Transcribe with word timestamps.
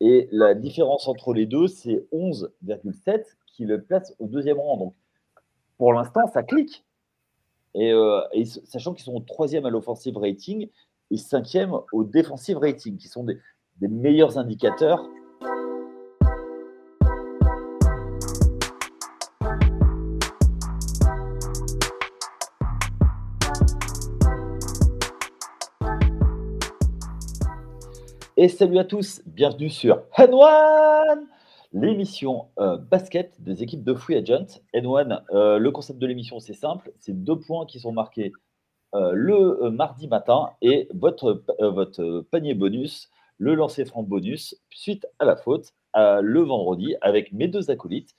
Et 0.00 0.28
la 0.30 0.54
différence 0.54 1.08
entre 1.08 1.34
les 1.34 1.46
deux, 1.46 1.66
c'est 1.66 2.06
11,7 2.12 3.24
qui 3.46 3.64
le 3.64 3.82
place 3.82 4.14
au 4.18 4.26
deuxième 4.26 4.58
rang. 4.58 4.76
Donc, 4.76 4.94
pour 5.76 5.92
l'instant, 5.92 6.26
ça 6.32 6.42
clique. 6.42 6.84
Et, 7.74 7.92
euh, 7.92 8.20
sachant 8.64 8.94
qu'ils 8.94 9.04
sont 9.04 9.20
troisième 9.20 9.66
à 9.66 9.70
l'offensive 9.70 10.16
rating 10.16 10.68
et 11.10 11.16
cinquième 11.16 11.72
au 11.92 12.04
defensive 12.04 12.58
rating, 12.58 12.96
qui 12.96 13.08
sont 13.08 13.24
des 13.24 13.88
meilleurs 13.88 14.38
indicateurs 14.38 15.08
Et 28.40 28.46
salut 28.46 28.78
à 28.78 28.84
tous, 28.84 29.20
bienvenue 29.26 29.68
sur 29.68 30.04
N1, 30.16 31.24
l'émission 31.72 32.46
euh, 32.60 32.76
basket 32.76 33.34
des 33.42 33.64
équipes 33.64 33.82
de 33.82 33.94
Free 33.94 34.14
Agent. 34.14 34.60
N1, 34.72 35.22
euh, 35.32 35.58
le 35.58 35.70
concept 35.72 35.98
de 35.98 36.06
l'émission, 36.06 36.38
c'est 36.38 36.54
simple, 36.54 36.92
c'est 37.00 37.24
deux 37.24 37.36
points 37.36 37.66
qui 37.66 37.80
sont 37.80 37.90
marqués 37.90 38.30
euh, 38.94 39.10
le 39.12 39.70
mardi 39.70 40.06
matin 40.06 40.50
et 40.62 40.86
votre, 40.94 41.42
votre 41.58 42.24
panier 42.30 42.54
bonus, 42.54 43.10
le 43.38 43.56
lancer 43.56 43.84
franc 43.84 44.04
bonus, 44.04 44.54
suite 44.70 45.04
à 45.18 45.24
la 45.24 45.34
faute, 45.34 45.74
le 45.96 46.40
vendredi 46.42 46.94
avec 47.00 47.32
mes 47.32 47.48
deux 47.48 47.72
acolytes. 47.72 48.14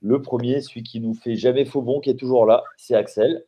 Le 0.00 0.22
premier, 0.22 0.62
celui 0.62 0.84
qui 0.84 1.00
nous 1.00 1.12
fait 1.12 1.36
jamais 1.36 1.66
faux 1.66 1.82
bon, 1.82 2.00
qui 2.00 2.08
est 2.08 2.18
toujours 2.18 2.46
là, 2.46 2.64
c'est 2.78 2.94
Axel. 2.94 3.44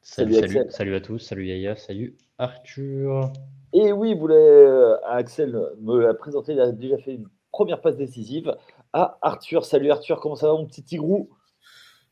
Salut, 0.00 0.32
salut, 0.32 0.44
Axel. 0.44 0.72
salut 0.72 0.94
à 0.94 1.02
tous, 1.02 1.18
salut 1.18 1.46
Yaya, 1.46 1.76
salut 1.76 2.16
Arthur. 2.38 3.32
Et 3.72 3.92
oui, 3.92 4.14
vous 4.14 4.28
euh, 4.28 4.96
Axel 5.06 5.58
me 5.80 6.00
l'a 6.00 6.14
présenté, 6.14 6.52
il 6.52 6.60
a 6.60 6.72
déjà 6.72 6.98
fait 6.98 7.14
une 7.14 7.28
première 7.52 7.80
passe 7.80 7.96
décisive 7.96 8.56
à 8.92 9.18
Arthur. 9.22 9.64
Salut 9.64 9.90
Arthur, 9.90 10.20
comment 10.20 10.36
ça 10.36 10.48
va 10.48 10.54
mon 10.54 10.66
petit 10.66 10.82
tigrou? 10.82 11.30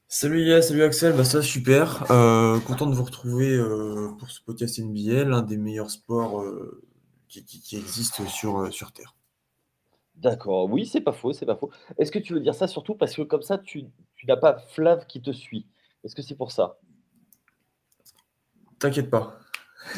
Salut 0.08 0.42
Yaya, 0.42 0.60
salut 0.60 0.82
Axel, 0.82 1.14
bah 1.16 1.24
ça 1.24 1.40
super. 1.40 2.10
Euh, 2.10 2.60
content 2.60 2.86
de 2.86 2.94
vous 2.94 3.04
retrouver 3.04 3.54
euh, 3.54 4.10
pour 4.18 4.30
ce 4.30 4.42
podcast 4.42 4.78
NBA, 4.78 5.24
l'un 5.24 5.42
des 5.42 5.56
meilleurs 5.56 5.90
sports 5.90 6.44
qui, 7.28 7.76
existent 7.76 8.26
sur, 8.26 8.72
sur 8.72 8.92
Terre. 8.92 9.14
D'accord, 10.16 10.70
oui, 10.70 10.84
c'est 10.84 11.00
pas 11.00 11.12
faux, 11.12 11.32
c'est 11.32 11.46
pas 11.46 11.56
faux. 11.56 11.70
Est-ce 11.98 12.12
que 12.12 12.18
tu 12.18 12.34
veux 12.34 12.40
dire 12.40 12.54
ça 12.54 12.66
surtout 12.66 12.94
parce 12.94 13.16
que 13.16 13.22
comme 13.22 13.42
ça, 13.42 13.58
tu, 13.58 13.86
tu 14.16 14.26
n'as 14.26 14.36
pas 14.36 14.58
Flav 14.58 15.06
qui 15.06 15.22
te 15.22 15.32
suit? 15.32 15.66
Est-ce 16.04 16.14
que 16.14 16.22
c'est 16.22 16.36
pour 16.36 16.52
ça? 16.52 16.78
T'inquiète 18.78 19.10
pas. 19.10 19.38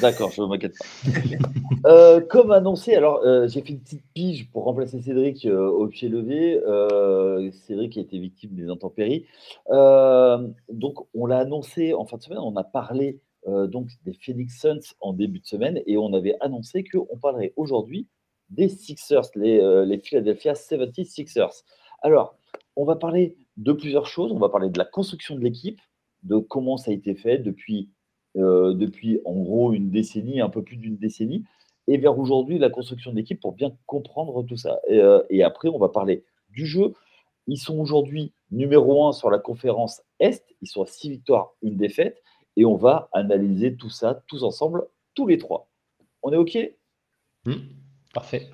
D'accord, 0.01 0.31
je 0.31 0.43
ne 0.43 0.47
m'inquiète 0.47 0.75
pas. 0.79 1.11
Euh, 1.87 2.23
comme 2.23 2.51
annoncé, 2.51 2.95
alors 2.95 3.21
euh, 3.25 3.47
j'ai 3.47 3.61
fait 3.61 3.69
une 3.69 3.81
petite 3.81 4.05
pige 4.15 4.51
pour 4.51 4.65
remplacer 4.65 5.03
Cédric 5.03 5.45
euh, 5.45 5.69
au 5.69 5.87
pied 5.87 6.09
levé. 6.09 6.59
Cédric 7.53 7.99
a 7.99 8.01
été 8.01 8.19
victime 8.19 8.55
des 8.55 8.71
intempéries. 8.71 9.27
donc 9.69 11.07
on 11.13 11.27
l'a 11.27 11.39
annoncé 11.41 11.93
en 11.93 12.07
fin 12.07 12.17
de 12.17 12.23
semaine, 12.23 12.39
on 12.39 12.57
a 12.57 12.65
parlé 12.65 13.21
donc 13.47 13.91
des 14.07 14.15
Phoenix 14.15 14.59
Suns 14.59 14.95
en 15.01 15.13
début 15.13 15.41
de 15.41 15.47
semaine 15.47 15.83
et 15.87 15.99
on 15.99 16.15
avait 16.15 16.37
annoncé 16.41 16.85
qu'on 16.85 17.19
parlerait 17.19 17.53
aujourd'hui 17.57 18.09
des 18.49 18.69
Sixers, 18.69 19.29
les, 19.35 19.85
les 19.85 19.99
Philadelphia 19.99 20.55
76ers. 20.55 21.65
Alors, 22.01 22.39
on 22.77 22.87
va 22.87 22.97
parler 22.97 23.37
de 23.59 23.73
plusieurs 23.73 24.07
choses. 24.07 24.33
On 24.33 24.39
va 24.39 24.49
parler 24.49 24.71
de 24.71 24.79
la 24.79 24.87
construction 24.87 25.35
de 25.35 25.41
l'équipe, 25.41 25.81
de 26.23 26.39
comment 26.39 26.79
ça 26.79 26.91
a 26.91 26.95
été 26.95 27.15
fait 27.15 27.39
depuis 27.39 27.91
depuis 28.35 29.21
en 29.25 29.35
gros 29.35 29.73
une 29.73 29.91
décennie, 29.91 30.41
un 30.41 30.49
peu 30.49 30.63
plus 30.63 30.77
d'une 30.77 30.97
décennie, 30.97 31.45
et 31.87 31.99
vers 31.99 32.19
aujourd'hui 32.19 32.59
la 32.59 32.71
construction 32.71 33.13
d'équipe 33.13 33.41
pour 33.41 33.53
bien 33.53 33.77
comprendre 33.87 34.43
tout 34.43 34.57
ça. 34.57 34.81
Euh, 34.91 35.23
et, 35.31 35.43
après, 35.43 35.69
on 35.69 35.79
va 35.79 35.89
parler 35.89 36.25
du 36.51 36.67
jeu. 36.67 36.93
Ils 37.47 37.59
sont 37.59 37.79
aujourd'hui 37.79 38.33
numéro 38.51 39.07
un 39.07 39.13
sur 39.13 39.31
la 39.31 39.39
conférence 39.39 40.03
Est, 40.19 40.45
ils 40.63 40.69
sont 40.69 40.83
à 40.83 40.87
6 40.87 41.11
victoires, 41.11 41.55
une 41.63 41.77
défaite, 41.77 42.23
et 42.57 42.65
on 42.65 42.77
va 42.77 43.09
analyser 43.13 43.77
tout 43.77 43.91
ça 43.91 44.23
tous 44.29 44.45
ensemble, 44.45 44.87
tous 45.15 45.27
les 45.27 45.39
trois. 45.39 45.69
On 46.23 46.33
est 46.33 46.37
OK? 46.37 46.57
Mmh, 47.45 47.53
Parfait. 48.15 48.49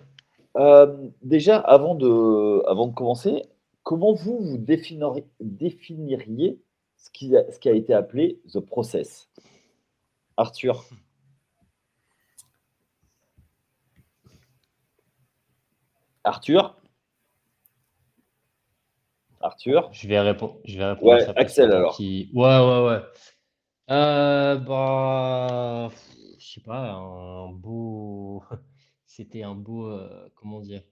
Euh, 0.56 1.08
déjà, 1.22 1.58
avant 1.58 1.94
de, 1.94 2.66
avant 2.66 2.88
de 2.88 2.94
commencer, 2.94 3.42
comment 3.84 4.12
vous, 4.12 4.38
vous 4.40 4.58
définiriez, 4.58 5.24
définiriez 5.38 6.60
ce, 6.96 7.10
qui 7.10 7.36
a, 7.36 7.48
ce 7.52 7.60
qui 7.60 7.68
a 7.68 7.72
été 7.72 7.94
appelé 7.94 8.40
The 8.52 8.58
Process? 8.58 9.30
Arthur. 10.40 10.82
Arthur 16.24 16.80
Arthur 19.42 19.90
Je 19.92 20.08
vais 20.08 20.18
répondre. 20.18 20.56
Je 20.64 20.78
vais 20.78 20.86
répondre 20.86 21.12
ouais, 21.12 21.28
Axel 21.36 21.70
alors. 21.72 22.00
Ouais, 22.00 22.24
ouais, 22.32 22.86
ouais. 22.86 23.02
Euh, 23.90 24.56
bah, 24.56 25.90
je 26.38 26.52
sais 26.54 26.62
pas, 26.62 26.90
un 26.92 27.52
beau. 27.52 28.42
C'était 29.04 29.42
un 29.42 29.54
beau. 29.54 29.88
Euh, 29.88 30.30
comment 30.36 30.60
dire? 30.60 30.82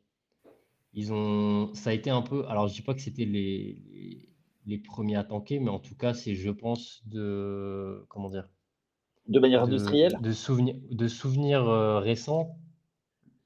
Ils 0.93 1.11
ont. 1.11 1.73
Ça 1.73 1.89
a 1.89 1.93
été 1.95 2.11
un 2.11 2.21
peu. 2.21 2.47
Alors, 2.49 2.69
je 2.69 2.75
dis 2.75 2.83
pas 2.83 2.93
que 2.93 3.01
c'était 3.01 3.25
les, 3.25 3.83
les, 3.91 4.29
les 4.67 4.79
premiers 4.79 5.17
à 5.17 5.25
tanker, 5.25 5.59
mais 5.59 5.71
en 5.71 5.79
tout 5.79 5.97
cas, 5.97 6.13
c'est, 6.13 6.35
je 6.35 6.51
pense, 6.51 7.01
de. 7.07 8.05
Comment 8.11 8.29
dire? 8.29 8.47
De 9.29 9.39
manière 9.39 9.63
industrielle 9.63 10.19
De, 10.21 10.33
souvenirs 10.33 10.77
de 10.91 11.07
souvenirs 11.09 11.69
euh, 11.69 11.99
récents. 11.99 12.59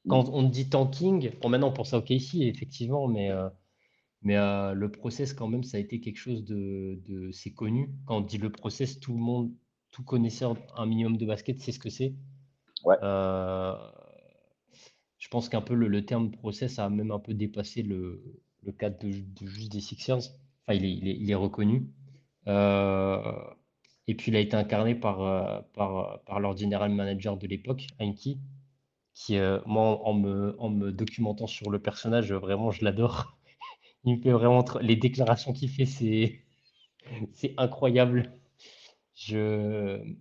Quand 0.09 0.29
on 0.31 0.43
dit 0.43 0.69
tanking, 0.69 1.31
bon, 1.41 1.49
maintenant 1.49 1.69
on 1.69 1.73
pense 1.73 1.95
à 1.95 1.99
OKC, 1.99 2.35
effectivement, 2.43 3.07
mais, 3.07 3.31
euh, 3.31 3.49
mais 4.23 4.37
euh, 4.37 4.75
le 4.75 4.91
process, 4.91 5.33
quand 5.33 5.47
même, 5.47 5.63
ça 5.63 5.77
a 5.77 5.81
été 5.81 6.01
quelque 6.01 6.19
chose 6.19 6.45
de. 6.45 7.01
de 7.07 7.31
c'est 7.31 7.53
connu. 7.53 7.91
Quand 8.07 8.17
on 8.19 8.21
dit 8.21 8.39
le 8.39 8.51
process, 8.51 8.99
tout 8.99 9.13
le 9.13 9.21
monde, 9.21 9.53
tout 9.91 10.03
connaisseur 10.03 10.57
un 10.77 10.87
minimum 10.87 11.17
de 11.17 11.27
basket 11.27 11.61
sait 11.61 11.73
ce 11.73 11.79
que 11.79 11.91
c'est. 11.91 12.15
Ouais. 12.85 12.97
je 15.19 15.29
pense 15.31 15.49
qu'un 15.49 15.61
peu 15.61 15.75
le, 15.75 16.05
terme 16.05 16.33
process 16.33 16.81
a 16.81 16.91
même 16.91 17.13
un 17.13 17.21
peu 17.21 17.33
dépassé 17.33 17.83
le, 17.83 18.43
le 18.63 18.73
cadre 18.73 18.99
de, 18.99 19.47
juste 19.47 19.71
des 19.71 19.81
Sixers. 19.81 20.33
Enfin, 20.67 20.75
il 20.75 20.85
est, 20.85 20.93
il 20.93 21.09
est, 21.09 21.17
il 21.17 21.31
est 21.31 21.37
reconnu. 21.37 21.89
Et 24.09 24.15
puis, 24.15 24.33
il 24.33 24.37
a 24.37 24.41
été 24.41 24.57
incarné 24.57 24.95
par, 24.95 25.23
euh, 25.23 25.61
par, 25.75 26.23
par 26.25 26.41
leur 26.41 26.57
general 26.57 26.91
manager 26.91 27.37
de 27.37 27.47
l'époque, 27.47 27.87
Heinke, 28.01 28.39
qui, 29.15 29.37
euh, 29.37 29.61
moi, 29.67 30.01
en 30.05 30.15
me, 30.15 30.57
en 30.59 30.71
me 30.71 30.91
documentant 30.91 31.47
sur 31.47 31.71
le 31.71 31.81
personnage, 31.81 32.33
vraiment, 32.33 32.71
je 32.71 32.85
l'adore. 32.85 33.39
Il 34.05 34.17
me 34.17 34.23
fait 34.23 34.33
vraiment. 34.33 34.65
Les 34.81 34.97
déclarations 34.97 35.53
qu'il 35.53 35.69
fait, 35.69 35.87
c'est, 35.87 36.41
c'est 37.33 37.55
incroyable. 37.59 38.33
Je. 39.15 40.15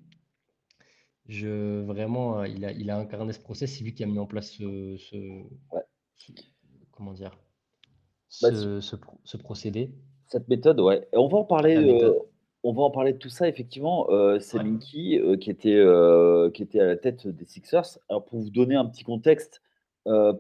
Je, 1.28 1.82
vraiment, 1.84 2.40
euh, 2.40 2.48
il 2.48 2.66
a, 2.66 2.72
il 2.74 2.90
a 2.90 2.98
incarné 2.98 3.32
ce 3.32 3.40
process. 3.40 3.78
C'est 3.78 3.84
lui 3.86 3.94
qui 3.94 4.04
a 4.04 4.06
mis 4.06 4.20
en 4.20 4.26
place 4.26 4.52
ce. 4.52 4.98
ce, 4.98 5.16
comment 6.92 7.14
dire 7.14 7.32
bah, 8.42 8.54
ce, 8.54 8.82
ce, 8.82 9.38
procédé. 9.38 9.92
Cette 10.28 10.48
méthode, 10.50 10.80
ouais. 10.82 11.08
Et 11.14 11.18
on 11.18 11.30
va 11.30 11.38
en 11.38 11.46
parler. 11.46 11.78
On 12.64 12.74
va 12.74 12.84
en 12.84 12.92
parler 12.92 13.14
de 13.14 13.18
tout 13.18 13.30
ça, 13.30 13.48
effectivement. 13.48 14.08
Euh, 14.12 14.40
c'est 14.40 14.62
Minky 14.62 15.20
euh, 15.20 15.36
qui, 15.36 15.50
était, 15.50 15.76
euh, 15.76 16.52
qui 16.52 16.62
était 16.62 16.80
à 16.80 16.86
la 16.86 16.96
tête 16.96 17.28
des 17.28 17.46
Sixers. 17.46 17.98
Alors, 18.08 18.24
pour 18.24 18.40
vous 18.40 18.52
donner 18.52 18.76
un 18.76 18.86
petit 18.86 19.04
contexte, 19.04 19.62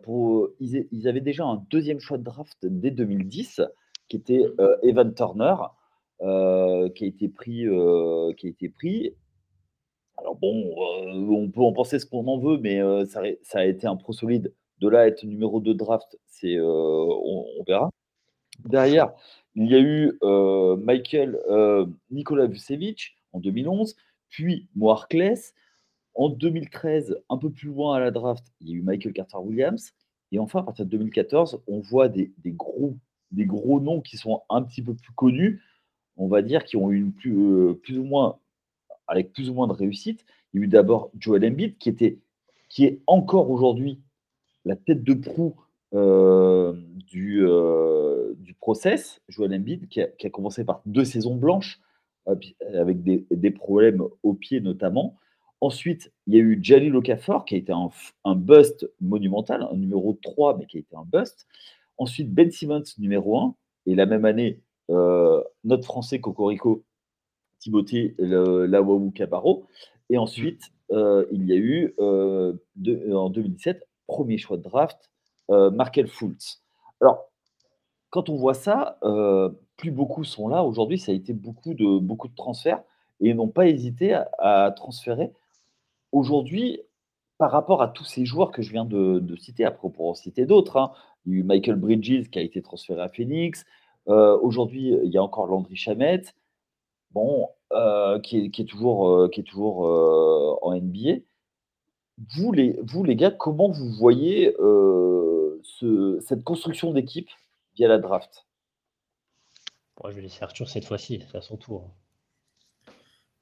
pour, 0.03 0.49
ils, 0.59 1.07
avaient 1.07 1.21
déjà 1.21 1.45
un 1.45 1.63
deuxième 1.69 1.99
choix 1.99 2.17
de 2.17 2.23
draft 2.23 2.57
dès 2.63 2.89
2010, 2.89 3.61
qui 4.07 4.17
était 4.17 4.43
Evan 4.81 5.13
Turner, 5.13 5.55
qui, 6.19 6.25
a 7.03 7.07
été 7.07 7.29
pris, 7.29 7.67
qui 8.37 8.47
a 8.47 8.49
été 8.49 8.69
pris. 8.69 9.15
Alors, 10.17 10.35
bon, 10.35 10.73
on 11.29 11.51
peut 11.51 11.61
en 11.61 11.73
penser 11.73 11.99
ce 11.99 12.07
qu'on 12.07 12.25
en 12.25 12.39
veut, 12.39 12.57
mais 12.57 12.79
ça, 13.05 13.21
ça, 13.43 13.59
a 13.59 13.65
été 13.65 13.85
un 13.85 13.95
pro 13.95 14.13
solide. 14.13 14.51
De 14.79 14.89
là 14.89 15.01
à 15.01 15.07
être 15.07 15.23
numéro 15.23 15.59
2 15.59 15.75
draft, 15.75 16.17
c'est, 16.25 16.59
on, 16.59 17.45
on, 17.59 17.63
verra. 17.67 17.91
Derrière, 18.65 19.13
il 19.55 19.69
y 19.69 19.75
a 19.75 19.79
eu 19.79 20.17
euh, 20.23 20.77
Michael 20.77 21.37
euh, 21.49 21.85
Nikola 22.09 22.47
Vucevic 22.47 23.15
en 23.33 23.39
2011, 23.39 23.95
puis 24.29 24.67
Moarkless. 24.75 25.53
En 26.13 26.27
2013, 26.27 27.21
un 27.29 27.37
peu 27.37 27.49
plus 27.49 27.69
loin 27.69 27.95
à 27.95 27.99
la 28.01 28.11
draft, 28.11 28.45
il 28.59 28.69
y 28.69 28.73
a 28.73 28.75
eu 28.75 28.81
Michael 28.81 29.13
Carter 29.13 29.37
Williams. 29.37 29.93
Et 30.31 30.39
enfin, 30.39 30.59
à 30.59 30.63
partir 30.63 30.85
de 30.85 30.91
2014, 30.91 31.61
on 31.67 31.79
voit 31.79 32.09
des, 32.09 32.33
gros, 32.45 32.97
des 33.31 33.45
gros 33.45 33.79
noms 33.79 34.01
qui 34.01 34.17
sont 34.17 34.41
un 34.49 34.61
petit 34.61 34.81
peu 34.81 34.93
plus 34.93 35.13
connus, 35.13 35.61
on 36.17 36.27
va 36.27 36.41
dire, 36.41 36.65
qui 36.65 36.75
ont 36.75 36.91
eu 36.91 37.13
euh, 37.27 37.73
plus 37.81 37.97
ou 37.97 38.03
moins, 38.03 38.39
avec 39.07 39.31
plus 39.31 39.49
ou 39.49 39.53
moins 39.53 39.67
de 39.67 39.73
réussite. 39.73 40.25
Il 40.53 40.59
y 40.59 40.63
a 40.63 40.65
eu 40.65 40.67
d'abord 40.67 41.11
Joel 41.17 41.45
Embiid, 41.45 41.77
qui, 41.77 41.87
était, 41.87 42.19
qui 42.67 42.85
est 42.85 43.01
encore 43.07 43.49
aujourd'hui 43.49 44.01
la 44.65 44.75
tête 44.75 45.03
de 45.03 45.13
proue 45.13 45.55
euh, 45.93 46.73
du, 47.07 47.45
du 48.41 48.53
process, 48.53 49.21
Joel 49.29 49.53
Embiid, 49.53 49.87
qui 49.87 50.01
a, 50.01 50.29
commencé 50.29 50.63
par 50.63 50.81
deux 50.85 51.05
saisons 51.05 51.35
blanches, 51.35 51.79
euh, 52.27 52.35
avec 52.73 53.03
des, 53.03 53.51
problèmes 53.51 54.03
au 54.23 54.33
pied 54.33 54.61
notamment. 54.61 55.17
Ensuite, 55.59 56.11
il 56.27 56.35
y 56.35 56.37
a 56.37 56.41
eu 56.41 56.59
Jalil 56.61 56.95
Okafor, 56.95 57.45
qui 57.45 57.55
a 57.55 57.57
été 57.57 57.71
un, 57.71 58.35
bust 58.35 58.89
monumental, 58.99 59.67
un 59.71 59.75
numéro 59.75 60.17
3, 60.21 60.57
mais 60.57 60.65
qui 60.65 60.77
a 60.77 60.79
été 60.79 60.95
un 60.95 61.05
bust. 61.05 61.47
Ensuite, 61.97 62.33
Ben 62.33 62.49
Simmons, 62.51 62.83
numéro 62.97 63.37
1. 63.37 63.55
Et 63.85 63.95
la 63.95 64.05
même 64.05 64.25
année, 64.25 64.59
euh, 64.89 65.43
notre 65.63 65.85
Français 65.85 66.19
Cocorico, 66.19 66.83
Timothée 67.59 68.15
Lawaou 68.17 69.11
Cabarro. 69.11 69.67
Et 70.09 70.17
ensuite, 70.17 70.71
euh, 70.91 71.25
il 71.31 71.45
y 71.45 71.53
a 71.53 71.55
eu, 71.55 71.93
euh, 71.99 72.53
en 73.11 73.29
2017, 73.29 73.87
premier 74.07 74.37
choix 74.37 74.57
de 74.57 74.63
draft, 74.63 75.09
Markel 75.49 76.07
Fultz. 76.07 76.63
Alors, 77.01 77.30
quand 78.11 78.29
on 78.29 78.35
voit 78.35 78.53
ça, 78.53 78.99
plus 79.77 79.91
beaucoup 79.91 80.23
sont 80.23 80.47
là. 80.47 80.63
Aujourd'hui, 80.63 80.99
ça 80.99 81.11
a 81.11 81.15
été 81.15 81.33
beaucoup 81.33 81.73
de, 81.73 81.97
beaucoup 81.97 82.27
de 82.27 82.35
transferts 82.35 82.83
et 83.19 83.33
n'ont 83.33 83.47
pas 83.47 83.67
hésité 83.67 84.19
à 84.37 84.71
transférer 84.75 85.31
aujourd'hui, 86.11 86.81
par 87.37 87.51
rapport 87.51 87.81
à 87.81 87.87
tous 87.87 88.03
ces 88.03 88.25
joueurs 88.25 88.51
que 88.51 88.61
je 88.61 88.71
viens 88.71 88.85
de, 88.85 89.35
citer, 89.35 89.65
après 89.65 89.87
on 89.87 89.89
pourra 89.89 90.09
en 90.09 90.13
citer 90.13 90.45
d'autres, 90.45 90.77
hein. 90.77 90.91
il 91.25 91.33
y 91.33 91.35
a 91.35 91.39
eu 91.39 91.43
Michael 91.43 91.75
Bridges 91.75 92.29
qui 92.29 92.39
a 92.39 92.41
été 92.41 92.61
transféré 92.61 93.01
à 93.01 93.09
Phoenix, 93.09 93.65
aujourd'hui 94.05 94.95
il 95.03 95.11
y 95.11 95.17
a 95.17 95.23
encore 95.23 95.47
Landry 95.47 95.75
Chamette, 95.75 96.35
bon, 97.11 97.49
qui, 98.23 98.37
est, 98.37 98.69
toujours, 98.69 99.29
qui 99.31 99.39
est 99.41 99.43
toujours 99.43 100.59
en 100.61 100.75
NBA. 100.75 101.21
Vous 102.35 102.51
les, 102.51 102.79
vous, 102.83 103.03
les 103.03 103.15
gars, 103.15 103.31
comment 103.31 103.71
vous 103.71 103.89
voyez 103.97 104.55
cette 106.19 106.43
construction 106.43 106.93
d'équipe? 106.93 107.29
Via 107.81 107.87
la 107.87 107.97
draft 107.97 108.45
Je 110.07 110.13
vais 110.13 110.21
laisser 110.21 110.43
Arthur 110.43 110.69
cette 110.69 110.85
fois-ci, 110.85 111.23
c'est 111.31 111.37
à 111.37 111.41
son 111.41 111.57
tour. 111.57 111.89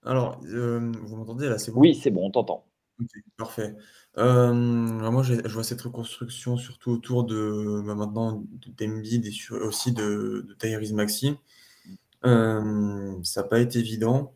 Alors, 0.06 0.40
euh, 0.46 0.94
vous 1.04 1.18
m'entendez 1.18 1.50
là, 1.50 1.58
c'est 1.58 1.74
bon? 1.74 1.82
Oui, 1.82 1.94
c'est 1.94 2.10
bon, 2.10 2.28
on 2.28 2.32
t'entend. 2.32 2.66
OK, 3.02 3.10
parfait. 3.38 3.76
Euh, 4.18 4.54
moi, 4.54 5.24
je 5.24 5.46
vois 5.50 5.66
cette 5.66 5.82
reconstruction 5.82 6.56
surtout 6.56 6.92
autour 6.92 7.26
de, 7.26 7.82
bah, 7.86 7.96
maintenant 7.96 8.46
d'Embiid 8.78 9.26
et 9.26 9.54
aussi 9.56 9.92
de 9.92 10.46
de 10.48 10.54
Tyrese 10.54 10.94
Maxey. 10.94 11.36
Euh, 12.26 13.22
ça 13.24 13.42
n'a 13.42 13.48
pas 13.48 13.60
été 13.60 13.80
évident 13.80 14.34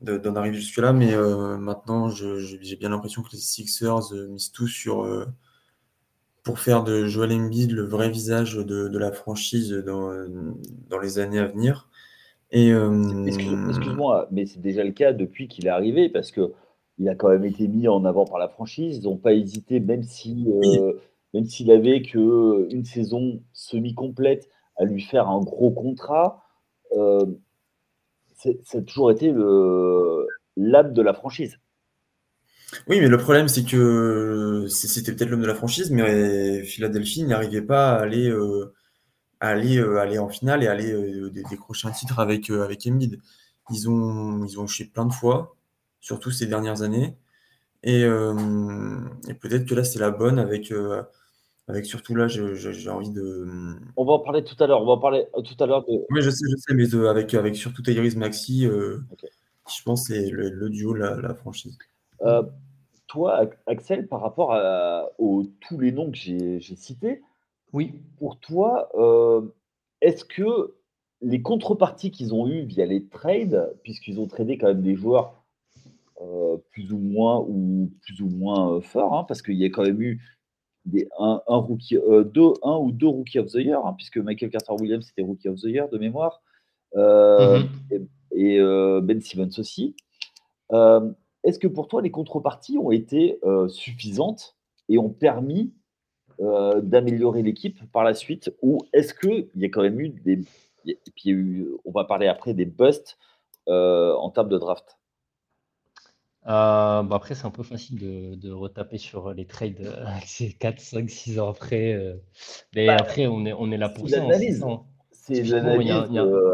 d'en 0.00 0.34
arriver 0.34 0.56
jusque-là, 0.56 0.94
mais 0.94 1.14
maintenant 1.58 2.08
j'ai 2.10 2.76
bien 2.76 2.90
l'impression 2.90 3.22
que 3.22 3.32
les 3.32 3.38
Sixers, 3.38 4.12
misent 4.30 4.52
tout 4.52 4.68
sur, 4.68 5.06
pour 6.46 6.60
faire 6.60 6.84
de 6.84 7.06
Joel 7.06 7.32
Embiid 7.32 7.72
le 7.72 7.82
vrai 7.82 8.08
visage 8.08 8.54
de 8.54 8.98
la 8.98 9.10
franchise 9.10 9.72
dans, 9.84 10.12
dans 10.88 10.98
les 11.00 11.18
années 11.18 11.40
à 11.40 11.48
venir. 11.48 11.90
Euh, 12.54 13.26
excuse-moi, 13.26 14.28
mais 14.30 14.46
c'est 14.46 14.60
déjà 14.60 14.84
le 14.84 14.92
cas 14.92 15.12
depuis 15.12 15.48
qu'il 15.48 15.66
est 15.66 15.70
arrivé, 15.70 16.08
parce 16.08 16.30
que 16.30 16.52
il 16.98 17.08
a 17.08 17.16
quand 17.16 17.28
même 17.28 17.44
été 17.44 17.66
mis 17.66 17.88
en 17.88 18.04
avant 18.04 18.24
par 18.24 18.38
la 18.38 18.48
franchise. 18.48 18.98
Ils 18.98 19.04
n'ont 19.04 19.16
pas 19.16 19.34
hésité, 19.34 19.80
même 19.80 20.04
si, 20.04 20.46
euh, 20.48 20.92
même 21.34 21.44
s'il 21.44 21.70
avait 21.72 22.02
que 22.02 22.68
une 22.70 22.84
saison 22.84 23.42
semi-complète, 23.52 24.48
à 24.76 24.84
lui 24.84 25.02
faire 25.02 25.28
un 25.28 25.40
gros 25.40 25.72
contrat. 25.72 26.44
Euh, 26.92 27.26
ça 28.36 28.78
a 28.78 28.82
toujours 28.82 29.10
été 29.10 29.32
l'âme 30.56 30.92
de 30.92 31.02
la 31.02 31.12
franchise. 31.12 31.58
Oui, 32.88 33.00
mais 33.00 33.08
le 33.08 33.18
problème, 33.18 33.48
c'est 33.48 33.64
que 33.64 34.66
c'était 34.68 35.12
peut-être 35.12 35.30
l'homme 35.30 35.42
de 35.42 35.46
la 35.46 35.54
franchise, 35.54 35.90
mais 35.90 36.62
Philadelphie 36.62 37.24
n'arrivait 37.24 37.62
pas 37.62 37.92
à 37.92 38.00
aller 38.00 38.30
aller, 39.40 39.78
euh, 39.78 39.98
aller 39.98 40.18
en 40.18 40.28
finale 40.28 40.62
et 40.62 40.66
aller 40.66 40.92
euh, 40.92 41.30
décrocher 41.30 41.88
un 41.88 41.92
titre 41.92 42.18
avec, 42.18 42.50
euh, 42.50 42.64
avec 42.64 42.86
Embiid. 42.86 43.20
Ils 43.70 43.88
ont, 43.90 44.44
ils 44.44 44.60
ont 44.60 44.66
plein 44.92 45.06
de 45.06 45.12
fois, 45.12 45.56
surtout 46.00 46.30
ces 46.30 46.46
dernières 46.46 46.82
années. 46.82 47.16
Et, 47.82 48.02
peut-être 49.40 49.64
que 49.64 49.74
là, 49.74 49.84
c'est 49.84 49.98
la 49.98 50.10
bonne 50.10 50.38
avec, 50.38 50.72
avec 51.68 51.86
surtout 51.86 52.14
là, 52.14 52.26
j'ai 52.26 52.90
envie 52.90 53.10
de. 53.10 53.76
On 53.96 54.04
va 54.04 54.14
en 54.14 54.18
parler 54.20 54.42
tout 54.42 54.56
à 54.62 54.66
l'heure. 54.66 54.82
On 54.82 54.86
va 54.86 54.92
en 54.92 54.98
parler 54.98 55.26
tout 55.32 55.62
à 55.62 55.66
l'heure 55.66 55.84
de. 55.84 56.04
Oui, 56.10 56.22
je 56.22 56.30
sais, 56.30 56.44
je 56.50 56.56
sais, 56.56 56.74
mais 56.74 56.92
avec, 57.08 57.34
avec 57.34 57.54
surtout 57.54 57.82
Tyrese 57.82 58.16
Maxi, 58.16 58.62
je 58.66 59.82
pense 59.84 60.06
c'est 60.06 60.30
le, 60.30 60.70
duo, 60.70 60.94
la, 60.94 61.16
la 61.16 61.34
franchise. 61.34 61.76
Toi, 63.16 63.48
Axel, 63.66 64.08
par 64.08 64.20
rapport 64.20 64.52
à, 64.52 65.08
aux 65.18 65.44
tous 65.66 65.78
les 65.78 65.90
noms 65.90 66.10
que 66.10 66.18
j'ai 66.18 66.60
cités, 66.60 67.22
oui. 67.72 67.94
Pour 68.18 68.38
toi, 68.38 68.90
euh, 68.94 69.40
est-ce 70.02 70.24
que 70.24 70.74
les 71.22 71.40
contreparties 71.40 72.10
qu'ils 72.10 72.34
ont 72.34 72.46
eues 72.46 72.66
via 72.66 72.84
les 72.84 73.06
trades, 73.06 73.74
puisqu'ils 73.82 74.20
ont 74.20 74.26
tradé 74.26 74.58
quand 74.58 74.66
même 74.66 74.82
des 74.82 74.94
joueurs 74.94 75.42
euh, 76.20 76.58
plus 76.72 76.92
ou 76.92 76.98
moins 76.98 77.38
ou 77.48 77.90
plus 78.02 78.20
ou 78.20 78.28
moins 78.28 78.74
euh, 78.74 78.80
forts, 78.82 79.14
hein, 79.16 79.24
parce 79.24 79.40
qu'il 79.40 79.56
y 79.56 79.64
a 79.64 79.70
quand 79.70 79.82
même 79.82 80.02
eu 80.02 80.20
des, 80.84 81.08
un, 81.18 81.40
rookie, 81.48 81.96
deux, 82.34 82.52
un 82.62 82.76
ou 82.76 82.92
deux 82.92 83.08
rookie 83.08 83.38
of 83.38 83.46
the 83.46 83.56
year, 83.56 83.84
hein, 83.84 83.94
puisque 83.96 84.18
Michael 84.18 84.50
Carter 84.50 84.74
Williams 84.78 85.06
c'était 85.06 85.22
rookie 85.22 85.48
of 85.48 85.58
the 85.58 85.64
year 85.64 85.88
de 85.88 85.96
mémoire, 85.96 86.42
mm-hmm. 86.94 88.06
et, 88.32 88.60
Ben 89.02 89.20
Simmons 89.22 89.58
aussi. 89.58 89.96
Est-ce 91.46 91.58
que 91.58 91.68
pour 91.68 91.88
toi 91.88 92.02
les 92.02 92.10
contreparties 92.10 92.76
ont 92.76 92.90
été 92.90 93.40
suffisantes 93.68 94.56
et 94.88 94.98
ont 94.98 95.08
permis 95.08 95.72
euh, 96.38 96.82
d'améliorer 96.82 97.42
l'équipe 97.42 97.78
par 97.92 98.04
la 98.04 98.12
suite? 98.12 98.54
Ou 98.60 98.78
est-ce 98.92 99.14
qu'il 99.14 99.48
y 99.54 99.64
a 99.64 99.68
quand 99.68 99.82
même 99.82 99.98
eu 100.00 100.10
des. 100.10 100.40
Et 100.84 100.98
puis, 101.14 101.66
on 101.84 101.90
va 101.90 102.04
parler 102.04 102.28
après 102.28 102.52
des 102.52 102.66
busts 102.66 103.18
euh, 103.68 104.14
en 104.14 104.30
termes 104.30 104.50
de 104.50 104.58
draft? 104.58 104.98
Euh, 106.46 107.02
bah 107.02 107.16
après, 107.16 107.34
c'est 107.34 107.46
un 107.46 107.50
peu 107.50 107.64
facile 107.64 107.98
de, 108.38 108.52
retaper 108.52 108.98
sur 108.98 109.32
les 109.32 109.46
trades 109.46 109.80
4, 110.60 110.78
5, 110.78 111.10
6 111.10 111.40
ans 111.40 111.48
après. 111.48 111.98
mais 112.74 112.86
bah, 112.86 112.96
après, 113.00 113.26
on 113.26 113.44
est, 113.46 113.54
on 113.54 113.72
est 113.72 113.78
là 113.78 113.88
pour 113.88 114.08
ça. 114.08 114.16
C'est 115.10 115.42
l'analyse. 115.42 115.90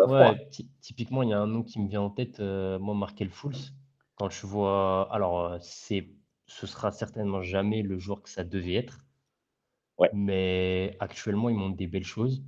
Ouais, 0.08 0.48
typiquement, 0.80 1.22
il 1.24 1.30
y 1.30 1.32
a 1.34 1.40
un 1.40 1.46
nom 1.48 1.62
qui 1.62 1.80
me 1.80 1.88
vient 1.88 2.02
en 2.02 2.10
tête, 2.10 2.38
moi, 2.38 2.94
Markel 2.94 3.30
Fools. 3.30 3.56
Quand 4.22 4.30
je 4.30 4.46
vois. 4.46 5.12
Alors, 5.12 5.56
c'est 5.60 6.06
ce 6.46 6.68
sera 6.68 6.92
certainement 6.92 7.42
jamais 7.42 7.82
le 7.82 7.98
joueur 7.98 8.22
que 8.22 8.28
ça 8.28 8.44
devait 8.44 8.74
être. 8.74 9.00
Mais 10.12 10.96
actuellement, 11.00 11.48
ils 11.48 11.56
montrent 11.56 11.76
des 11.76 11.88
belles 11.88 12.04
choses. 12.04 12.40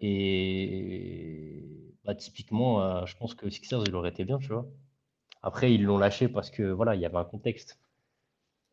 Et 0.00 1.94
bah, 2.04 2.16
typiquement, 2.16 2.82
euh, 2.82 3.06
je 3.06 3.16
pense 3.16 3.36
que 3.36 3.48
Sixers, 3.48 3.84
il 3.86 3.94
aurait 3.94 4.08
été 4.08 4.24
bien, 4.24 4.38
tu 4.38 4.48
vois. 4.48 4.66
Après, 5.42 5.72
ils 5.72 5.84
l'ont 5.84 5.96
lâché 5.96 6.26
parce 6.26 6.50
que 6.50 6.64
voilà, 6.64 6.96
il 6.96 7.00
y 7.00 7.06
avait 7.06 7.18
un 7.18 7.24
contexte. 7.24 7.78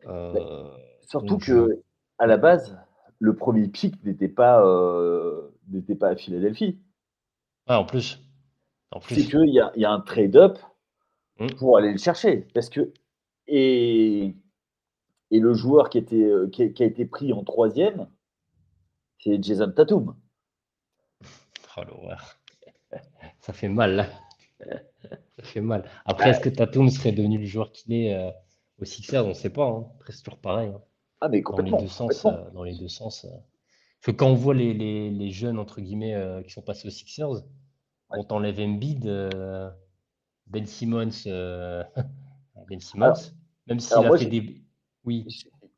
Euh, 0.08 0.72
surtout 1.04 1.38
que 1.38 1.84
à 2.18 2.26
la 2.26 2.38
base, 2.38 2.80
le 3.20 3.36
premier 3.36 3.68
pic 3.68 4.04
n'était 4.04 4.28
pas, 4.28 4.66
euh, 4.66 5.52
n'était 5.68 5.94
pas 5.94 6.10
à 6.10 6.16
Philadelphie. 6.16 6.80
en 7.68 7.86
plus. 7.86 8.20
En 8.90 9.02
plus. 9.02 9.14
C'est 9.14 9.30
qu'il 9.30 9.54
y 9.54 9.60
a, 9.60 9.72
y 9.76 9.86
a 9.86 9.92
un 9.92 10.02
trade-up 10.02 10.58
mmh. 11.40 11.48
pour 11.58 11.78
aller 11.78 11.92
le 11.92 11.98
chercher. 11.98 12.48
Parce 12.54 12.70
que. 12.70 12.92
Et 13.48 14.36
et 15.32 15.40
le 15.40 15.54
joueur 15.54 15.90
qui, 15.90 15.98
était, 15.98 16.16
euh, 16.16 16.50
qui, 16.50 16.62
a, 16.64 16.86
été 16.86 17.06
pris 17.06 17.34
en 17.34 17.44
troisième, 17.44 18.08
c'est 19.20 19.42
Jason 19.44 19.72
Tatum. 19.72 20.16
Oh 21.80 21.84
l'horreur. 21.88 22.40
Ça 23.40 23.54
fait 23.54 23.70
mal, 23.70 23.96
là. 23.96 24.10
Ça 25.38 25.44
fait 25.44 25.62
mal. 25.62 25.88
Après, 26.06 26.32
est-ce 26.32 26.40
que 26.40 26.50
Tatum 26.50 26.90
serait 26.90 27.12
devenu 27.12 27.38
le 27.38 27.46
joueur 27.46 27.72
qu'il 27.72 27.94
est 27.94 28.16
euh, 28.16 28.32
au 28.80 28.86
Sixers? 28.86 29.24
On 29.24 29.30
ne 29.30 29.34
sait 29.34 29.52
pas. 29.52 29.68
Hein. 29.68 29.86
Après, 29.94 30.12
c'est 30.12 30.24
toujours 30.24 30.40
pareil. 30.40 30.70
Hein. 30.70 30.82
Ah, 31.22 31.30
mais 31.30 31.44
dans 31.44 31.60
les 31.60 31.70
deux 31.70 31.88
sens. 31.88 32.26
Euh, 32.26 32.50
dans 32.52 32.64
les 32.64 32.76
deux 32.76 32.88
sens 32.88 33.28
que 34.02 34.10
quand 34.10 34.28
on 34.28 34.34
voit 34.34 34.56
les, 34.56 34.74
les, 34.74 35.12
les 35.12 35.30
jeunes, 35.30 35.60
entre 35.60 35.82
guillemets, 35.82 36.20
qui 36.44 36.52
sont 36.52 36.64
passés 36.64 36.88
aux 36.88 36.92
Sixers, 36.92 37.30
ouais. 37.30 37.42
on 38.10 38.24
t'enlève 38.24 38.60
Embiid, 38.60 39.06
Ben 40.50 40.66
Simmons, 40.66 41.26
Ben 41.26 42.80
Simmons, 42.80 43.14
même 43.68 43.80
s'il 43.80 43.98
a 43.98 44.18
fait 44.18 44.26
des 44.26 44.62
oui. 45.08 45.26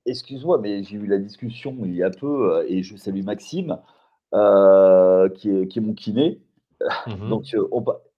Excuse-moi, 0.06 0.58
mais 0.58 0.84
j'ai 0.84 0.96
eu 0.96 1.06
la 1.06 1.20
discussion 1.20 1.78
il 1.84 1.94
y 1.94 2.04
a 2.04 2.10
peu, 2.10 2.56
euh, 2.56 2.66
et 2.68 2.82
je 2.82 2.98
salue 2.98 3.24
Maxime, 3.24 3.78
euh, 4.34 5.30
qui, 5.30 5.50
est, 5.50 5.80
mon 5.80 5.94
kiné. 5.94 6.42
Mmh 7.08 7.30
Donc, 7.30 7.54
euh, 7.54 7.68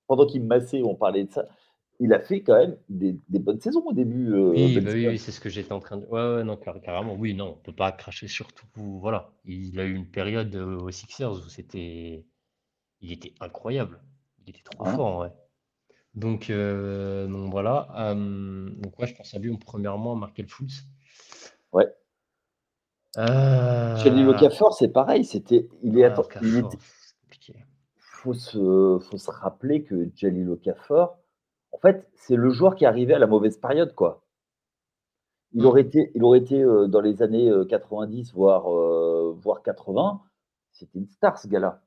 pendant 0.07 0.25
qu'il 0.25 0.41
me 0.41 0.47
massait, 0.47 0.81
on 0.83 0.95
parlait 0.95 1.25
de 1.25 1.31
ça. 1.31 1.47
Il 1.99 2.13
a 2.13 2.19
fait 2.19 2.41
quand 2.41 2.55
même 2.55 2.77
des, 2.89 3.19
bonnes 3.39 3.59
saisons 3.59 3.83
au 3.85 3.93
début. 3.93 4.33
oui, 4.33 4.79
bah 4.79 4.91
oui, 4.93 5.19
c'est 5.19 5.31
ce 5.31 5.39
que 5.39 5.49
j'étais 5.49 5.73
en 5.73 5.79
train 5.79 5.97
de. 5.97 6.05
Ouais, 6.05 6.35
ouais, 6.35 6.43
non, 6.43 6.57
carrément. 6.57 7.15
Oui, 7.15 7.35
non, 7.35 7.57
on 7.59 7.61
peut 7.61 7.75
pas 7.75 7.91
cracher 7.91 8.27
sur 8.27 8.51
tout. 8.53 8.99
Voilà. 9.01 9.31
Il 9.45 9.79
a 9.79 9.83
eu 9.83 9.93
une 9.93 10.07
période 10.07 10.55
aux 10.55 10.89
Sixers 10.89 11.33
où 11.33 11.49
c'était. 11.49 12.25
Il 13.01 13.11
était 13.11 13.33
incroyable. 13.39 14.01
Il 14.39 14.49
était 14.49 14.63
trop 14.63 14.85
hein? 14.85 14.95
fort, 14.95 15.19
ouais. 15.19 15.31
Donc, 16.13 16.51
donc 16.51 17.51
voilà. 17.51 17.87
donc, 18.15 18.99
ouais, 18.99 19.07
je 19.07 19.15
pense 19.15 19.33
à 19.33 19.39
lui, 19.39 19.55
premièrement, 19.57 20.15
Markel 20.15 20.47
Fultz. 20.47 20.83
Ouais. 21.71 21.87
Euh... 23.17 24.27
Okafor, 24.27 24.73
c'est 24.73 24.89
pareil. 24.89 25.25
C'était, 25.25 25.67
il 25.83 25.97
est, 25.99 26.05
ah, 26.05 26.15
il 26.41 26.63
faut 27.97 28.33
se, 28.33 28.99
faut 28.99 29.17
se 29.17 29.31
rappeler 29.31 29.83
que 29.83 30.09
Jalil 30.15 30.49
Okafor, 30.49 31.17
en 31.71 31.77
fait, 31.77 32.09
c'est 32.15 32.35
le 32.35 32.49
joueur 32.51 32.75
qui 32.75 32.83
est 32.83 32.87
arrivé 32.87 33.13
à 33.13 33.19
la 33.19 33.27
mauvaise 33.27 33.57
période, 33.57 33.95
quoi. 33.95 34.23
Il 35.53 35.65
aurait 35.65 35.81
été, 35.81 36.11
il 36.15 36.23
aurait 36.23 36.39
été 36.39 36.63
dans 36.63 37.01
les 37.01 37.21
années 37.21 37.51
90, 37.67 38.33
voire, 38.33 38.69
voire 39.33 39.61
80, 39.63 40.21
c'était 40.71 40.99
une 40.99 41.07
star 41.07 41.37
ce 41.37 41.47
gars-là. 41.47 41.83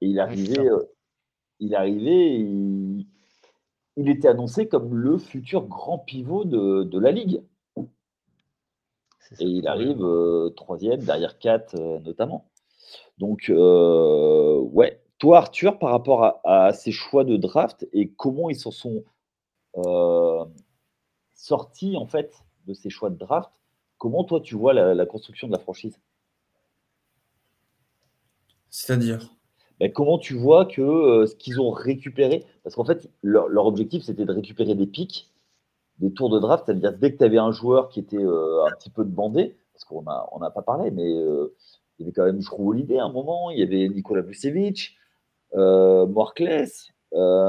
Et 0.00 0.06
il 0.06 0.20
arrivait, 0.20 0.68
il 1.58 1.74
arrivait, 1.74 2.38
il, 2.38 2.85
il, 3.96 4.08
était 4.08 4.28
annoncé 4.28 4.68
comme 4.68 4.94
le 4.94 5.18
futur 5.18 5.66
grand 5.66 5.98
pivot 5.98 6.44
de, 6.44 6.82
de 6.84 6.98
la 6.98 7.10
ligue. 7.10 7.42
Et 9.40 9.44
il 9.44 9.66
arrive 9.66 10.04
troisième, 10.54 11.00
derrière 11.00 11.38
4 11.38 12.00
notamment. 12.04 12.48
Donc, 13.18 13.50
ouais. 13.50 15.02
Toi, 15.18 15.38
Arthur, 15.38 15.78
par 15.78 15.90
rapport 15.90 16.24
à, 16.24 16.40
à, 16.44 16.72
ces 16.72 16.92
choix 16.92 17.24
de 17.24 17.36
draft 17.36 17.88
et 17.92 18.10
comment 18.10 18.50
ils 18.50 18.56
s'en 18.56 18.70
sont 18.70 19.02
sorti 21.36 21.96
en 21.96 22.06
fait 22.06 22.42
de 22.66 22.74
ces 22.74 22.90
choix 22.90 23.10
de 23.10 23.16
draft. 23.16 23.52
Comment 23.98 24.24
toi 24.24 24.40
tu 24.40 24.56
vois 24.56 24.74
la, 24.74 25.06
construction 25.06 25.46
de 25.46 25.52
la 25.52 25.58
franchise? 25.58 25.98
C'est-à-dire? 28.68 29.35
Ben, 29.80 29.92
Comment 29.92 30.18
tu 30.18 30.34
vois 30.34 30.66
que 30.66 30.82
euh, 30.82 31.26
ce 31.26 31.34
qu'ils 31.36 31.60
ont 31.60 31.70
récupéré, 31.70 32.44
parce 32.62 32.74
qu'en 32.76 32.84
fait 32.84 33.10
leur, 33.22 33.66
objectif 33.66 34.02
c'était 34.02 34.24
de 34.24 34.32
récupérer 34.32 34.74
des 34.74 34.86
pics, 34.86 35.30
des 35.98 36.12
tours 36.12 36.30
de 36.30 36.38
draft, 36.38 36.64
c'est-à-dire 36.66 36.92
dès 36.92 37.12
que 37.12 37.18
tu 37.18 37.24
avais 37.24 37.38
un 37.38 37.52
joueur 37.52 37.88
qui 37.88 38.00
était 38.00 38.16
euh, 38.16 38.64
un 38.66 38.70
petit 38.76 38.90
peu 38.90 39.04
de 39.04 39.10
bandé, 39.10 39.56
parce 39.72 39.84
qu'on 39.84 40.02
n'a 40.02 40.26
on 40.32 40.38
pas 40.38 40.62
parlé, 40.62 40.90
mais 40.90 41.10
euh, 41.10 41.54
il 41.98 42.02
y 42.02 42.04
avait 42.06 42.12
quand 42.12 42.24
même 42.24 42.40
Jrou 42.40 42.72
à 42.72 43.02
un 43.02 43.12
moment, 43.12 43.50
il 43.50 43.58
y 43.58 43.62
avait 43.62 43.88
Nikola 43.88 44.22
Vucevic, 44.22 44.96
euh, 45.54 46.06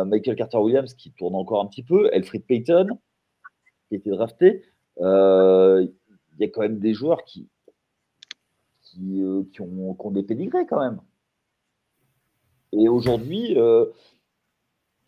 Michael 0.05 0.35
Carter-Williams 0.35 0.93
qui 0.93 1.11
tourne 1.11 1.35
encore 1.35 1.61
un 1.61 1.67
petit 1.67 1.83
peu, 1.83 2.09
Elfrid 2.13 2.45
Payton, 2.45 2.87
qui 3.89 3.95
été 3.95 4.09
drafté, 4.09 4.63
il 4.99 5.03
y 6.39 6.43
a 6.43 6.47
quand 6.49 6.61
même 6.61 6.79
des 6.79 6.93
joueurs 6.93 7.23
qui, 7.25 7.49
qui, 8.97 9.21
euh, 9.21 9.43
ont, 9.59 10.11
des 10.11 10.23
pédigrés 10.23 10.65
quand 10.65 10.79
même. 10.79 10.99
Et 12.73 12.89
aujourd'hui, 12.89 13.57
euh, 13.57 13.85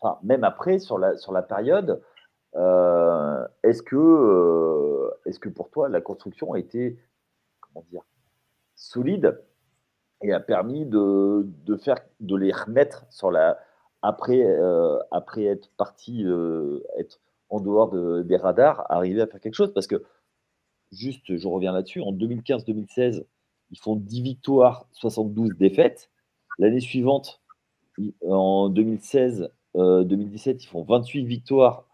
enfin, 0.00 0.18
même 0.22 0.44
après, 0.44 0.78
sur 0.78 0.98
la, 0.98 1.16
sur 1.16 1.32
la 1.32 1.42
période, 1.42 2.02
est-ce 3.62 3.82
que, 3.82 5.10
est 5.24 5.38
que 5.38 5.48
pour 5.48 5.70
toi, 5.70 5.88
la 5.88 6.00
construction 6.00 6.52
a 6.52 6.58
été 6.58 6.98
comment 7.60 7.84
dire, 7.90 8.02
solide 8.74 9.40
et 10.22 10.32
a 10.32 10.40
permis 10.40 10.84
de, 10.84 11.46
de, 11.64 11.76
faire, 11.76 11.98
de 12.18 12.36
les 12.36 12.52
remettre 12.52 13.06
sur 13.10 13.30
la, 13.30 13.58
après, 14.02 14.44
après 15.12 15.44
être 15.44 15.70
parti, 15.76 16.24
être 16.98 17.20
en 17.50 17.60
dehors 17.60 17.90
des 18.24 18.36
radars, 18.36 18.90
arriver 18.90 19.20
à 19.20 19.26
faire 19.26 19.40
quelque 19.40 19.54
chose? 19.54 19.72
Parce 19.72 19.86
que, 19.86 20.02
juste, 20.92 21.36
je 21.36 21.48
reviens 21.48 21.72
là-dessus, 21.72 22.00
en 22.00 22.12
2015-2016, 22.12 23.24
ils 23.70 23.78
font 23.78 23.96
10 23.96 24.22
victoires, 24.22 24.86
72 24.92 25.56
défaites. 25.56 26.10
L'année 26.58 26.80
suivante, 26.80 27.40
en 28.26 28.70
2016-2017, 28.70 29.50
euh, 29.76 30.04
ils 30.60 30.66
font 30.66 30.82
28 30.82 31.24
victoires, 31.24 31.86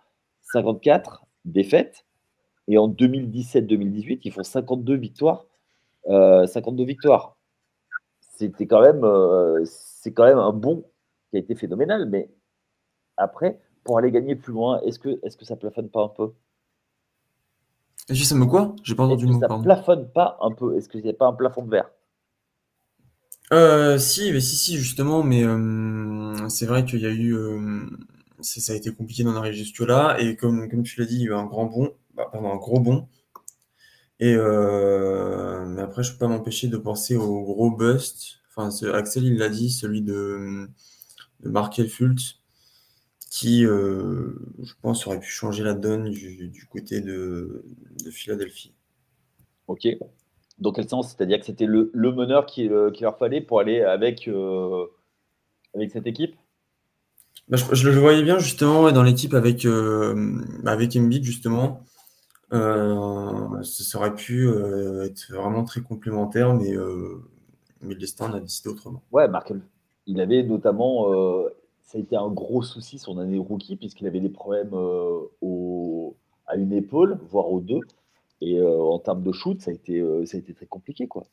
54 0.53 1.27
défaites. 1.45 2.05
Et 2.69 2.79
en 2.79 2.89
2017-2018, 2.89 4.21
ils 4.25 4.33
font 4.33 4.43
52 4.43 4.97
victoires, 4.97 5.47
52 6.07 6.83
euh, 6.83 6.87
victoires. 6.87 7.37
C'était 8.21 8.67
quand 8.67 8.83
même, 8.83 9.05
euh, 9.05 9.63
c'est 9.65 10.13
quand 10.13 10.25
même 10.25 10.39
un 10.39 10.53
bon 10.53 10.85
qui 11.31 11.37
a 11.37 11.39
été 11.41 11.55
phénoménal. 11.55 12.07
Mais 12.09 12.29
après, 13.17 13.61
pour 13.85 13.99
aller 13.99 14.11
gagner 14.11 14.35
plus 14.35 14.53
loin, 14.53 14.81
est-ce 14.81 14.99
que, 14.99 15.21
est 15.23 15.37
que 15.37 15.45
ça 15.45 15.57
plafonne 15.57 15.89
pas 15.89 16.03
un 16.03 16.09
peu? 16.09 16.33
Est-ce 18.09 18.21
que 18.21 18.27
ça 18.27 18.35
me 18.35 18.47
quoi? 18.47 18.75
J'ai 18.83 18.95
pas 18.95 19.05
entendu 19.05 19.27
le 19.27 19.33
mot. 19.33 19.41
Ça 19.41 19.59
plafonne 19.63 20.09
pas 20.11 20.37
un 20.41 20.53
peu? 20.53 20.77
Est-ce 20.77 20.89
qu'il 20.89 21.03
n'y 21.03 21.11
a 21.11 21.15
pas 21.15 21.27
un 21.27 21.33
plafond 21.33 21.63
de 21.65 21.71
verre? 21.71 21.91
Euh, 23.53 23.99
si, 23.99 24.33
mais 24.33 24.41
si, 24.41 24.57
si, 24.57 24.77
justement, 24.77 25.23
mais 25.23 25.45
euh, 25.45 26.49
c'est 26.49 26.67
vrai 26.67 26.85
qu'il 26.85 27.01
y 27.01 27.07
a 27.07 27.11
eu, 27.11 27.35
euh, 27.35 27.87
ça 28.41 28.73
a 28.73 28.77
été 28.77 28.93
compliqué 28.93 29.23
d'en 29.23 29.37
arriver 29.37 29.57
jusque-là, 29.57 30.17
et 30.21 30.37
comme, 30.37 30.69
comme 30.69 30.83
tu 30.83 30.99
l'as 31.01 31.07
dit, 31.07 31.17
il 31.17 31.21
y 31.23 31.25
a 31.25 31.31
eu 31.31 31.35
un 31.35 31.47
grand 31.47 31.67
bond, 31.67 31.95
bah, 32.15 32.29
pardon, 32.33 32.53
un 32.53 32.57
gros 32.57 32.81
bond, 32.81 33.09
et 34.19 34.35
mais 34.37 35.83
après, 35.83 36.03
je 36.03 36.13
peux 36.13 36.19
pas 36.19 36.29
m'empêcher 36.29 36.69
de 36.69 36.77
penser 36.77 37.17
au 37.17 37.43
gros 37.45 37.71
bust, 37.71 38.41
enfin, 38.55 38.71
Axel, 38.93 39.25
il 39.25 39.37
l'a 39.39 39.49
dit, 39.49 39.71
celui 39.71 40.03
de, 40.03 40.69
de 41.41 41.49
Markel 41.49 41.89
Fultz, 41.89 42.41
qui, 43.31 43.63
je 43.63 44.73
pense, 44.83 45.07
aurait 45.07 45.21
pu 45.21 45.31
changer 45.31 45.63
la 45.63 45.75
donne 45.75 46.11
du, 46.11 46.67
côté 46.71 47.01
de, 47.01 47.65
Philadelphie. 48.11 48.73
Ok. 49.69 49.87
Dans 50.59 50.73
quel 50.73 50.89
sens? 50.89 51.09
C'est-à-dire 51.09 51.39
que 51.39 51.47
c'était 51.47 51.67
le, 51.67 51.91
meneur 51.95 52.47
qui, 52.47 52.69
euh, 52.69 52.91
qui, 52.91 53.03
leur 53.03 53.19
fallait 53.19 53.41
pour 53.41 53.61
aller 53.61 53.83
avec, 53.83 54.29
euh, 54.29 54.87
avec 55.75 55.91
cette 55.91 56.07
équipe? 56.07 56.35
Bah, 57.49 57.59
je, 57.73 57.89
le 57.89 57.99
voyais 57.99 58.23
bien 58.23 58.39
justement 58.39 58.91
dans 58.91 59.03
l'équipe 59.03 59.35
avec, 59.35 59.67
avec 60.65 60.97
Embiid 60.97 61.23
justement. 61.23 61.85
ça 62.51 63.99
aurait 63.99 64.15
pu 64.15 64.49
être 65.05 65.33
vraiment 65.33 65.63
très 65.63 65.81
complémentaire, 65.81 66.55
mais, 66.55 66.73
mais 67.83 67.95
le 67.95 68.01
destin 68.01 68.33
a 68.33 68.41
décidé 68.41 68.71
autrement. 68.71 69.03
Ouais, 69.13 69.29
Marc, 69.29 69.53
il 70.07 70.21
avait 70.21 70.43
notamment 70.43 71.07
ça 71.87 71.99
a 71.99 72.01
été 72.01 72.17
un 72.17 72.29
gros 72.29 72.63
souci 72.63 72.99
son 72.99 73.19
année 73.19 73.39
rookie, 73.39 73.77
puisqu'il 73.77 74.07
avait 74.09 74.21
des 74.21 74.29
problèmes 74.29 74.75
euh, 74.75 76.11
à 76.47 76.57
une 76.57 76.73
épaule, 76.73 77.19
voire 77.29 77.51
aux 77.51 77.61
deux. 77.61 77.81
Et 78.41 78.59
euh, 78.59 78.81
en 78.81 78.99
termes 78.99 79.23
de 79.23 79.33
shoot, 79.33 79.61
ça 79.61 79.71
a 79.71 79.75
été, 79.75 79.99
euh, 80.01 80.27
ça 80.27 80.37
a 80.37 80.41
été 80.41 80.53
très 80.55 80.67
compliqué. 80.67 81.07
Quoi. 81.07 81.25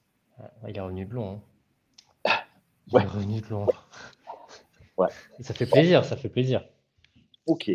il 0.67 0.77
est 0.77 0.81
revenu 0.81 1.05
blond. 1.05 1.39
Hein. 2.25 2.31
Il 2.87 2.97
est 2.97 3.05
revenu 3.05 3.41
blond. 3.41 3.65
ouais. 4.97 5.07
ça 5.39 5.53
fait 5.53 5.65
plaisir, 5.65 6.03
ça 6.05 6.17
fait 6.17 6.29
plaisir. 6.29 6.63
Ok 7.45 7.71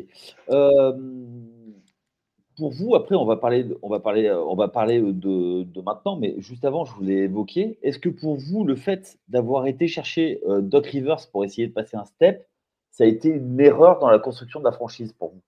pour 2.56 2.72
vous, 2.72 2.96
après, 2.96 3.14
on 3.14 3.24
va 3.24 3.36
parler, 3.36 3.68
on 3.82 3.88
va 3.88 4.00
parler, 4.00 4.28
on 4.32 4.56
va 4.56 4.66
parler 4.66 5.00
de, 5.00 5.80
maintenant, 5.80 6.16
mais 6.16 6.34
juste 6.38 6.64
avant, 6.64 6.84
je 6.84 6.92
voulais 6.92 7.18
évoquer, 7.18 7.78
est-ce 7.84 8.00
que 8.00 8.08
pour 8.08 8.34
vous, 8.34 8.64
le 8.64 8.74
fait 8.74 9.16
d'avoir 9.28 9.68
été 9.68 9.86
chercher 9.86 10.42
Doc 10.62 10.86
Rivers 10.86 11.30
pour 11.30 11.44
essayer 11.44 11.68
de 11.68 11.72
passer 11.72 11.96
un 11.96 12.04
step, 12.04 12.48
ça 12.90 13.04
a 13.04 13.06
été 13.06 13.28
une 13.28 13.60
erreur 13.60 14.00
dans 14.00 14.10
la 14.10 14.18
construction 14.18 14.58
de 14.58 14.64
la 14.64 14.72
franchise 14.72 15.12
pour 15.12 15.28
vous? 15.34 15.42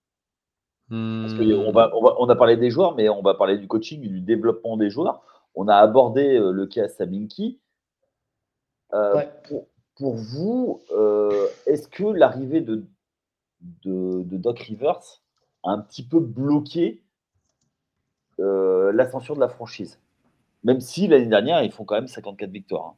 Parce 0.91 1.35
qu'on 1.35 1.71
hmm. 1.71 1.73
va, 1.73 1.93
on, 1.95 2.29
a 2.29 2.35
parlé 2.35 2.57
des 2.57 2.69
joueurs, 2.69 2.97
mais 2.97 3.09
on 3.09 3.23
va 3.23 3.35
parler 3.35 3.57
du 3.59 3.69
coaching 3.69 4.03
et 4.05 4.09
du 4.09 4.21
développement 4.21 4.77
des 4.77 4.91
joueurs. 4.91 5.23
On 5.55 5.69
a 5.69 5.77
abordé 5.77 6.37
euh, 6.37 6.51
le 6.51 6.67
cas 6.67 6.89
Sabinki. 6.89 7.61
Euh, 8.93 9.23
pour, 9.95 10.17
vous, 10.17 10.81
euh, 10.91 11.47
est-ce 11.67 11.87
que 11.87 12.03
l'arrivée 12.03 12.61
de, 12.61 12.85
de, 13.85 14.37
Doc 14.37 14.59
Rivers 14.59 15.23
a 15.63 15.71
un 15.71 15.79
petit 15.79 16.03
peu 16.03 16.19
bloqué 16.19 17.03
l'ascension 18.39 19.35
de 19.35 19.41
la 19.41 19.49
franchise? 19.49 20.01
Même 20.65 20.81
si 20.81 21.07
l'année 21.07 21.27
dernière, 21.27 21.63
ils 21.63 21.71
font 21.71 21.85
quand 21.85 21.95
même 21.95 22.09
54 22.09 22.51
victoires. 22.51 22.87
Hein. 22.87 22.95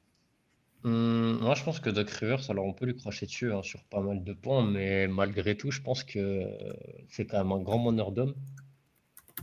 Mmh, 0.84 1.38
moi, 1.40 1.54
je 1.54 1.62
pense 1.62 1.78
que 1.80 1.90
Doc 1.90 2.10
Rivers, 2.10 2.50
alors 2.50 2.64
on 2.64 2.72
peut 2.72 2.86
lui 2.86 2.96
cracher 2.96 3.26
dessus 3.26 3.52
hein, 3.52 3.62
sur 3.62 3.84
pas 3.84 4.00
mal 4.00 4.24
de 4.24 4.32
points, 4.32 4.64
mais 4.68 5.06
malgré 5.06 5.56
tout, 5.56 5.70
je 5.70 5.80
pense 5.80 6.02
que 6.02 6.46
c'est 7.08 7.26
quand 7.26 7.38
même 7.38 7.52
un 7.52 7.62
grand 7.62 7.78
meneur 7.78 8.10
d'hommes. 8.12 8.34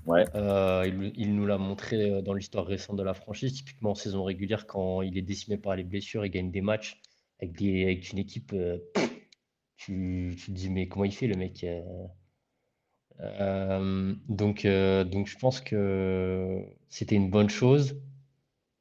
Ouais. 0.06 0.26
Euh, 0.36 1.12
il, 1.16 1.36
nous 1.36 1.46
l'a 1.46 1.58
montré 1.58 2.10
euh, 2.10 2.22
dans 2.22 2.34
l'histoire 2.34 2.66
récente 2.66 2.98
de 2.98 3.04
la 3.04 3.14
franchise, 3.14 3.54
typiquement 3.54 3.92
en 3.92 3.96
saison 3.96 4.24
régulière, 4.24 4.68
quand 4.68 5.02
il 5.02 5.18
est 5.18 5.24
décimé 5.24 5.58
par 5.58 5.76
les 5.76 5.84
blessures, 5.84 6.26
il 6.26 6.30
gagne 6.30 6.52
des 6.52 6.62
matchs 6.62 7.02
avec, 7.42 7.56
des, 7.58 7.84
avec 7.84 8.12
une 8.12 8.20
équipe. 8.20 8.52
Euh, 8.54 8.78
tu, 9.78 10.36
tu, 10.38 10.48
te 10.48 10.52
dis, 10.52 10.70
mais 10.70 10.88
comment 10.88 11.06
il 11.06 11.14
fait 11.14 11.28
le 11.28 11.36
mec 11.36 11.66
donc, 14.30 14.66
donc, 14.66 15.28
je 15.28 15.38
pense 15.38 15.60
que 15.62 16.64
c'était 16.88 17.16
une 17.16 17.30
bonne 17.30 17.50
chose. 17.50 17.96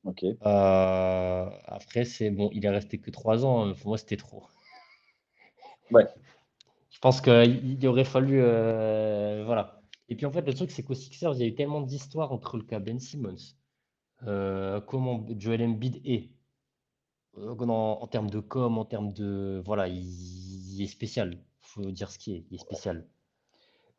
Ok. 0.04 0.24
Euh, 0.24 1.50
après, 1.66 2.04
c'est 2.04 2.30
bon, 2.30 2.50
il 2.52 2.64
est 2.64 2.70
resté 2.70 2.98
que 2.98 3.10
trois 3.10 3.44
ans. 3.44 3.66
Hein, 3.66 3.74
pour 3.74 3.88
moi, 3.88 3.98
c'était 3.98 4.16
trop. 4.16 4.44
Ouais. 5.90 6.06
Je 6.90 6.98
pense 6.98 7.22
qu'il 7.22 7.86
aurait 7.86 8.04
fallu. 8.04 8.42
Euh, 8.42 9.42
voilà. 9.46 9.80
Et 10.10 10.16
puis 10.16 10.26
en 10.26 10.30
fait, 10.30 10.42
le 10.42 10.52
truc, 10.52 10.70
c'est 10.70 10.82
qu'au 10.82 10.92
Sixers, 10.92 11.32
il 11.34 11.40
y 11.40 11.44
a 11.44 11.46
eu 11.46 11.54
tellement 11.54 11.80
d'histoires 11.80 12.30
entre 12.30 12.58
le 12.58 12.62
cas 12.64 12.78
Ben 12.78 13.00
Simmons, 13.00 13.54
euh, 14.24 14.82
comment 14.82 15.26
Joel 15.38 15.62
Embiid 15.62 16.02
est, 16.04 16.28
en, 17.38 18.06
termes 18.08 18.28
de 18.28 18.40
com, 18.40 18.76
en 18.76 18.84
termes 18.84 19.14
de. 19.14 19.62
Voilà, 19.64 19.88
il, 19.88 20.74
il 20.74 20.82
est 20.82 20.88
spécial. 20.88 21.34
Il 21.34 21.66
faut 21.68 21.90
dire 21.90 22.10
ce 22.10 22.18
qui 22.18 22.34
est. 22.34 22.44
Il 22.50 22.56
est 22.56 22.58
spécial. 22.58 23.06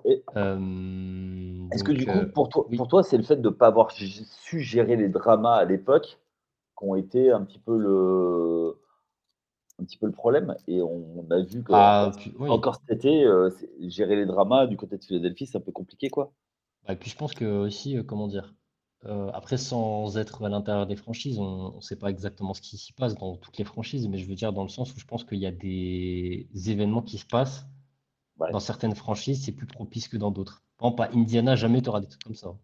Est-ce 0.06 1.84
que 1.84 1.92
du 1.92 2.06
coup, 2.06 2.26
pour 2.34 2.50
toi, 2.50 2.66
pour 2.76 2.88
toi 2.88 3.04
c'est 3.04 3.18
le 3.18 3.24
fait 3.24 3.38
de 3.38 3.50
ne 3.50 3.54
pas 3.54 3.68
avoir 3.68 3.92
su 3.92 4.60
gérer 4.60 4.96
les 4.96 5.10
dramas 5.10 5.56
à 5.56 5.66
l'époque 5.66 6.20
qui 6.78 6.86
ont 6.86 6.96
été 6.96 7.32
un 7.32 7.44
petit 7.44 7.60
peu 7.60 7.78
le, 7.78 8.80
un 9.80 9.84
petit 9.84 9.98
peu 9.98 10.06
le 10.06 10.14
problème? 10.14 10.56
Et 10.68 10.82
on 10.82 11.26
a 11.30 11.42
vu 11.42 11.64
que 11.64 11.72
ah, 11.74 12.12
encore 12.40 12.76
cet 12.76 12.98
été, 12.98 13.26
gérer 13.82 14.16
les 14.16 14.26
dramas 14.26 14.68
du 14.68 14.78
côté 14.78 14.98
de 14.98 15.04
Philadelphie, 15.04 15.46
c'est 15.46 15.58
un 15.58 15.62
peu 15.62 15.72
compliqué, 15.72 16.10
quoi. 16.10 16.32
Bah, 16.86 16.94
et 16.94 16.96
puis 16.96 17.10
je 17.10 17.18
pense 17.18 17.34
que 17.34 17.46
aussi, 17.46 17.98
euh, 17.98 18.04
comment 18.04 18.28
dire, 18.28 18.56
euh, 19.06 19.30
après 19.34 19.58
sans 19.58 20.18
être 20.18 20.44
à 20.44 20.50
l'intérieur 20.50 20.88
des 20.88 20.96
franchises, 20.96 21.40
on 21.40 21.76
ne 21.76 21.82
sait 21.82 21.96
pas 21.96 22.10
exactement 22.10 22.54
ce 22.54 22.62
qui 22.62 22.78
s'y 22.78 22.94
passe 22.94 23.16
dans 23.16 23.38
toutes 23.38 23.58
les 23.58 23.64
franchises, 23.64 24.08
mais 24.08 24.18
je 24.18 24.28
veux 24.28 24.36
dire 24.36 24.54
dans 24.54 24.64
le 24.64 24.70
sens 24.70 24.94
où 24.94 25.00
je 25.00 25.06
pense 25.06 25.24
qu'il 25.24 25.40
y 25.40 25.46
a 25.46 25.52
des 25.52 26.48
événements 26.68 27.02
qui 27.02 27.18
se 27.18 27.26
passent 27.26 27.66
dans 28.52 28.60
certaines 28.60 28.96
franchises, 28.96 29.44
c'est 29.46 29.52
plus 29.52 29.68
propice 29.68 30.08
que 30.08 30.18
dans 30.18 30.32
d'autres. 30.32 30.64
Par 30.78 30.90
exemple, 30.90 31.02
à 31.04 31.20
Indiana, 31.20 31.56
jamais 31.56 31.82
tu 31.82 31.90
auras 31.90 32.02
des 32.02 32.08
trucs 32.08 32.24
comme 32.24 32.36
ça. 32.36 32.56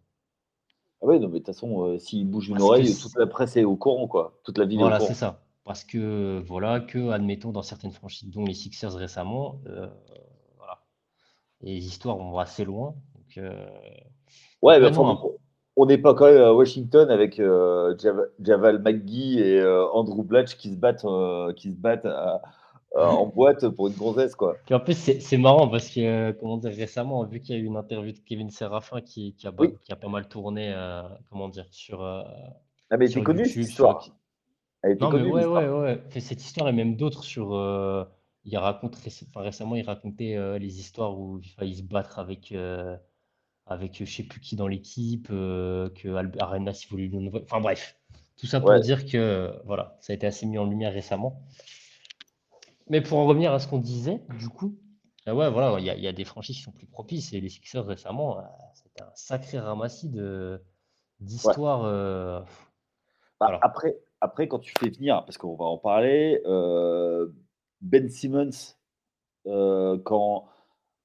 Ah 1.02 1.06
ouais, 1.06 1.18
non, 1.18 1.28
mais 1.28 1.34
de 1.34 1.44
toute 1.44 1.46
façon, 1.46 1.84
euh, 1.84 1.98
s'il 1.98 2.28
bouge 2.28 2.48
une 2.48 2.60
oreille, 2.60 2.94
toute 2.94 3.16
la 3.16 3.26
presse 3.26 3.56
est 3.56 3.64
au 3.64 3.76
courant, 3.76 4.08
quoi. 4.08 4.38
Toute 4.44 4.58
la 4.58 4.64
ville 4.64 4.78
Voilà, 4.78 5.00
c'est 5.00 5.14
ça. 5.14 5.42
Parce 5.64 5.84
que, 5.84 6.42
voilà, 6.46 6.80
que, 6.80 7.10
admettons, 7.10 7.52
dans 7.52 7.62
certaines 7.62 7.90
franchises, 7.90 8.30
dont 8.30 8.44
les 8.44 8.54
Sixers 8.54 8.94
récemment, 8.94 9.60
voilà, 10.56 10.84
les 11.60 11.86
histoires 11.86 12.16
vont 12.16 12.38
assez 12.38 12.64
loin. 12.64 12.94
Euh, 13.38 13.66
ouais, 14.62 14.80
mais 14.80 14.90
on 15.78 15.84
n'est 15.84 15.98
pas 15.98 16.14
quand 16.14 16.26
même 16.26 16.42
à 16.42 16.54
Washington 16.54 17.10
avec 17.10 17.38
euh, 17.38 17.94
Javal 18.40 18.80
McGee 18.80 19.40
et 19.40 19.60
euh, 19.60 19.86
Andrew 19.92 20.22
Blatch 20.22 20.56
qui 20.56 20.70
se 20.70 20.76
battent, 20.76 21.06
qui 21.56 21.70
se 21.70 21.76
battent 21.76 22.08
en 22.94 23.26
boîte 23.26 23.68
pour 23.68 23.88
une 23.88 23.94
gonzesse. 23.94 24.34
Quoi. 24.34 24.56
en 24.70 24.80
plus, 24.80 24.94
c'est 24.94 25.36
marrant 25.36 25.68
parce 25.68 25.88
que, 25.90 26.32
comment 26.32 26.56
dire, 26.56 26.72
récemment, 26.72 27.24
vu 27.24 27.40
qu'il 27.40 27.54
y 27.54 27.58
a 27.58 27.60
eu 27.60 27.66
une 27.66 27.76
interview 27.76 28.12
de 28.12 28.18
Kevin 28.18 28.50
Serafin 28.50 29.00
qui, 29.00 29.34
qui, 29.34 29.46
a, 29.46 29.52
qui 29.84 29.92
a, 29.92 29.96
pas 29.96 30.08
mal 30.08 30.28
tourné, 30.28 30.74
comment 31.30 31.48
dire, 31.48 31.66
sur. 31.70 32.02
ah, 32.02 32.96
mais 32.98 33.08
c'est 33.08 33.22
connu 33.22 33.44
cette 33.46 33.56
histoire. 33.56 34.08
non, 35.00 35.10
mais 35.10 35.22
ouais, 35.22 35.44
ouais, 35.44 35.68
ouais. 35.68 36.20
cette 36.20 36.42
histoire 36.42 36.68
et 36.68 36.72
même 36.72 36.96
d'autres 36.96 37.24
sur 37.24 37.54
il 38.46 38.56
raconte 38.56 38.96
récemment, 39.34 39.74
il 39.74 39.84
racontait 39.84 40.58
les 40.58 40.78
histoires 40.78 41.18
où 41.18 41.40
il 41.42 41.48
fallait 41.50 41.74
se 41.74 41.82
battre 41.82 42.18
avec, 42.18 42.54
avec 43.66 43.98
je 43.98 44.10
sais 44.10 44.22
plus 44.22 44.40
qui 44.40 44.56
dans 44.56 44.68
l'équipe, 44.68 45.28
que 45.28 46.38
Arenas 46.40 46.86
voulait 46.88 47.08
lui 47.08 47.30
Enfin 47.42 47.60
bref, 47.60 47.96
tout 48.36 48.46
ça 48.46 48.60
pour 48.60 48.78
dire 48.80 49.04
que 49.06 49.52
voilà, 49.64 49.96
ça 50.00 50.12
a 50.12 50.16
été 50.16 50.26
assez 50.26 50.46
mis 50.46 50.58
en 50.58 50.64
lumière 50.64 50.92
récemment. 50.92 51.42
Mais 52.88 53.00
pour 53.00 53.18
en 53.18 53.26
revenir 53.26 53.52
à 53.52 53.58
ce 53.58 53.68
qu'on 53.68 53.78
disait, 53.78 54.22
du 54.38 54.48
coup, 54.48 54.76
ouais, 55.26 55.50
voilà, 55.50 55.78
il 55.80 55.84
y, 55.84 56.06
a 56.08 56.12
des 56.12 56.24
franchises 56.24 56.56
qui 56.56 56.62
sont 56.62 56.72
plus 56.72 56.86
propices 56.86 57.32
et 57.32 57.40
les 57.40 57.48
Sixers 57.48 57.84
récemment, 57.84 58.38
c'était 58.74 59.02
un 59.02 59.10
sacré 59.14 59.58
ramassis 59.58 60.08
de 60.08 60.62
d'histoires. 61.18 62.44
Bah, 63.40 63.58
après, 63.62 63.98
après, 64.20 64.48
quand 64.48 64.60
tu 64.60 64.72
fais 64.78 64.90
venir, 64.90 65.24
parce 65.24 65.36
qu'on 65.36 65.56
va 65.56 65.64
en 65.64 65.78
parler, 65.78 66.40
Ben 67.80 68.08
Simmons, 68.08 68.76
quand, 69.44 70.48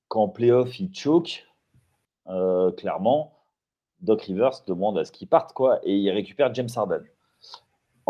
quand 0.07 0.23
en 0.23 0.29
playoff 0.29 0.79
il 0.79 0.93
choke, 0.93 1.45
euh, 2.27 2.71
clairement, 2.71 3.33
Doc 4.00 4.23
Rivers 4.23 4.63
demande 4.67 4.97
à 4.97 5.05
ce 5.05 5.11
qu'il 5.11 5.27
parte, 5.27 5.53
quoi, 5.53 5.79
et 5.83 5.95
il 5.95 6.09
récupère 6.11 6.53
James 6.53 6.69
Harden. 6.75 7.03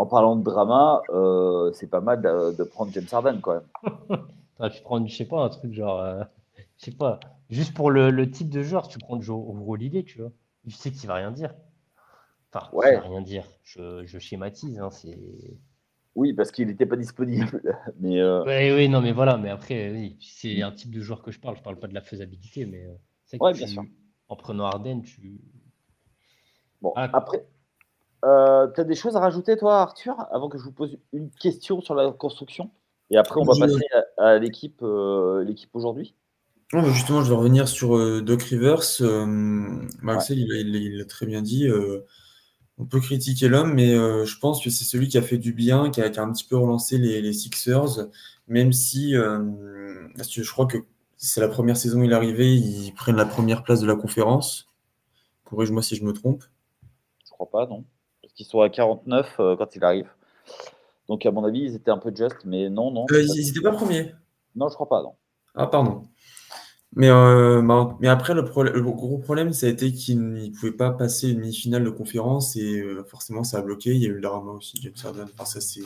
En 0.02 0.06
parlant 0.06 0.34
de 0.34 0.42
drama, 0.42 1.00
euh, 1.10 1.70
c'est 1.74 1.86
pas 1.86 2.00
mal 2.00 2.20
de, 2.20 2.64
prendre 2.64 2.90
James 2.92 3.06
Harden, 3.12 3.40
quand 3.40 3.54
même. 3.54 4.20
tu 4.72 4.82
prends, 4.82 5.06
je 5.06 5.14
sais 5.14 5.26
pas, 5.26 5.44
un 5.44 5.48
truc 5.48 5.72
genre, 5.72 6.00
euh, 6.00 6.24
je 6.78 6.86
sais 6.86 6.90
pas, 6.90 7.20
juste 7.50 7.72
pour 7.72 7.92
le, 7.92 8.28
type 8.28 8.50
de 8.50 8.64
joueur, 8.64 8.88
tu 8.88 8.98
prends 8.98 9.20
Joe 9.20 9.40
Holiday, 9.64 10.02
tu 10.02 10.20
vois. 10.20 10.32
Tu 10.64 10.72
sais 10.72 10.90
qu'il 10.90 11.06
va 11.06 11.14
rien 11.14 11.30
dire. 11.30 11.54
Enfin, 12.52 12.68
ouais. 12.72 12.94
il 12.94 12.96
va 12.96 13.02
rien 13.02 13.20
dire. 13.20 13.44
Je, 13.62 14.18
schématise, 14.18 14.80
hein, 14.80 14.90
c'est. 14.90 15.20
Oui, 16.16 16.32
parce 16.32 16.50
qu'il 16.50 16.66
n'était 16.66 16.84
pas 16.84 16.96
disponible. 16.96 17.62
mais 18.00 18.74
oui, 18.74 18.88
non, 18.88 19.02
mais 19.02 19.12
voilà. 19.12 19.36
Mais 19.36 19.50
après, 19.50 19.92
oui, 19.92 20.16
c'est 20.20 20.62
un 20.62 20.72
type 20.72 20.92
de 20.92 21.00
joueur 21.00 21.22
que 21.22 21.30
je 21.30 21.38
parle. 21.38 21.56
Je 21.56 21.62
parle 21.62 21.78
pas 21.78 21.86
de 21.86 21.94
la 21.94 22.02
faisabilité, 22.02 22.66
mais 22.66 22.88
c'est 23.24 23.40
ouais, 23.40 23.52
bien 23.52 23.68
sûr 23.68 23.84
en 24.32 24.36
prenant 24.36 24.64
Arden, 24.64 25.02
tu. 25.02 25.40
Bon, 26.80 26.92
ah. 26.96 27.08
après, 27.12 27.44
euh, 28.24 28.68
tu 28.72 28.80
as 28.80 28.84
des 28.84 28.94
choses 28.94 29.16
à 29.16 29.20
rajouter, 29.20 29.56
toi, 29.56 29.80
Arthur, 29.80 30.14
avant 30.30 30.48
que 30.48 30.58
je 30.58 30.64
vous 30.64 30.72
pose 30.72 30.98
une 31.12 31.30
question 31.30 31.80
sur 31.80 31.94
la 31.94 32.10
construction? 32.12 32.70
Et 33.10 33.16
après, 33.16 33.40
on 33.40 33.44
va 33.44 33.54
passer 33.58 33.84
à, 34.18 34.38
l'équipe 34.38 34.80
euh, 34.82 35.44
l'équipe 35.44 35.74
aujourd'hui. 35.74 36.14
justement, 36.72 37.22
je 37.22 37.28
vais 37.28 37.36
revenir 37.36 37.68
sur 37.68 37.96
euh, 37.96 38.22
Doc 38.22 38.42
Rivers. 38.42 39.02
Marcel, 40.00 40.38
il, 40.38 41.00
a 41.00 41.04
très 41.04 41.26
bien 41.26 41.42
dit. 41.42 41.68
on 42.78 42.86
peut 42.86 43.00
critiquer 43.00 43.48
l'homme, 43.48 43.74
mais 43.74 43.94
je 43.94 44.38
pense 44.38 44.62
que 44.62 44.70
c'est 44.70 44.84
celui 44.84 45.08
qui 45.08 45.18
a 45.18 45.22
fait 45.22 45.38
du 45.38 45.52
bien, 45.52 45.90
qui 45.90 46.00
a, 46.00 46.06
un 46.06 46.32
petit 46.32 46.44
peu 46.44 46.56
relancé 46.56 46.98
les, 46.98 47.20
les 47.20 47.32
Sixers, 47.32 48.08
même 48.46 48.72
si 48.72 49.12
je 49.12 50.50
crois 50.50 50.66
que 50.66 50.78
c'est 51.16 51.40
la 51.40 51.48
première 51.48 51.76
saison 51.76 52.00
où 52.00 52.04
il 52.04 52.12
est 52.12 52.16
arrivé, 52.16 52.52
ils 52.52 52.92
prennent 52.94 53.16
la 53.16 53.26
première 53.26 53.62
place 53.62 53.80
de 53.80 53.86
la 53.86 53.94
conférence. 53.94 54.68
Corrige-moi 55.44 55.82
si 55.82 55.94
je 55.96 56.04
me 56.04 56.12
trompe. 56.12 56.42
Je 57.24 57.30
crois 57.30 57.48
pas, 57.48 57.66
non. 57.66 57.84
Qu'ils 58.34 58.46
sont 58.46 58.60
à 58.60 58.68
49 58.68 59.36
euh, 59.40 59.56
quand 59.56 59.76
il 59.76 59.84
arrive. 59.84 60.08
Donc, 61.08 61.26
à 61.26 61.30
mon 61.30 61.44
avis, 61.44 61.60
ils 61.60 61.74
étaient 61.74 61.90
un 61.90 61.98
peu 61.98 62.12
just, 62.14 62.36
mais 62.44 62.70
non, 62.70 62.90
non. 62.90 63.06
Euh, 63.10 63.22
ils 63.22 63.46
n'étaient 63.46 63.60
pas 63.60 63.72
premiers 63.72 64.14
Non, 64.54 64.68
je 64.68 64.74
crois 64.74 64.88
pas, 64.88 65.02
non. 65.02 65.14
Ah, 65.54 65.66
pardon. 65.66 66.02
Mais, 66.94 67.08
euh, 67.08 67.62
bah, 67.62 67.96
mais 68.00 68.08
après, 68.08 68.34
le, 68.34 68.42
gros 68.42 69.18
problème, 69.18 69.52
ça 69.52 69.66
a 69.66 69.70
été 69.70 69.92
qu'ils 69.92 70.20
ne 70.20 70.48
pouvaient 70.50 70.72
pas 70.72 70.90
passer 70.90 71.30
une 71.30 71.40
demi-finale 71.40 71.84
de 71.84 71.90
conférence 71.90 72.56
et 72.56 72.84
forcément, 73.06 73.44
ça 73.44 73.58
a 73.58 73.62
bloqué. 73.62 73.90
Il 73.90 74.02
y 74.02 74.06
a 74.06 74.08
eu 74.08 74.14
le 74.14 74.20
drama 74.20 74.52
aussi, 74.52 74.78
James 74.82 74.92
Harden. 75.04 75.26
Enfin, 75.34 75.44
ça, 75.44 75.60
c'est 75.60 75.80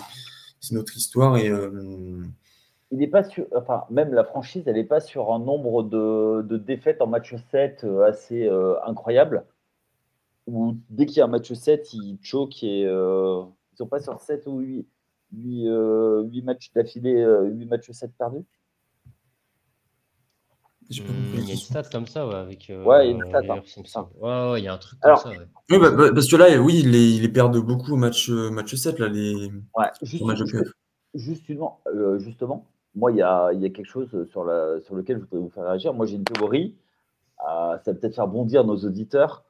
notre 0.73 0.97
histoire. 0.97 1.37
Et 1.37 1.51
il 2.93 2.99
n'est 2.99 3.09
pas 3.09 3.25
sur, 3.25 3.47
enfin, 3.55 3.85
même 3.91 4.15
la 4.15 4.25
franchise, 4.25 4.63
elle 4.67 4.77
n'est 4.77 4.85
pas 4.85 5.01
sur 5.01 5.33
un 5.33 5.39
nombre 5.39 5.83
de, 5.83 6.57
défaites 6.57 7.03
en 7.03 7.07
match 7.07 7.35
7 7.51 7.83
euh, 7.85 8.09
assez 8.09 8.49
incroyable. 8.87 9.45
Où 10.47 10.77
dès 10.91 11.07
qu'il 11.07 11.19
y 11.19 11.21
a 11.21 11.25
un 11.25 11.29
match 11.29 11.53
7, 11.53 11.93
ils 11.95 12.19
choquent 12.23 12.63
et 12.63 12.85
euh, 12.87 13.43
ils 13.73 13.77
sont 13.77 13.87
pas 13.87 14.01
sur 14.01 14.21
7 14.21 14.47
ou 14.47 14.61
8, 14.61 14.87
8, 15.33 16.43
matchs 16.43 16.73
d'affilée, 16.73 17.25
8 17.53 17.67
matchs 17.67 17.91
7 17.91 18.13
perdus? 18.17 18.45
Hmm, 20.89 21.35
il 21.35 21.45
y 21.45 21.51
a 21.51 21.55
une 21.55 21.59
stat 21.59 21.83
comme 21.91 22.07
ça, 22.07 22.29
ouais, 22.29 22.37
avec. 22.37 22.71
ouais, 22.71 23.11
il 23.11 23.17
y 23.17 23.21
a 23.21 23.25
une 23.25 23.65
stat. 23.65 24.01
Hein, 24.01 24.09
ouais, 24.21 24.51
ouais, 24.53 24.61
il 24.61 24.65
y 24.65 24.69
a 24.69 24.75
un 24.75 24.79
truc 24.79 25.01
comme 25.01 25.17
ça. 25.17 25.31
Ouais. 25.31 25.39
Oui, 25.69 25.79
bah, 25.81 25.91
bah, 25.91 26.13
parce 26.15 26.31
que 26.31 26.37
là, 26.37 26.61
oui, 26.61 26.79
ils 26.79 26.93
les, 26.93 27.19
les 27.19 27.29
perdent 27.29 27.59
beaucoup 27.59 27.95
au 27.95 27.97
match, 27.97 28.31
match 28.31 28.73
7, 28.73 29.01
là, 29.01 29.09
les, 29.09 29.51
ouais, 29.77 29.87
juste, 30.03 30.25
justement, 31.15 31.81
justement, 32.19 32.67
moi, 32.97 33.13
il 33.13 33.19
y 33.19 33.23
a, 33.23 33.53
quelque 33.61 33.85
chose 33.85 34.09
sur, 34.31 34.45
la, 34.45 34.81
sur 34.81 34.95
lequel 34.95 35.19
je 35.19 35.23
voudrais 35.23 35.39
vous 35.39 35.51
faire 35.51 35.65
réagir. 35.65 35.93
Moi, 35.93 36.07
j'ai 36.07 36.17
une 36.17 36.25
théorie. 36.25 36.75
Euh, 37.47 37.77
ça 37.85 37.93
va 37.93 37.95
peut-être 37.95 38.15
faire 38.15 38.27
bondir 38.27 38.65
nos 38.65 38.77
auditeurs. 38.77 39.45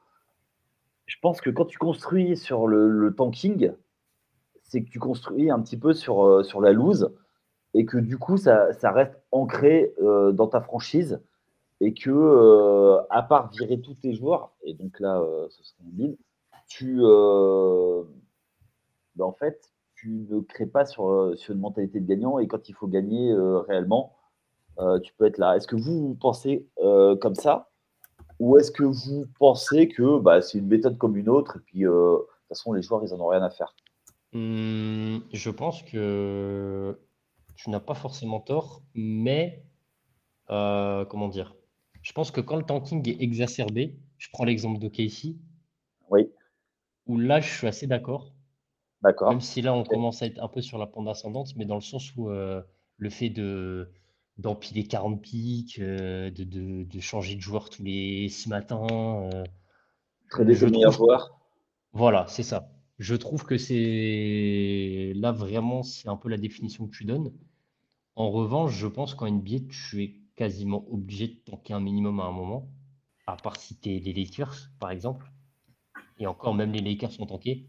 Je 1.07 1.17
pense 1.23 1.41
que 1.41 1.51
quand 1.51 1.65
tu 1.65 1.79
construis 1.79 2.37
sur 2.37 2.67
le, 2.67 3.15
tanking, 3.17 3.73
c'est 4.65 4.83
que 4.83 4.91
tu 4.91 4.99
construis 4.99 5.51
un 5.51 5.61
petit 5.61 5.79
peu 5.79 5.93
sur, 5.93 6.25
euh, 6.25 6.43
sur 6.43 6.61
la 6.61 6.73
loose 6.73 7.15
et 7.75 7.85
que 7.85 7.99
du 7.99 8.19
coup, 8.19 8.37
ça, 8.37 8.69
reste 8.83 9.19
ancré 9.33 9.95
euh, 10.01 10.33
dans 10.33 10.49
ta 10.49 10.61
franchise 10.61 11.21
et 11.81 11.95
que, 11.95 12.99
à 13.11 13.23
part 13.23 13.51
virer 13.51 13.81
tous 13.81 13.95
tes 13.95 14.15
joueurs, 14.15 14.53
et 14.63 14.75
donc 14.75 14.99
là, 14.99 15.23
ce 15.51 15.63
serait 15.63 15.85
une 15.85 16.17
tu, 16.69 16.97
ben, 19.17 19.25
en 19.25 19.33
fait, 19.33 19.71
tu 19.97 20.27
ne 20.31 20.41
crées 20.41 20.67
pas 20.67 20.85
sur, 20.85 21.11
euh, 21.11 21.35
sur 21.37 21.55
une 21.55 21.61
mentalité 21.61 22.01
de 22.01 22.07
gagnant 22.07 22.39
et 22.39 22.47
quand 22.47 22.69
il 22.69 22.75
faut 22.75 22.87
gagner 22.87 23.33
euh, 23.33 23.59
réellement, 23.61 24.15
euh, 24.79 25.01
tu 25.01 25.13
peux 25.15 25.25
être 25.25 25.39
là. 25.39 25.57
Est-ce 25.57 25.67
que 25.67 25.77
vous, 25.77 26.15
pensez 26.21 26.69
comme 26.77 27.35
ça 27.35 27.71
ou 28.39 28.59
est-ce 28.59 28.71
que 28.71 28.83
vous 28.85 29.27
pensez 29.39 29.89
que 29.89 30.19
bah, 30.19 30.43
c'est 30.43 30.59
une 30.59 30.67
méthode 30.69 30.99
comme 30.99 31.17
une 31.17 31.29
autre 31.29 31.57
et 31.59 31.61
puis 31.61 31.81
de 31.81 32.19
toute 32.19 32.49
façon 32.49 32.73
les 32.73 32.83
joueurs 32.83 33.03
ils 33.05 33.13
en 33.15 33.21
ont 33.21 33.29
rien 33.29 33.43
à 33.43 33.51
faire? 33.51 33.75
Mmh, 34.33 35.19
Je 35.33 35.51
pense 35.51 35.83
que 35.83 36.99
tu 37.57 37.71
n'as 37.71 37.81
pas 37.81 37.95
forcément 37.95 38.41
tort, 38.41 38.83
mais 38.95 39.65
comment 40.49 41.29
dire? 41.29 41.55
Je 42.03 42.13
pense 42.13 42.31
que 42.31 42.41
quand 42.41 42.57
le 42.57 42.63
tanking 42.65 43.09
est 43.09 43.21
exacerbé, 43.21 43.97
je 44.19 44.29
prends 44.33 44.45
l'exemple 44.45 44.79
de 44.79 44.89
Casey, 44.89 45.35
oui. 46.11 46.31
où 47.07 47.19
là 47.19 47.41
je 47.41 47.49
suis 47.53 47.67
assez 47.67 47.87
d'accord. 47.87 48.33
Même 49.29 49.41
si 49.41 49.63
là, 49.63 49.73
on 49.75 49.85
commence 49.85 50.23
à 50.23 50.27
être 50.27 50.43
un 50.43 50.49
peu 50.49 50.61
sur 50.61 50.79
la 50.79 50.87
pente 50.87 51.09
ascendante, 51.09 51.55
mais 51.57 51.65
dans 51.65 51.77
le 51.77 51.81
sens 51.81 52.15
où 52.17 52.29
euh, 52.31 52.61
le 52.97 53.11
fait 53.11 53.29
de 53.31 53.89
d'empiler 54.39 54.85
40 54.85 55.21
pics, 55.23 55.79
euh, 55.79 56.31
de, 56.31 56.45
de, 56.85 57.01
changer 57.01 57.35
de 57.35 57.41
joueur 57.41 57.71
tous 57.71 57.83
les 57.83 58.29
six 58.29 58.49
matins. 58.49 59.29
Euh, 59.33 59.45
Très 60.31 60.45
des 60.45 60.67
meilleurs 60.67 60.93
joueurs. 60.93 61.39
Voilà, 61.93 62.27
c'est 62.29 62.43
ça. 62.43 62.71
Je 62.99 63.15
trouve 63.15 63.45
que 63.45 63.59
c'est 63.59 65.13
là 65.15 65.33
vraiment, 65.33 65.83
c'est 65.83 66.09
un 66.09 66.17
peu 66.17 66.29
la 66.29 66.39
définition 66.39 66.87
que 66.87 66.97
tu 66.97 67.05
donnes. 67.05 67.33
En 68.15 68.31
revanche, 68.31 68.73
je 68.73 68.87
pense 68.87 69.15
qu'en 69.15 69.31
NBA, 69.31 69.67
tu 69.69 70.03
es 70.03 70.15
quasiment 70.37 70.87
obligé 70.91 71.29
de 71.29 71.35
tanker 71.45 71.75
un 71.75 71.81
minimum 71.81 72.21
à 72.21 72.25
un 72.25 72.33
moment, 72.33 72.69
à 73.27 73.37
part 73.37 73.57
si 73.57 73.79
tu 73.79 73.91
es 73.91 73.99
les 73.99 74.13
Lakers, 74.13 74.71
par 74.79 74.91
exemple. 74.91 75.31
Et 76.19 76.27
encore, 76.27 76.55
même 76.55 76.73
les 76.73 76.81
Lakers 76.81 77.13
sont 77.13 77.27
tankés 77.27 77.69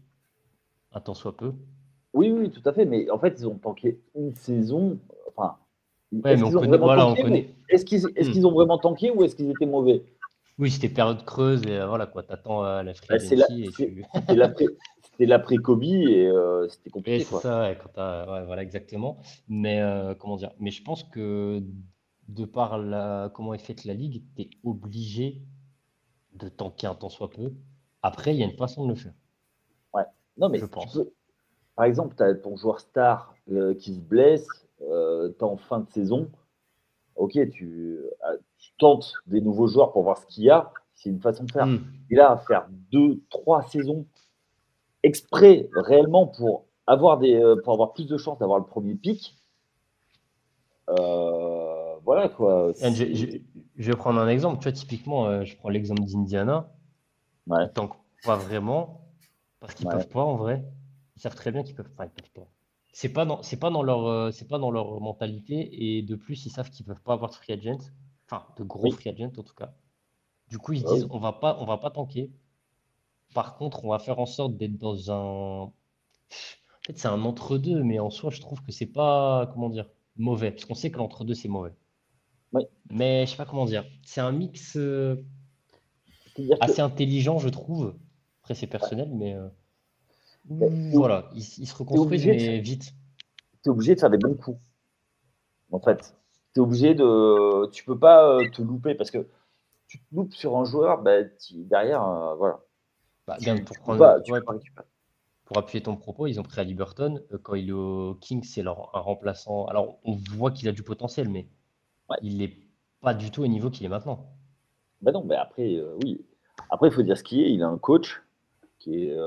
un 0.92 1.00
tant 1.00 1.14
soit 1.14 1.36
peu. 1.36 1.52
Oui, 2.14 2.30
oui, 2.30 2.50
tout 2.50 2.62
à 2.64 2.72
fait. 2.72 2.84
Mais 2.84 3.10
en 3.10 3.18
fait, 3.18 3.34
ils 3.38 3.46
ont 3.46 3.58
tanké 3.58 4.00
une 4.14 4.34
saison. 4.34 4.98
Est-ce 6.24 6.44
qu'ils 6.44 6.56
ont, 6.56 6.78
voilà, 6.78 7.14
est-ce 7.68 7.84
qu'ils, 7.84 8.06
est-ce 8.16 8.30
qu'ils 8.30 8.46
ont 8.46 8.52
vraiment 8.52 8.78
tanké 8.78 9.10
ou 9.10 9.22
est-ce 9.24 9.36
qu'ils 9.36 9.50
étaient 9.50 9.66
mauvais? 9.66 10.02
Oui, 10.58 10.70
c'était 10.70 10.88
période 10.88 11.24
creuse 11.24 11.62
et 11.66 11.78
voilà 11.86 12.06
quoi, 12.06 12.22
t'attends 12.22 12.62
à 12.62 12.82
la 12.82 12.94
free 12.94 13.06
bah, 13.08 13.18
C'était 15.02 15.26
l'après-Kobe 15.26 15.82
et 15.84 16.30
c'était 16.70 16.90
compliqué. 16.90 17.24
C'est 17.24 17.36
ça, 17.36 17.74
quand 17.74 17.92
voilà, 17.94 18.62
exactement. 18.62 19.18
Mais 19.48 19.82
comment 20.18 20.36
dire? 20.36 20.52
Mais 20.58 20.70
je 20.70 20.82
pense 20.82 21.04
que 21.04 21.62
de 22.28 22.44
par 22.44 22.78
la, 22.78 23.30
comment 23.34 23.54
est 23.54 23.58
faite 23.58 23.84
la 23.84 23.94
ligue, 23.94 24.22
tu 24.36 24.42
es 24.42 24.50
obligé 24.62 25.42
de 26.34 26.48
tanker 26.48 26.86
un 26.86 26.94
temps 26.94 27.08
soit 27.08 27.30
peu. 27.30 27.52
Après, 28.02 28.34
il 28.34 28.38
y 28.38 28.42
a 28.42 28.46
une 28.46 28.56
façon 28.56 28.84
de 28.84 28.90
le 28.90 28.94
faire. 28.94 29.14
Ouais. 29.92 30.04
Non, 30.36 30.48
mais 30.48 30.58
je 30.58 30.66
pense. 30.66 31.00
par 31.74 31.86
exemple, 31.86 32.14
tu 32.16 32.22
as 32.22 32.34
ton 32.34 32.56
joueur 32.56 32.80
star 32.80 33.34
euh, 33.50 33.74
qui 33.74 33.94
se 33.94 34.00
blesse, 34.00 34.46
euh, 34.82 35.32
tu 35.38 35.44
en 35.44 35.56
fin 35.56 35.80
de 35.80 35.90
saison. 35.90 36.30
Ok, 37.16 37.36
euh, 37.36 37.46
tu, 37.50 37.98
tentes 38.78 39.12
des 39.26 39.40
nouveaux 39.40 39.66
joueurs 39.66 39.92
pour 39.92 40.02
voir 40.02 40.18
ce 40.18 40.26
qu'il 40.26 40.44
y 40.44 40.50
a. 40.50 40.72
C'est 40.94 41.10
une 41.10 41.20
façon 41.20 41.44
de 41.44 41.52
faire. 41.52 41.66
Hmm. 41.66 41.80
Et 42.10 42.16
là, 42.16 42.36
faire 42.46 42.66
deux, 42.90 43.20
trois 43.30 43.62
saisons 43.62 44.06
exprès, 45.02 45.68
réellement, 45.74 46.26
pour 46.26 46.66
avoir, 46.86 47.18
des, 47.18 47.40
pour 47.64 47.72
avoir 47.72 47.92
plus 47.92 48.06
de 48.06 48.16
chances 48.16 48.38
d'avoir 48.38 48.58
le 48.58 48.64
premier 48.64 48.94
pic, 48.94 49.36
voilà 50.88 52.28
quoi. 52.30 52.72
Je, 52.80 53.40
vais 53.76 53.96
prendre 53.96 54.18
un 54.18 54.28
exemple. 54.28 54.58
Tu 54.58 54.64
vois, 54.64 54.72
typiquement, 54.72 55.44
je 55.44 55.56
prends 55.56 55.68
l'exemple 55.68 56.02
d'Indiana. 56.04 56.72
Ouais. 57.46 57.68
Tant 57.70 57.88
pas 58.24 58.36
vraiment, 58.36 59.00
parce 59.60 59.74
qu'ils 59.74 59.88
peuvent 59.88 60.08
pas 60.08 60.22
en 60.22 60.36
vrai. 60.36 60.64
Ils 61.16 61.20
savent 61.20 61.34
très 61.34 61.50
bien 61.50 61.62
qu'ils 61.62 61.74
peuvent, 61.74 61.90
pas 61.90 62.06
ils 62.06 62.10
peuvent 62.10 62.30
pas. 62.30 62.48
C'est 63.00 63.12
pas 63.12 63.24
dans, 63.24 63.44
c'est 63.44 63.60
pas 63.60 63.70
dans 63.70 63.84
leur, 63.84 64.06
euh, 64.06 64.32
c'est 64.32 64.48
pas 64.48 64.58
dans 64.58 64.72
leur 64.72 65.00
mentalité 65.00 65.98
et 65.98 66.02
de 66.02 66.16
plus 66.16 66.46
ils 66.46 66.50
savent 66.50 66.68
qu'ils 66.68 66.84
peuvent 66.84 67.00
pas 67.00 67.12
avoir 67.12 67.30
de 67.30 67.36
free 67.36 67.52
agent, 67.52 67.78
enfin 68.26 68.44
de 68.56 68.64
gros 68.64 68.90
free 68.90 69.10
agent 69.10 69.30
en 69.38 69.44
tout 69.44 69.54
cas. 69.54 69.72
Du 70.48 70.58
coup 70.58 70.72
ils 70.72 70.80
se 70.80 70.92
disent 70.92 71.06
on 71.10 71.20
va 71.20 71.32
pas, 71.32 71.58
on 71.60 71.64
va 71.64 71.78
pas 71.78 71.92
tanker. 71.92 72.28
Par 73.34 73.54
contre 73.56 73.84
on 73.84 73.90
va 73.90 74.00
faire 74.00 74.18
en 74.18 74.26
sorte 74.26 74.56
d'être 74.56 74.76
dans 74.78 75.12
un, 75.12 75.60
en 75.66 75.72
fait 76.84 76.98
c'est 76.98 77.06
un 77.06 77.22
entre 77.22 77.56
deux, 77.56 77.84
mais 77.84 78.00
en 78.00 78.10
soi 78.10 78.30
je 78.30 78.40
trouve 78.40 78.64
que 78.64 78.72
c'est 78.72 78.92
pas, 78.92 79.48
comment 79.54 79.68
dire, 79.68 79.88
mauvais 80.16 80.50
parce 80.50 80.64
qu'on 80.64 80.74
sait 80.74 80.90
que 80.90 80.98
l'entre 80.98 81.22
deux 81.22 81.34
c'est 81.34 81.46
mauvais. 81.46 81.76
Mais 82.90 83.26
je 83.26 83.30
sais 83.30 83.36
pas 83.36 83.46
comment 83.46 83.66
dire, 83.66 83.84
c'est 84.02 84.20
un 84.20 84.32
mix. 84.32 84.76
Euh, 84.76 85.24
assez 86.58 86.80
intelligent, 86.80 87.38
je 87.38 87.48
trouve. 87.48 87.96
Après, 88.42 88.56
c'est 88.56 88.66
personnel, 88.66 89.10
mais 89.14 89.34
euh, 89.34 89.48
voilà, 90.48 91.30
ils, 91.34 91.42
se 91.42 91.74
reconstruisent, 91.74 92.26
mais 92.26 92.60
vite. 92.60 92.94
Tu 93.62 93.68
es 93.68 93.70
obligé 93.70 93.94
de 93.94 94.00
faire 94.00 94.10
des 94.10 94.18
bons 94.18 94.34
coups. 94.34 94.58
En 95.70 95.80
fait, 95.80 96.14
tu 96.54 96.60
es 96.60 96.62
obligé 96.62 96.94
de. 96.94 97.66
Tu 97.70 97.84
peux 97.84 97.98
pas 97.98 98.26
euh, 98.26 98.48
te 98.50 98.62
louper 98.62 98.94
parce 98.94 99.10
que 99.10 99.26
tu 99.86 99.98
te 99.98 100.14
loupes 100.14 100.32
sur 100.32 100.56
un 100.56 100.64
joueur, 100.64 101.02
bah, 101.02 101.16
derrière, 101.52 102.02
euh, 102.02 102.34
voilà. 102.36 102.60
Bah, 103.26 103.36
pour, 103.84 103.96
pour 105.44 105.58
appuyer 105.58 105.82
ton 105.82 105.96
propos, 105.96 106.26
ils 106.26 106.40
ont 106.40 106.42
pris 106.42 106.60
à 106.60 106.64
Liberton. 106.64 107.20
quand 107.42 107.54
il 107.54 107.68
est 107.68 107.72
au 107.72 108.14
King, 108.14 108.42
c'est 108.42 108.66
un 108.66 108.72
remplaçant. 108.72 109.66
Alors, 109.66 109.98
on 110.04 110.16
voit 110.32 110.50
qu'il 110.50 110.68
a 110.68 110.72
du 110.72 110.82
potentiel, 110.82 111.28
mais 111.28 111.46
il 112.22 112.38
n'est 112.38 112.56
pas 113.02 113.12
du 113.12 113.30
tout 113.30 113.42
au 113.42 113.46
niveau 113.46 113.68
qu'il 113.68 113.84
est 113.84 113.90
maintenant. 113.90 114.30
Ben 115.02 115.12
non, 115.12 115.24
mais 115.24 115.36
après, 115.36 115.78
oui, 116.02 116.24
après, 116.70 116.88
il 116.88 116.92
faut 116.92 117.02
dire 117.02 117.18
ce 117.18 117.22
qui 117.22 117.42
est. 117.42 117.52
Il 117.52 117.62
a 117.62 117.68
un 117.68 117.78
coach 117.78 118.22
qui 118.78 119.04
est. 119.04 119.18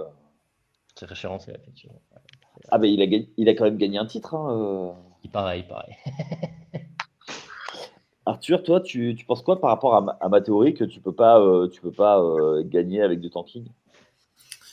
Euh... 1.02 1.06
référencé, 1.06 1.52
effectivement. 1.52 2.02
Ah, 2.70 2.78
ben 2.78 2.88
il 2.88 3.02
a, 3.02 3.20
il 3.38 3.50
a 3.50 3.54
quand 3.54 3.64
même 3.64 3.78
gagné 3.78 3.98
un 3.98 4.06
titre. 4.06 4.36
Hein, 4.36 4.58
euh... 4.58 4.92
Il 5.24 5.30
paraît, 5.30 5.60
il 5.60 5.68
paraît. 5.68 5.98
Arthur, 8.26 8.64
toi, 8.64 8.82
tu, 8.82 9.16
tu, 9.16 9.26
penses 9.26 9.42
quoi 9.42 9.60
par 9.60 9.72
rapport 9.72 9.96
à 9.96 10.02
ma, 10.02 10.12
à 10.22 10.30
ma 10.30 10.42
théorie 10.42 10.74
que 10.74 10.84
tu 10.84 11.00
peux 11.00 11.14
pas, 11.14 11.40
euh, 11.40 11.68
tu 11.68 11.82
peux 11.82 11.92
pas 11.92 12.22
euh, 12.22 12.64
gagner 12.64 13.02
avec 13.02 13.20
du 13.20 13.30
tanking? 13.32 13.68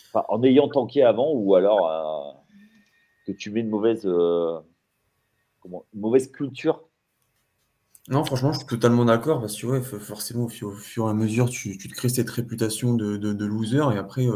Enfin, 0.09 0.24
En 0.28 0.42
ayant 0.42 0.68
tanké 0.68 1.02
avant 1.02 1.33
ou 1.33 1.54
alors 1.54 1.88
euh, 1.90 2.33
que 3.26 3.33
tu 3.33 3.50
mets 3.50 3.61
une 3.61 3.70
mauvaise, 3.70 4.02
euh, 4.04 4.59
comment, 5.61 5.85
une 5.94 6.00
mauvaise 6.00 6.31
culture? 6.31 6.85
Non, 8.09 8.24
franchement, 8.24 8.52
je 8.52 8.59
suis 8.59 8.66
totalement 8.66 9.04
d'accord 9.04 9.40
parce 9.40 9.61
que 9.61 9.66
ouais, 9.66 9.83
forcément, 9.83 10.44
au 10.44 10.48
fur, 10.48 11.07
et 11.07 11.11
à 11.11 11.14
mesure, 11.14 11.50
tu, 11.50 11.76
te 11.76 11.94
crées 11.94 12.09
cette 12.09 12.31
réputation 12.31 12.94
de, 12.94 13.16
de, 13.18 13.44
loser 13.44 13.85
et 13.92 13.98
après, 13.98 14.26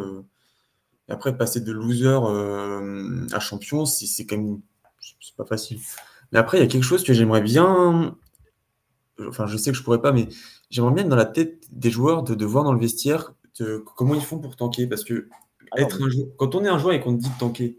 après, 1.12 1.36
passer 1.36 1.60
de 1.60 1.72
loser 1.72 2.06
euh, 2.06 3.26
à 3.32 3.40
champion, 3.40 3.84
c'est 3.86 4.26
quand 4.26 4.36
même 4.36 4.60
c'est 5.20 5.36
pas 5.36 5.44
facile. 5.44 5.78
Mais 6.30 6.38
après, 6.38 6.58
il 6.58 6.60
y 6.60 6.64
a 6.64 6.66
quelque 6.66 6.84
chose 6.84 7.04
que 7.04 7.12
j'aimerais 7.12 7.42
bien. 7.42 8.16
Enfin, 9.28 9.46
je 9.46 9.56
sais 9.56 9.70
que 9.70 9.76
je 9.76 9.82
pourrais 9.82 10.00
pas, 10.00 10.12
mais 10.12 10.28
j'aimerais 10.70 10.92
bien 10.92 11.04
être 11.04 11.10
dans 11.10 11.16
la 11.16 11.26
tête 11.26 11.64
des 11.70 11.90
joueurs 11.90 12.22
de, 12.22 12.34
de 12.34 12.44
voir 12.46 12.64
dans 12.64 12.72
le 12.72 12.80
vestiaire 12.80 13.34
comment 13.96 14.14
ils 14.14 14.22
font 14.22 14.38
pour 14.38 14.56
tanker. 14.56 14.86
Parce 14.86 15.04
que 15.04 15.28
être 15.76 16.02
un 16.02 16.08
quand 16.36 16.54
on 16.54 16.64
est 16.64 16.68
un 16.68 16.78
joueur 16.78 16.94
et 16.94 17.00
qu'on 17.00 17.16
te 17.16 17.22
dit 17.22 17.28
de 17.28 17.38
tanker, 17.38 17.78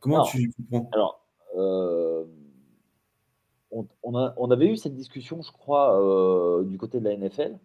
comment 0.00 0.24
tu 0.24 0.52
comprends? 0.70 0.88
Alors, 0.92 1.26
euh, 1.56 2.24
on, 4.02 4.50
avait 4.50 4.66
eu 4.66 4.76
cette 4.76 4.94
discussion, 4.94 5.42
je 5.42 5.52
crois, 5.52 6.00
euh, 6.00 6.64
du 6.64 6.78
côté 6.78 7.00
de 7.00 7.04
la 7.04 7.16
NFL. 7.16 7.58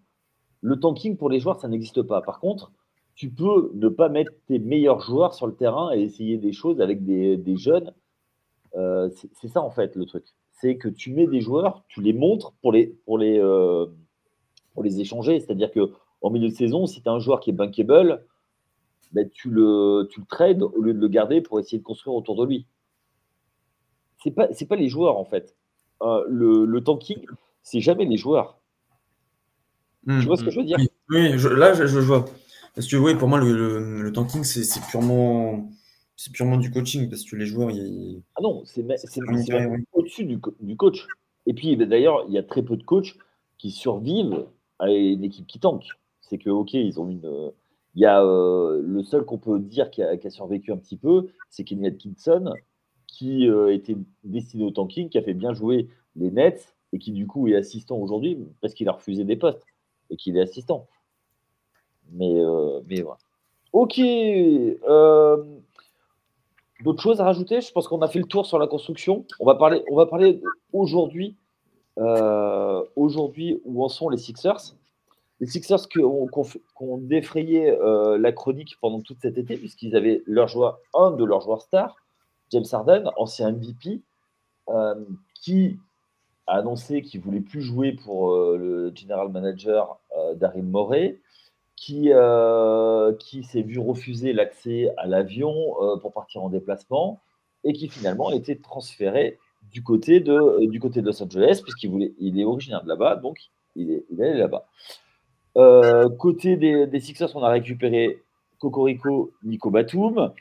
Le 0.62 0.80
tanking 0.80 1.18
pour 1.18 1.30
les 1.30 1.40
joueurs, 1.40 1.60
ça 1.60 1.68
n'existe 1.68 2.02
pas. 2.02 2.22
Par 2.22 2.40
contre, 2.40 2.72
tu 3.16 3.30
peux 3.30 3.72
ne 3.76 3.90
pas 3.90 4.10
mettre 4.10 4.32
tes 4.48 4.60
meilleurs 4.60 5.00
joueurs 5.00 5.34
sur 5.34 5.48
le 5.48 5.56
terrain 5.56 5.92
et 5.94 6.02
essayer 6.02 6.38
des 6.38 6.52
choses 6.52 6.82
avec 6.82 7.06
des, 7.06 7.56
jeunes. 7.56 7.94
Euh, 8.76 9.10
c'est 9.34 9.48
ça, 9.48 9.62
en 9.62 9.70
fait, 9.70 9.96
le 9.96 10.06
truc. 10.06 10.26
C'est 10.52 10.78
que 10.78 10.88
tu 10.88 11.14
mets 11.14 11.28
des 11.28 11.42
joueurs, 11.42 11.84
tu 11.88 12.02
les 12.02 12.14
montres 12.14 12.54
pour 12.62 12.72
les, 12.72 12.88
pour 13.06 13.18
les, 13.18 13.40
euh, 13.40 13.86
pour 14.74 14.84
les 14.84 15.00
échanger. 15.00 15.40
C'est-à-dire 15.40 15.72
qu'en 15.72 16.30
milieu 16.30 16.50
de 16.50 16.54
saison, 16.54 16.88
si 16.88 17.02
tu 17.02 17.10
as 17.10 17.12
un 17.12 17.20
joueur 17.20 17.40
qui 17.40 17.52
est 17.52 17.54
bankable, 17.54 18.26
ben, 19.12 19.30
tu, 19.30 19.50
le, 19.50 20.08
tu 20.10 20.22
le 20.22 20.26
trades 20.26 20.64
au 20.64 20.82
lieu 20.82 20.94
de 20.94 21.00
le 21.00 21.08
garder 21.08 21.42
pour 21.42 21.60
essayer 21.60 21.78
de 21.78 21.84
construire 21.84 22.16
autour 22.16 22.36
de 22.36 22.46
lui. 22.46 22.66
Ce 24.24 24.30
n'est 24.30 24.36
pas, 24.36 24.48
pas 24.48 24.76
les 24.76 24.90
joueurs, 24.90 25.18
en 25.18 25.26
fait. 25.26 25.56
Euh, 26.02 26.24
le, 26.28 26.80
tanking, 26.82 27.24
c'est 27.62 27.80
jamais 27.80 28.06
les 28.06 28.18
joueurs. 28.18 28.60
tu 30.08 30.26
vois 30.26 30.38
ce 30.38 30.44
que 30.44 30.50
je 30.50 30.60
veux 30.60 30.66
dire? 30.66 30.78
Oui, 31.10 31.30
là, 31.56 31.74
je, 31.74 32.00
vois. 32.00 32.26
Parce 32.76 32.88
que 32.88 32.96
oui, 32.96 33.16
pour 33.16 33.28
moi, 33.28 33.40
le, 33.40 34.12
tanking, 34.12 34.44
c'est 34.44 34.82
purement, 34.90 35.70
purement 36.34 36.58
du 36.58 36.72
coaching, 36.72 37.10
parce 37.10 37.24
que 37.24 37.36
les 37.36 37.46
joueurs, 37.46 37.72
ils... 37.72 38.24
Ah 38.36 38.42
non, 38.42 38.64
c'est 38.66 38.84
au-dessus 39.94 40.26
du, 40.26 40.40
coach. 40.76 41.08
Et 41.46 41.54
puis, 41.54 41.76
bah, 41.76 41.86
d'ailleurs, 41.86 42.26
il 42.28 42.34
y 42.34 42.38
a 42.38 42.44
très 42.44 42.64
peu 42.64 42.76
de 42.76 42.84
coachs 42.84 43.16
qui 43.58 43.72
survivent 43.72 44.46
à 44.80 44.90
une 44.90 45.24
équipe 45.24 45.46
qui 45.46 45.60
tank. 45.60 45.84
C'est 46.22 46.38
que, 46.38 46.50
ok, 46.50 46.74
ils 46.74 47.00
ont 47.00 47.08
une... 47.08 47.52
Il 47.96 48.02
y 48.02 48.06
a 48.06 48.24
euh, 48.24 48.82
le 48.84 49.04
seul 49.04 49.24
qu'on 49.24 49.38
peut 49.38 49.60
dire 49.60 49.92
qui 49.92 50.02
a, 50.02 50.18
survécu 50.32 50.72
un 50.72 50.78
petit 50.78 50.98
peu, 50.98 51.28
c'est 51.52 51.64
Kenny 51.64 51.86
Atkinson, 51.86 52.52
qui 53.06 53.48
euh, 53.48 53.72
était 53.72 53.96
destiné 54.24 54.64
au 54.64 54.72
tanking, 54.72 55.10
qui 55.10 55.20
a 55.20 55.22
fait 55.22 55.36
bien 55.36 55.54
jouer 55.54 55.90
les 56.16 56.32
Nets 56.32 56.76
et 56.92 56.98
qui 56.98 57.12
du 57.12 57.28
coup 57.28 57.48
est 57.48 57.56
assistant 57.56 57.98
aujourd'hui 57.98 58.38
parce 58.62 58.74
qu'il 58.74 58.90
a 58.90 58.94
refusé 58.94 59.24
des 59.24 59.36
postes 59.36 59.64
et 60.10 60.18
qu'il 60.18 60.38
est 60.38 60.42
assistant. 60.42 60.88
Mais, 62.12 62.34
euh, 62.40 62.82
mais 62.88 63.02
voilà. 63.02 63.18
Ok. 63.72 64.00
Euh, 64.00 65.44
d'autres 66.84 67.02
choses 67.02 67.22
à 67.22 67.26
rajouter? 67.26 67.62
Je 67.62 67.72
pense 67.72 67.88
qu'on 67.88 68.02
a 68.02 68.08
fait 68.08 68.20
le 68.20 68.26
tour 68.26 68.46
sur 68.46 68.60
la 68.60 68.68
construction. 68.68 69.26
On 69.40 69.46
va 69.46 69.56
parler, 69.56 69.84
on 69.90 69.96
va 69.96 70.06
parler 70.06 70.42
aujourd'hui. 70.72 71.36
aujourd'hui, 72.96 73.62
où 73.66 73.84
en 73.84 73.90
sont 73.90 74.10
les 74.10 74.18
Sixers 74.18 74.76
Les 75.40 75.48
Sixers 75.48 75.88
qui 75.88 76.00
ont, 76.00 76.28
défrayé 76.98 77.76
la 78.20 78.32
chronique 78.32 78.78
pendant 78.82 79.02
toute 79.02 79.20
cet 79.22 79.38
été, 79.38 79.58
puisqu'ils 79.58 79.96
avaient 79.96 80.24
un 80.28 81.12
de 81.12 81.24
leurs 81.24 81.42
joueurs 81.42 81.62
stars, 81.62 81.96
James 82.52 82.66
Harden, 82.72 83.10
ancien 83.18 83.52
MVP, 83.52 84.02
euh, 84.70 84.96
qui 85.34 85.78
a 86.48 86.58
annoncé 86.58 87.02
qu'il 87.02 87.20
voulait 87.20 87.42
plus 87.42 87.62
jouer 87.62 87.94
pour 87.94 88.32
euh, 88.32 88.58
le 88.58 88.96
general 88.96 89.30
manager 89.30 90.00
euh, 90.18 90.36
Daryl 90.36 90.64
Morey, 90.64 91.20
qui, 91.86 92.12
qui 93.20 93.44
s'est 93.44 93.62
vu 93.62 93.80
refuser 93.80 94.34
l'accès 94.34 94.90
à 94.98 95.08
l'avion 95.08 95.54
pour 96.02 96.14
partir 96.14 96.44
en 96.44 96.50
déplacement 96.50 97.22
et 97.64 97.74
qui 97.74 97.88
finalement 97.88 98.30
a 98.30 98.36
été 98.36 98.58
transféré 98.58 99.38
du 99.72 99.84
côté 99.84 100.20
de, 100.20 100.66
du 100.68 100.80
côté 100.80 101.02
de 101.02 101.08
Los 101.08 101.24
Angeles, 101.24 101.62
puisqu'il 101.64 101.90
voulait, 101.90 102.14
il 102.20 102.40
est 102.40 102.44
originaire 102.44 102.84
de 102.84 102.90
là-bas, 102.90 103.16
donc 103.16 103.38
il 103.76 103.92
est, 103.92 104.06
il 104.12 104.22
est 104.22 104.34
là-bas. 104.34 104.66
côté 106.20 106.56
des, 106.58 106.88
des, 106.88 107.00
Sixers, 107.00 107.36
on 107.36 107.44
a 107.44 107.50
récupéré 107.50 108.22
Cocorico 108.60 109.32
Nico 109.44 109.70
Batum, 109.70 110.32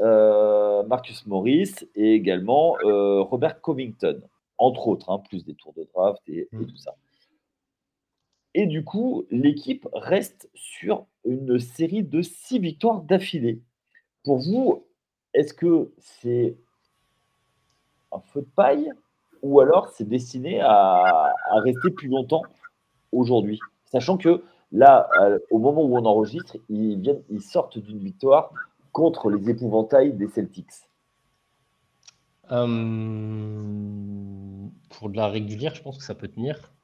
euh, 0.00 0.82
Marcus 0.84 1.26
Morris 1.26 1.74
et 1.96 2.14
également 2.14 2.76
euh, 2.84 3.20
Robert 3.20 3.60
Covington, 3.60 4.20
entre 4.56 4.88
autres, 4.88 5.10
hein, 5.10 5.20
plus 5.28 5.44
des 5.44 5.54
tours 5.54 5.72
de 5.76 5.86
draft 5.92 6.22
et, 6.28 6.48
mm. 6.52 6.66
tout 6.66 6.76
ça. 6.76 6.94
Et 8.54 8.66
du 8.66 8.84
coup, 8.84 9.24
l'équipe 9.30 9.86
reste 9.92 10.48
sur 10.54 11.06
une 11.24 11.58
série 11.58 12.02
de 12.02 12.22
six 12.22 12.58
victoires 12.58 13.02
d'affilée. 13.02 13.60
Pour 14.24 14.38
vous, 14.38 14.84
est-ce 15.34 15.52
que 15.52 15.92
c'est 15.98 16.56
un 18.10 18.20
feu 18.20 18.40
de 18.40 18.48
paille 18.56 18.90
ou 19.42 19.60
alors 19.60 19.88
c'est 19.90 20.08
destiné 20.08 20.60
à, 20.60 21.32
rester 21.62 21.90
plus 21.90 22.08
longtemps 22.08 22.42
aujourd'hui? 23.12 23.60
Sachant 23.84 24.16
que 24.16 24.42
Là, 24.72 25.08
au 25.50 25.58
moment 25.58 25.82
où 25.82 25.96
on 25.96 26.04
enregistre, 26.04 26.56
ils, 26.68 27.00
viennent, 27.00 27.22
ils 27.30 27.40
sortent 27.40 27.78
d'une 27.78 27.98
victoire 27.98 28.52
contre 28.92 29.30
les 29.30 29.48
épouvantails 29.48 30.12
des 30.12 30.28
Celtics. 30.28 30.66
Euh, 32.50 32.66
pour 34.90 35.10
de 35.10 35.16
la 35.16 35.28
régulière, 35.28 35.74
je 35.74 35.82
pense 35.82 35.98
que 35.98 36.04
ça 36.04 36.14
peut 36.14 36.28
tenir. 36.28 36.74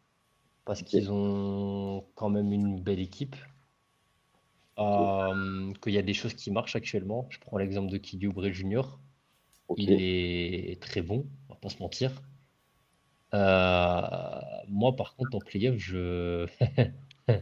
Parce 0.64 0.82
qu'ils 0.82 1.10
ont 1.12 2.04
quand 2.14 2.30
même 2.30 2.52
une 2.52 2.80
belle 2.80 3.00
équipe. 3.00 3.36
Euh, 4.78 5.72
qu'il 5.82 5.92
y 5.92 5.98
a 5.98 6.02
des 6.02 6.14
choses 6.14 6.34
qui 6.34 6.50
marchent 6.50 6.76
actuellement. 6.76 7.26
Je 7.30 7.38
prends 7.38 7.58
l'exemple 7.58 7.92
de 7.92 7.98
Kili 7.98 8.26
Oubre 8.26 8.50
Jr. 8.50 8.82
Il 9.76 9.92
est 9.92 10.82
très 10.82 11.00
bon, 11.00 11.26
on 11.48 11.54
va 11.54 11.58
pas 11.60 11.68
se 11.68 11.78
mentir. 11.78 12.22
Euh, 13.34 14.40
moi, 14.68 14.94
par 14.96 15.16
contre, 15.16 15.36
en 15.36 15.40
playoff, 15.40 15.76
je. 15.76 16.46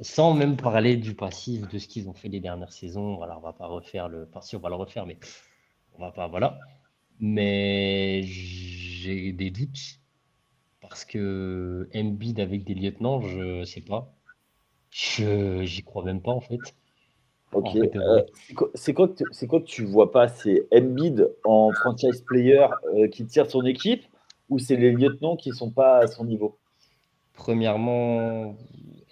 Sans 0.00 0.32
même 0.32 0.56
parler 0.56 0.96
du 0.96 1.14
passif, 1.14 1.68
de 1.68 1.78
ce 1.78 1.86
qu'ils 1.86 2.08
ont 2.08 2.14
fait 2.14 2.28
les 2.28 2.40
dernières 2.40 2.72
saisons. 2.72 3.16
Voilà, 3.16 3.36
on 3.36 3.42
va 3.42 3.52
pas 3.52 3.66
refaire 3.66 4.08
le. 4.08 4.26
Enfin, 4.28 4.40
si, 4.40 4.56
on 4.56 4.60
va 4.60 4.70
le 4.70 4.76
refaire, 4.76 5.06
mais 5.06 5.18
on 5.94 6.00
va 6.00 6.12
pas. 6.12 6.26
Voilà. 6.28 6.58
Mais 7.18 8.22
j'ai 8.22 9.32
des 9.32 9.50
doutes 9.50 9.99
parce 10.90 11.04
que 11.04 11.88
Embiid 11.94 12.40
avec 12.40 12.64
des 12.64 12.74
lieutenants, 12.74 13.22
je 13.22 13.64
sais 13.64 13.80
pas. 13.80 14.12
Je 14.90 15.62
j'y 15.62 15.82
crois 15.84 16.04
même 16.04 16.20
pas 16.20 16.32
en 16.32 16.40
fait. 16.40 16.58
Ok. 17.52 17.76
Euh, 17.76 18.22
c'est 18.74 18.92
quoi, 18.92 19.08
c'est 19.30 19.46
quoi, 19.46 19.60
que 19.60 19.66
tu 19.66 19.84
vois 19.84 20.10
pas? 20.10 20.28
C'est 20.28 20.66
Embiid 20.72 21.30
en 21.44 21.70
franchise 21.72 22.22
player 22.22 22.66
euh, 22.94 23.08
qui 23.08 23.24
tire 23.24 23.48
son 23.48 23.64
équipe 23.64 24.04
ou 24.48 24.58
c'est 24.58 24.76
les 24.76 24.90
lieutenants 24.90 25.36
qui 25.36 25.52
sont 25.52 25.70
pas 25.70 25.98
à 25.98 26.06
son 26.08 26.24
niveau? 26.24 26.58
Premièrement, 27.34 28.56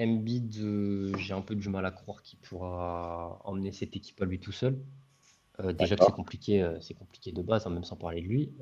Embiid, 0.01 0.57
euh, 0.61 1.17
j'ai 1.17 1.33
un 1.33 1.41
peu 1.41 1.55
du 1.55 1.69
mal 1.69 1.87
à 1.87 1.93
croire 1.93 2.23
qu'il 2.23 2.41
pourra 2.41 3.41
emmener 3.45 3.71
cette 3.71 3.95
équipe 3.95 4.21
à 4.21 4.25
lui 4.25 4.41
tout 4.41 4.53
seul. 4.53 4.79
déjà 5.79 5.95
que 5.95 6.05
c'est 6.05 6.13
compliqué, 6.13 6.69
c'est 6.81 6.95
compliqué 6.95 7.31
de 7.31 7.43
base, 7.43 7.67
hein, 7.69 7.71
même 7.71 7.85
sans 7.85 7.97
parler 7.97 8.21
de 8.21 8.27
lui. 8.27 8.53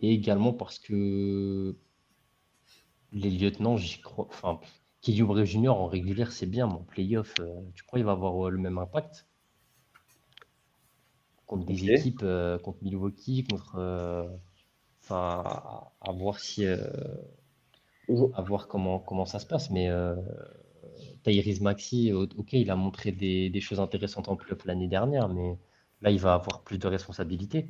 Et 0.00 0.12
également 0.12 0.52
parce 0.52 0.78
que 0.78 1.76
les 3.12 3.30
lieutenants, 3.30 3.76
j'y 3.76 4.00
crois. 4.00 4.26
Enfin, 4.28 4.60
Kelly 5.02 5.24
Junior 5.46 5.78
en 5.80 5.86
régulière, 5.86 6.32
c'est 6.32 6.46
bien, 6.46 6.66
mais 6.66 6.74
en 6.74 6.84
playoff, 6.84 7.34
euh, 7.40 7.60
tu 7.74 7.82
crois 7.84 7.98
qu'il 7.98 8.06
va 8.06 8.12
avoir 8.12 8.46
euh, 8.46 8.50
le 8.50 8.58
même 8.58 8.78
impact? 8.78 9.26
Contre 11.46 11.66
des 11.66 11.90
équipes, 11.90 12.20
euh, 12.22 12.58
contre 12.58 12.78
Milwaukee, 12.82 13.44
contre. 13.44 13.76
Enfin, 15.02 15.90
à, 16.00 16.12
voir 16.12 16.38
si. 16.38 16.64
à 16.64 18.42
voir 18.42 18.68
comment, 18.68 19.00
comment 19.00 19.26
ça 19.26 19.40
se 19.40 19.46
passe. 19.46 19.70
Mais 19.70 19.90
Tyrese 21.24 21.60
Maxi, 21.60 22.12
ok, 22.12 22.52
il 22.52 22.70
a 22.70 22.76
montré 22.76 23.12
des, 23.12 23.60
choses 23.60 23.80
intéressantes 23.80 24.28
en 24.28 24.36
playoff 24.36 24.64
l'année 24.64 24.88
dernière, 24.88 25.28
mais 25.28 25.58
là, 26.00 26.10
il 26.10 26.20
va 26.20 26.34
avoir 26.34 26.62
plus 26.62 26.78
de 26.78 26.86
responsabilités. 26.86 27.68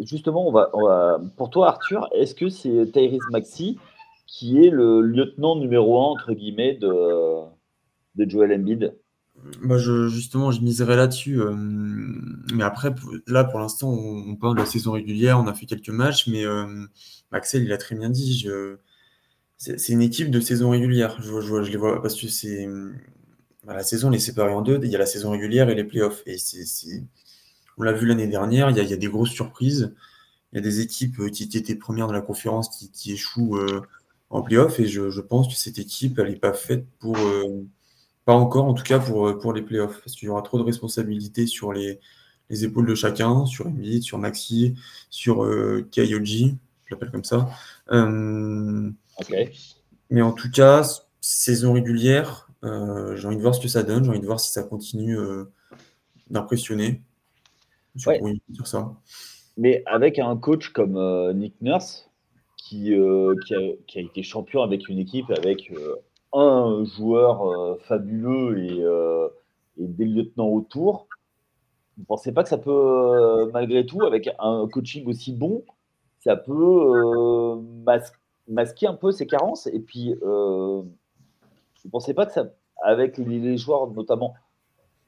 Justement, 0.00 0.48
on 0.48 0.52
va, 0.52 1.20
pour 1.36 1.50
toi, 1.50 1.68
Arthur, 1.68 2.08
est-ce 2.14 2.34
que 2.34 2.48
c'est 2.48 2.90
Tyrese 2.92 3.30
Maxi 3.30 3.78
qui 4.26 4.64
est 4.64 4.70
le 4.70 5.00
lieutenant 5.00 5.56
numéro 5.56 6.00
un, 6.00 6.12
entre 6.12 6.32
guillemets, 6.32 6.74
de, 6.74 7.42
de 8.14 8.30
Joel 8.30 8.52
Embiid? 8.52 8.94
Bah 9.62 9.78
justement, 9.78 10.50
je 10.52 10.60
miserais 10.60 10.96
là-dessus. 10.96 11.40
Euh, 11.40 11.54
mais 12.54 12.62
après, 12.62 12.94
là, 13.26 13.44
pour 13.44 13.58
l'instant, 13.58 13.90
on, 13.90 14.36
parle 14.36 14.54
de 14.54 14.60
la 14.60 14.66
saison 14.66 14.92
régulière, 14.92 15.38
on 15.38 15.46
a 15.46 15.54
fait 15.54 15.66
quelques 15.66 15.88
matchs, 15.88 16.26
mais 16.26 16.44
euh, 16.44 16.86
Axel, 17.32 17.64
il 17.64 17.72
a 17.72 17.78
très 17.78 17.96
bien 17.96 18.10
dit. 18.10 18.46
c'est 19.56 19.92
une 19.92 20.02
équipe 20.02 20.30
de 20.30 20.40
saison 20.40 20.70
régulière. 20.70 21.20
Je 21.20 21.70
les 21.70 21.76
vois 21.76 22.02
parce 22.02 22.20
que 22.20 22.28
c'est. 22.28 22.68
Bah, 23.64 23.74
la 23.74 23.82
saison, 23.82 24.08
elle 24.10 24.16
est 24.16 24.18
séparée 24.18 24.52
en 24.52 24.62
deux. 24.62 24.78
Il 24.82 24.90
y 24.90 24.96
a 24.96 24.98
la 24.98 25.06
saison 25.06 25.30
régulière 25.30 25.68
et 25.70 25.74
les 25.74 25.84
playoffs. 25.84 26.22
Et 26.26 26.38
c'est, 26.38 27.02
on 27.80 27.84
l'a 27.84 27.92
vu 27.92 28.06
l'année 28.06 28.28
dernière, 28.28 28.70
il 28.70 28.76
y, 28.76 28.80
a, 28.80 28.82
il 28.82 28.90
y, 28.90 28.94
a, 28.94 28.96
des 28.96 29.08
grosses 29.08 29.30
surprises. 29.30 29.94
Il 30.52 30.56
y 30.56 30.58
a 30.58 30.62
des 30.62 30.80
équipes 30.80 31.20
euh, 31.20 31.30
qui, 31.30 31.44
étaient 31.44 31.74
premières 31.74 32.06
dans 32.06 32.12
la 32.12 32.20
conférence 32.20 32.68
qui, 32.68 32.90
qui 32.90 33.12
échouent 33.12 33.58
en 34.30 34.42
playoff. 34.42 34.80
Et 34.80 34.86
je, 34.86 35.20
pense 35.20 35.48
que 35.48 35.54
cette 35.54 35.78
équipe, 35.78 36.18
elle 36.18 36.30
n'est 36.30 36.36
pas 36.36 36.52
faite 36.52 36.86
pour. 36.98 37.16
Euh, 37.18 37.66
pas 38.24 38.34
encore, 38.34 38.66
en 38.66 38.74
tout 38.74 38.84
cas, 38.84 38.98
pour, 38.98 39.28
euh, 39.28 39.38
pour 39.38 39.52
les 39.52 39.62
playoffs. 39.62 40.00
Parce 40.04 40.14
qu'il 40.14 40.26
y 40.26 40.28
aura 40.28 40.42
trop 40.42 40.58
de 40.58 40.62
responsabilités 40.62 41.46
sur 41.46 41.72
les, 41.72 42.00
les 42.48 42.64
épaules 42.64 42.86
de 42.86 42.94
chacun, 42.94 43.46
sur 43.46 43.66
Embiid, 43.66 44.02
sur 44.02 44.18
Maxi, 44.18 44.76
sur 45.10 45.44
euh, 45.44 45.86
Kaioji, 45.90 46.56
je 46.84 46.94
l'appelle 46.94 47.10
comme 47.10 47.24
ça. 47.24 47.50
Euh, 47.90 48.90
Mais 50.10 50.22
en 50.22 50.32
tout 50.32 50.50
cas, 50.50 50.86
saison 51.20 51.72
régulière, 51.72 52.48
j'ai 52.62 53.26
envie 53.26 53.36
de 53.36 53.42
voir 53.42 53.54
ce 53.54 53.60
que 53.60 53.68
ça 53.68 53.82
donne, 53.82 54.04
j'ai 54.04 54.10
envie 54.10 54.20
de 54.20 54.26
voir 54.26 54.40
si 54.40 54.52
ça 54.52 54.62
continue 54.62 55.16
d'impressionner. 56.28 57.02
Ouais. 58.06 58.20
Sur 58.52 58.66
ça. 58.66 58.92
Mais 59.56 59.82
avec 59.86 60.18
un 60.18 60.36
coach 60.36 60.70
comme 60.70 60.98
Nick 61.34 61.60
Nurse, 61.60 62.10
euh, 62.72 63.34
qui, 63.46 63.54
a, 63.98 64.00
été 64.00 64.22
champion 64.22 64.62
avec 64.62 64.88
une 64.88 64.98
équipe 64.98 65.30
avec 65.30 65.72
euh, 65.72 65.96
un 66.32 66.84
joueur 66.84 67.42
euh, 67.42 67.76
fabuleux 67.88 68.58
et, 68.58 68.84
des 69.76 70.04
lieutenants 70.04 70.48
autour. 70.48 71.08
Vous 71.96 72.02
ne 72.02 72.06
pensez 72.06 72.32
pas 72.32 72.42
que 72.42 72.48
ça 72.48 72.58
peut, 72.58 73.50
malgré 73.52 73.84
tout, 73.84 74.02
avec 74.02 74.30
un 74.38 74.68
coaching 74.70 75.06
aussi 75.08 75.32
bon, 75.32 75.64
ça 76.20 76.36
peut 76.36 77.58
masquer 78.46 78.86
un 78.86 78.94
peu 78.94 79.10
ses 79.10 79.26
carences? 79.26 79.66
Et 79.66 79.80
puis, 79.80 80.14
vous 80.20 80.86
ne 81.84 81.90
pensez 81.90 82.14
pas 82.14 82.26
que 82.26 82.32
ça, 82.32 82.46
avec 82.84 83.18
les, 83.18 83.56
joueurs, 83.56 83.90
notamment, 83.90 84.34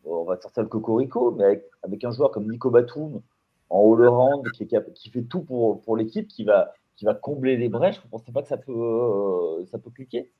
on 0.05 0.25
va 0.25 0.41
sortir 0.41 0.62
le 0.62 0.69
Cocorico, 0.69 1.33
mais 1.33 1.65
avec, 1.83 2.05
un 2.05 2.11
joueur 2.11 2.31
comme 2.31 2.51
Nico 2.51 2.71
Batum 2.71 3.23
en 3.71 3.95
all-around, 3.95 4.51
qui, 4.53 4.67
qui, 4.67 5.11
fait 5.11 5.23
tout 5.23 5.43
pour, 5.43 5.81
pour 5.83 5.97
l'équipe, 5.97 6.29
qui 6.29 6.45
va 6.45 6.73
qui 6.97 7.05
va 7.05 7.15
combler 7.15 7.57
les 7.57 7.69
brèches, 7.69 7.97
vous 7.97 8.07
ne 8.07 8.11
pensez 8.11 8.33
pas 8.33 8.43
que 8.43 8.49
ça 8.49 8.57
peut, 8.57 8.73
euh, 8.73 9.65
ça 9.67 9.79
peut 9.79 9.91
cliquer? 9.91 10.31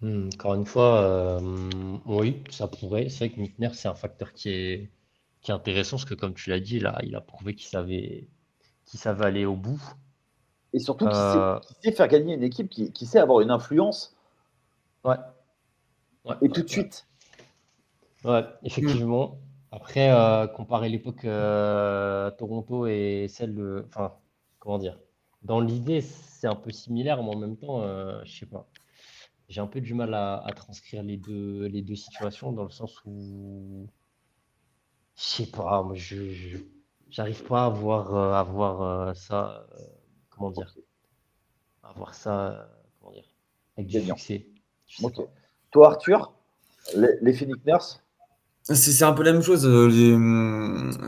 Hmm, 0.00 0.28
Encore 0.34 0.54
une 0.54 0.66
fois, 0.66 1.02
euh, 1.02 1.40
oui, 2.06 2.42
ça 2.50 2.68
pourrait. 2.68 3.08
C'est 3.08 3.26
vrai 3.26 3.30
que 3.30 3.40
Nick 3.40 3.74
c'est 3.74 3.88
un 3.88 3.94
facteur 3.94 4.32
qui 4.32 4.50
est, 4.50 4.90
qui 5.40 5.50
est 5.50 5.54
intéressant, 5.54 5.96
parce 5.96 6.04
que 6.04 6.14
comme 6.14 6.34
tu 6.34 6.50
l'as 6.50 6.60
dit, 6.60 6.78
là, 6.78 6.98
il 7.02 7.16
a 7.16 7.20
prouvé 7.20 7.54
qu'il 7.54 7.68
savait, 7.68 8.28
qu'il 8.84 9.00
savait 9.00 9.24
aller 9.24 9.44
au 9.44 9.56
bout. 9.56 9.82
Et 10.72 10.78
surtout 10.78 11.06
qu'il 11.06 11.14
sait, 11.14 11.20
euh, 11.20 11.58
sait, 11.82 11.92
faire 11.92 12.08
gagner 12.08 12.34
une 12.34 12.44
équipe, 12.44 12.68
qui, 12.68 12.92
qui 12.92 13.06
sait 13.06 13.18
avoir 13.18 13.40
une 13.40 13.50
influence. 13.50 14.14
Ouais. 15.04 15.16
et 16.42 16.48
tout 16.48 16.62
de 16.62 16.68
suite. 16.68 17.06
Ouais, 18.24 18.44
effectivement. 18.62 19.38
Après, 19.70 20.10
comparer 20.54 20.88
l'époque 20.88 21.22
Toronto 22.36 22.86
et 22.86 23.26
celle 23.28 23.54
de. 23.54 23.84
Enfin, 23.88 24.14
comment 24.58 24.78
dire 24.78 24.98
Dans 25.42 25.60
l'idée, 25.60 26.00
c'est 26.00 26.46
un 26.46 26.54
peu 26.54 26.70
similaire, 26.70 27.22
mais 27.22 27.34
en 27.34 27.38
même 27.38 27.56
temps, 27.56 27.82
euh, 27.82 28.20
je 28.24 28.38
sais 28.38 28.46
pas. 28.46 28.68
J'ai 29.48 29.60
un 29.60 29.66
peu 29.66 29.80
du 29.80 29.94
mal 29.94 30.14
à, 30.14 30.44
transcrire 30.54 31.02
les 31.02 31.16
deux, 31.16 31.66
les 31.66 31.82
deux 31.82 31.96
situations 31.96 32.52
dans 32.52 32.64
le 32.64 32.70
sens 32.70 33.00
où. 33.06 33.88
Je 35.16 35.22
sais 35.22 35.46
pas, 35.46 35.82
moi, 35.82 35.94
je. 35.94 36.58
J'arrive 37.10 37.42
pas 37.44 37.64
à 37.64 37.68
voir, 37.70 38.14
euh, 38.14 38.32
à 38.34 38.42
voir 38.42 38.82
euh, 38.82 39.14
ça. 39.14 39.66
comment 40.28 40.50
dire 40.50 40.74
À 41.82 41.92
voir 41.92 42.14
ça. 42.14 42.68
comment 43.00 43.12
dire 43.12 43.24
Avec 43.76 43.88
du 43.88 44.00
succès. 44.02 44.46
Toi, 45.70 45.88
Arthur, 45.88 46.32
les, 46.94 47.18
les 47.22 47.32
Phoenix 47.32 47.64
Nurse? 47.64 48.02
C'est 48.74 49.04
un 49.04 49.12
peu 49.12 49.22
la 49.22 49.32
même 49.32 49.42
chose. 49.42 49.66
Les, 49.66 50.16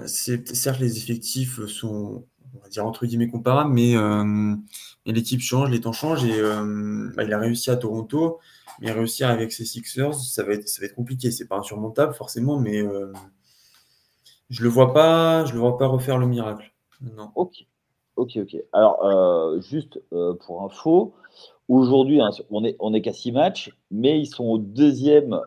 certes, 0.06 0.80
les 0.80 0.96
effectifs 0.98 1.64
sont, 1.66 2.24
on 2.54 2.58
va 2.62 2.68
dire 2.68 2.86
entre 2.86 3.06
guillemets 3.06 3.28
comparables, 3.28 3.72
mais, 3.72 3.96
euh, 3.96 4.54
l'équipe 5.06 5.40
change, 5.40 5.70
les 5.70 5.80
temps 5.80 5.92
changent 5.92 6.24
et 6.24 6.38
euh, 6.38 7.10
bah, 7.16 7.24
il 7.24 7.32
a 7.32 7.38
réussi 7.38 7.70
à 7.70 7.76
Toronto, 7.76 8.38
mais 8.80 8.92
réussir 8.92 9.28
avec 9.28 9.52
ses 9.52 9.64
Sixers, 9.64 10.14
ça 10.14 10.42
va 10.42 10.54
être, 10.54 10.68
ça 10.68 10.80
va 10.80 10.86
être 10.86 10.94
compliqué. 10.94 11.30
C'est 11.30 11.48
pas 11.48 11.58
insurmontable 11.58 12.14
forcément, 12.14 12.58
mais 12.58 12.80
euh, 12.80 13.12
je 14.48 14.62
le 14.62 14.68
vois 14.68 14.92
pas, 14.92 15.44
je 15.44 15.52
le 15.52 15.58
vois 15.58 15.78
pas 15.78 15.86
refaire 15.86 16.18
le 16.18 16.26
miracle. 16.26 16.72
Non. 17.00 17.30
Ok, 17.34 17.66
ok, 18.16 18.38
ok. 18.42 18.56
Alors 18.72 19.60
juste 19.60 20.00
pour 20.46 20.62
info, 20.62 21.14
aujourd'hui 21.68 22.20
hein, 22.20 22.30
on 22.50 22.94
est 22.94 23.02
qu'à 23.02 23.12
six 23.12 23.32
matchs, 23.32 23.70
mais 23.90 24.18
ils 24.18 24.26
sont 24.26 24.44
au 24.44 24.58
deuxième. 24.58 25.40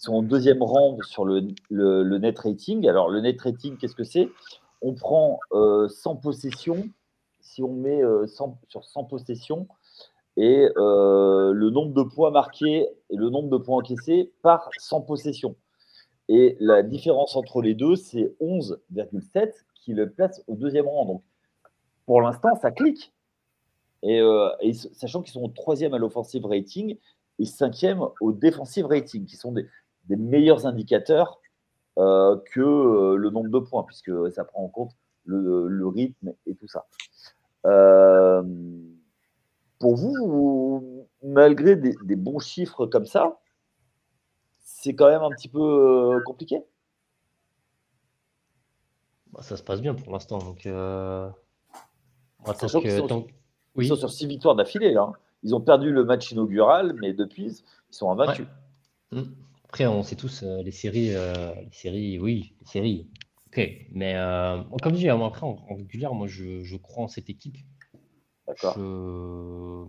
Ils 0.00 0.06
sont 0.06 0.14
au 0.14 0.22
deuxième 0.22 0.62
rang 0.62 0.96
sur 1.02 1.26
le, 1.26 1.48
le, 1.68 2.18
net 2.18 2.38
rating. 2.38 2.88
Alors, 2.88 3.10
le 3.10 3.20
net 3.20 3.38
rating, 3.38 3.76
qu'est-ce 3.76 3.94
que 3.94 4.04
c'est? 4.04 4.30
On 4.80 4.94
prend 4.94 5.38
100 5.52 5.56
euh, 5.58 6.14
possessions, 6.22 6.88
si 7.40 7.62
on 7.62 7.74
met 7.74 8.00
100, 8.26 8.48
euh, 8.48 8.66
sur 8.68 8.82
100 8.82 9.04
possessions, 9.04 9.68
et 10.38 10.70
euh, 10.78 11.52
le 11.52 11.68
nombre 11.68 11.92
de 11.92 12.02
points 12.02 12.30
marqués 12.30 12.88
et 13.10 13.16
le 13.16 13.28
nombre 13.28 13.50
de 13.50 13.58
points 13.58 13.76
encaissés 13.76 14.32
par 14.40 14.70
100 14.78 15.02
possessions. 15.02 15.54
Et 16.28 16.56
la 16.60 16.82
différence 16.82 17.36
entre 17.36 17.60
les 17.60 17.74
deux, 17.74 17.96
c'est 17.96 18.34
11,7 18.40 19.52
qui 19.74 19.92
le 19.92 20.08
place 20.08 20.42
au 20.46 20.54
deuxième 20.54 20.88
rang. 20.88 21.04
Donc, 21.04 21.22
pour 22.06 22.22
l'instant, 22.22 22.54
ça 22.62 22.70
clique. 22.70 23.12
Et, 24.02 24.22
sachant 24.94 25.20
qu'ils 25.20 25.34
sont 25.34 25.46
troisième 25.50 25.92
à 25.92 25.98
l'offensive 25.98 26.46
rating 26.46 26.96
et 27.38 27.44
cinquième 27.44 28.00
au 28.22 28.32
defensive 28.32 28.86
rating, 28.86 29.26
qui 29.26 29.36
sont 29.36 29.52
des, 29.52 29.66
meilleurs 30.16 30.66
indicateurs 30.66 31.40
que 31.96 33.14
le 33.14 33.30
nombre 33.30 33.50
de 33.50 33.58
points, 33.58 33.82
puisque 33.84 34.10
ça 34.32 34.44
prend 34.44 34.64
en 34.64 34.68
compte 34.68 34.92
le, 35.26 35.86
rythme 35.86 36.32
et 36.46 36.54
tout 36.54 36.68
ça. 36.68 36.86
pour 39.78 39.96
vous, 39.96 41.06
malgré 41.22 41.76
des, 41.76 42.16
bons 42.16 42.38
chiffres 42.38 42.86
comme 42.86 43.06
ça, 43.06 43.38
c'est 44.60 44.94
quand 44.94 45.08
même 45.08 45.22
un 45.22 45.30
petit 45.30 45.48
peu 45.48 46.22
compliqué? 46.24 46.62
Bah, 49.32 49.42
Ça 49.42 49.56
se 49.56 49.62
passe 49.62 49.80
bien 49.80 49.94
pour 49.94 50.12
l'instant. 50.12 50.38
Donc, 50.38 50.66
euh... 50.66 51.28
ils, 52.46 52.68
sont, 52.68 53.26
oui. 53.76 53.86
sur 53.86 54.10
six 54.10 54.26
victoires 54.26 54.54
d'affilée. 54.54 54.92
là. 54.92 55.02
Hein. 55.02 55.12
Ils 55.42 55.54
ont 55.54 55.60
perdu 55.60 55.90
le 55.90 56.04
match 56.04 56.32
inaugural, 56.32 56.94
mais 57.00 57.12
depuis, 57.12 57.62
ils 57.90 57.94
sont 57.94 58.10
invaincus. 58.10 58.46
Mmh. 59.12 59.22
Après, 59.70 59.86
on 59.86 60.02
sait 60.02 60.16
tous, 60.16 60.42
euh, 60.42 60.64
les 60.64 60.72
séries, 60.72 61.14
euh, 61.14 61.54
les 61.54 61.70
séries, 61.70 62.18
oui, 62.18 62.56
les 62.60 62.66
séries. 62.66 63.08
Ok, 63.46 63.86
mais 63.92 64.16
euh, 64.16 64.64
comme 64.82 64.94
je 64.94 64.98
dis, 64.98 65.08
après, 65.08 65.46
en, 65.46 65.54
régulière, 65.76 66.12
moi, 66.12 66.26
je, 66.26 66.64
je, 66.64 66.76
crois 66.76 67.04
en 67.04 67.06
cette 67.06 67.30
équipe. 67.30 67.56
D'accord. 68.48 68.76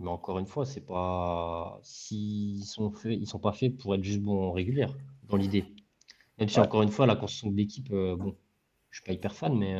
Mais 0.00 0.08
encore 0.08 0.38
une 0.38 0.46
fois, 0.46 0.64
c'est 0.66 0.86
pas 0.86 1.80
s'ils 1.82 2.62
sont 2.62 2.92
faits, 2.92 3.18
ils 3.20 3.26
sont 3.26 3.40
pas 3.40 3.50
faits 3.50 3.76
pour 3.76 3.96
être 3.96 4.04
juste 4.04 4.20
bons 4.20 4.50
en 4.50 4.52
régulière, 4.52 4.96
dans 5.28 5.36
l'idée. 5.36 5.64
Même 6.38 6.48
si 6.48 6.60
encore 6.60 6.82
une 6.82 6.90
fois, 6.90 7.06
la 7.06 7.16
construction 7.16 7.50
de 7.50 7.56
l'équipe, 7.56 7.90
bon, 7.90 8.36
je 8.90 9.00
suis 9.00 9.04
pas 9.04 9.12
hyper 9.12 9.34
fan, 9.34 9.58
mais. 9.58 9.74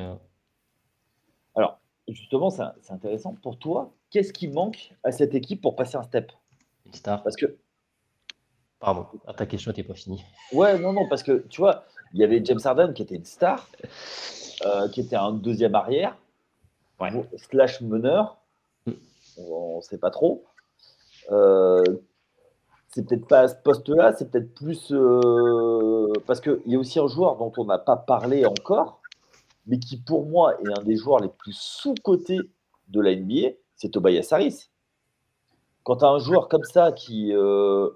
Alors, 1.54 1.78
justement, 2.08 2.50
c'est 2.50 2.90
intéressant. 2.90 3.36
Pour 3.40 3.56
toi, 3.56 3.94
qu'est-ce 4.10 4.32
qui 4.32 4.48
manque 4.48 4.96
à 5.04 5.12
cette 5.12 5.36
équipe 5.36 5.60
pour 5.60 5.76
passer 5.76 5.96
un 5.96 6.02
step? 6.02 6.32
Une 6.86 6.92
star. 6.92 7.22
Parce 7.22 7.36
que. 7.36 7.56
Pardon, 8.82 9.06
ta 9.36 9.46
question 9.46 9.70
n'était 9.70 9.84
pas 9.84 9.94
finie. 9.94 10.24
Ouais, 10.52 10.76
non, 10.76 10.92
non, 10.92 11.08
parce 11.08 11.22
que 11.22 11.46
tu 11.48 11.60
vois, 11.60 11.84
il 12.12 12.20
y 12.20 12.24
avait 12.24 12.44
James 12.44 12.58
Harden 12.62 12.92
qui 12.92 13.02
était 13.02 13.14
une 13.14 13.24
star, 13.24 13.68
euh, 14.66 14.88
qui 14.88 15.00
était 15.00 15.14
un 15.14 15.30
deuxième 15.30 15.76
arrière, 15.76 16.16
slash 17.36 17.80
meneur, 17.80 18.38
mm. 18.86 18.92
on 19.38 19.76
ne 19.76 19.82
sait 19.82 19.98
pas 19.98 20.10
trop. 20.10 20.44
Euh, 21.30 21.84
c'est 22.88 23.06
peut-être 23.06 23.28
pas 23.28 23.42
à 23.42 23.48
ce 23.48 23.54
poste-là, 23.54 24.14
c'est 24.18 24.32
peut-être 24.32 24.52
plus. 24.52 24.88
Euh, 24.90 26.12
parce 26.26 26.40
qu'il 26.40 26.60
y 26.66 26.74
a 26.74 26.78
aussi 26.78 26.98
un 26.98 27.06
joueur 27.06 27.36
dont 27.36 27.52
on 27.58 27.64
n'a 27.64 27.78
pas 27.78 27.96
parlé 27.96 28.44
encore, 28.46 29.00
mais 29.66 29.78
qui 29.78 29.96
pour 29.96 30.26
moi 30.26 30.60
est 30.60 30.76
un 30.76 30.82
des 30.82 30.96
joueurs 30.96 31.20
les 31.20 31.28
plus 31.28 31.56
sous-cotés 31.56 32.40
de 32.88 33.00
la 33.00 33.14
NBA, 33.14 33.50
c'est 33.76 33.90
Tobias 33.90 34.26
Harris. 34.32 34.70
Quand 35.84 35.98
tu 35.98 36.04
as 36.04 36.08
un 36.08 36.18
joueur 36.18 36.48
comme 36.48 36.64
ça 36.64 36.90
qui, 36.90 37.32
euh, 37.32 37.90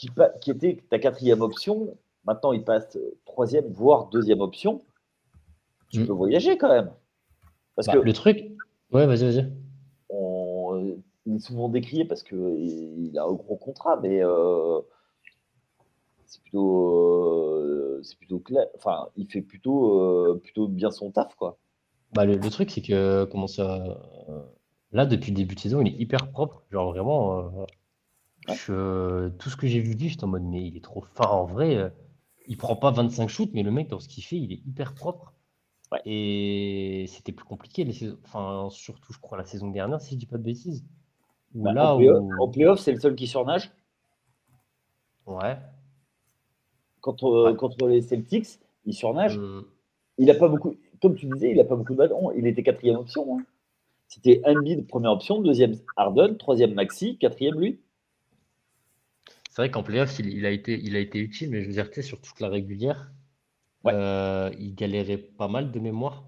qui, 0.00 0.08
qui, 0.40 0.50
était 0.50 0.82
ta 0.88 0.98
quatrième 0.98 1.42
option, 1.42 1.94
maintenant 2.24 2.52
il 2.52 2.64
passe 2.64 2.96
troisième, 3.26 3.66
voire 3.66 4.08
deuxième 4.08 4.40
option, 4.40 4.82
tu 5.90 6.00
mm. 6.00 6.06
peux 6.06 6.12
voyager 6.12 6.56
quand 6.56 6.70
même. 6.70 6.90
Parce 7.76 7.86
bah, 7.86 7.94
que 7.94 7.98
le 7.98 8.12
truc, 8.14 8.50
ouais, 8.92 9.06
vas-y, 9.06 9.24
vas-y. 9.24 9.52
il 11.26 11.36
est 11.36 11.38
souvent 11.38 11.68
décrié 11.68 12.06
parce 12.06 12.22
qu'il 12.22 13.12
a 13.18 13.24
un 13.24 13.32
gros 13.32 13.56
contrat, 13.56 14.00
mais 14.02 14.24
euh, 14.24 14.80
c'est 16.24 16.40
plutôt, 16.40 17.56
euh, 17.56 18.00
c'est 18.02 18.16
plutôt 18.16 18.38
clair. 18.38 18.66
Enfin, 18.76 19.08
il 19.16 19.30
fait 19.30 19.42
plutôt, 19.42 20.00
euh, 20.00 20.40
plutôt 20.42 20.66
bien 20.66 20.90
son 20.90 21.10
taf, 21.10 21.34
quoi. 21.34 21.58
Bah, 22.14 22.24
le, 22.24 22.38
truc, 22.50 22.70
c'est 22.70 22.82
que 22.82 23.24
comment 23.24 23.46
ça. 23.46 24.00
Là, 24.92 25.06
depuis 25.06 25.30
le 25.30 25.36
début 25.36 25.54
de 25.54 25.60
saison, 25.60 25.82
il 25.82 25.94
est 25.94 26.00
hyper 26.00 26.30
propre. 26.32 26.64
Genre 26.72 26.90
vraiment, 26.90 27.66
je, 28.48 29.28
tout 29.28 29.50
ce 29.50 29.56
que 29.56 29.66
j'ai 29.66 29.80
vu 29.80 29.94
dit, 29.94 30.08
j'étais 30.08 30.24
en 30.24 30.28
mode, 30.28 30.44
mais 30.44 30.66
il 30.66 30.76
est 30.76 30.84
trop 30.84 31.02
fin. 31.14 31.26
En 31.26 31.44
vrai, 31.44 31.92
il 32.46 32.56
prend 32.56 32.76
pas 32.76 32.90
25 32.90 33.28
shoots, 33.28 33.50
mais 33.52 33.62
le 33.62 33.70
mec, 33.70 33.88
dans 33.88 34.00
ce 34.00 34.08
qu'il 34.08 34.24
fait, 34.24 34.36
il 34.36 34.52
est 34.52 34.62
hyper 34.66 34.94
propre. 34.94 35.32
Et 36.04 37.06
c'était 37.08 37.32
plus 37.32 37.44
compliqué, 37.44 37.84
les 37.84 38.12
enfin, 38.24 38.68
surtout, 38.70 39.12
je 39.12 39.18
crois, 39.18 39.36
la 39.36 39.44
saison 39.44 39.70
dernière, 39.70 40.00
si 40.00 40.14
je 40.14 40.20
dis 40.20 40.26
pas 40.26 40.38
de 40.38 40.44
bêtises. 40.44 40.84
Bah, 41.54 41.72
là, 41.72 41.96
en 41.96 42.48
playoff, 42.48 42.78
c'est 42.78 42.92
le 42.92 43.00
seul 43.00 43.16
qui 43.16 43.26
surnage. 43.26 43.72
Ouais 45.26 45.56
contre, 47.00 47.52
contre 47.52 47.88
les 47.88 48.02
Celtics, 48.02 48.60
il 48.84 48.94
surnage. 48.94 49.38
Hmm. 49.38 49.62
Il 50.18 50.30
a 50.30 50.34
pas 50.34 50.48
beaucoup, 50.48 50.76
comme 51.00 51.14
tu 51.14 51.26
disais, 51.26 51.50
il 51.50 51.56
n'a 51.56 51.64
pas 51.64 51.76
beaucoup 51.76 51.92
de 51.92 51.98
ballons. 51.98 52.30
Il 52.32 52.46
était 52.46 52.62
quatrième 52.62 52.96
option. 52.96 53.38
Hein. 53.38 53.42
C'était 54.06 54.42
Embiid, 54.44 54.86
première 54.86 55.12
option, 55.12 55.40
deuxième 55.40 55.74
Harden, 55.96 56.36
troisième 56.36 56.74
Maxi, 56.74 57.16
quatrième 57.16 57.58
lui. 57.58 57.80
C'est 59.50 59.62
vrai 59.62 59.70
qu'en 59.70 59.82
playoff, 59.82 60.18
il, 60.18 60.28
il, 60.28 60.46
a 60.46 60.50
été, 60.50 60.80
il 60.82 60.96
a 60.96 61.00
été 61.00 61.18
utile, 61.18 61.50
mais 61.50 61.62
je 61.62 61.66
veux 61.66 61.72
dire, 61.74 61.88
sur 62.04 62.20
toute 62.20 62.40
la 62.40 62.48
régulière, 62.48 63.12
euh, 63.86 64.50
il 64.58 64.74
galérait 64.74 65.18
pas 65.18 65.48
mal 65.48 65.72
de 65.72 65.80
mémoire. 65.80 66.24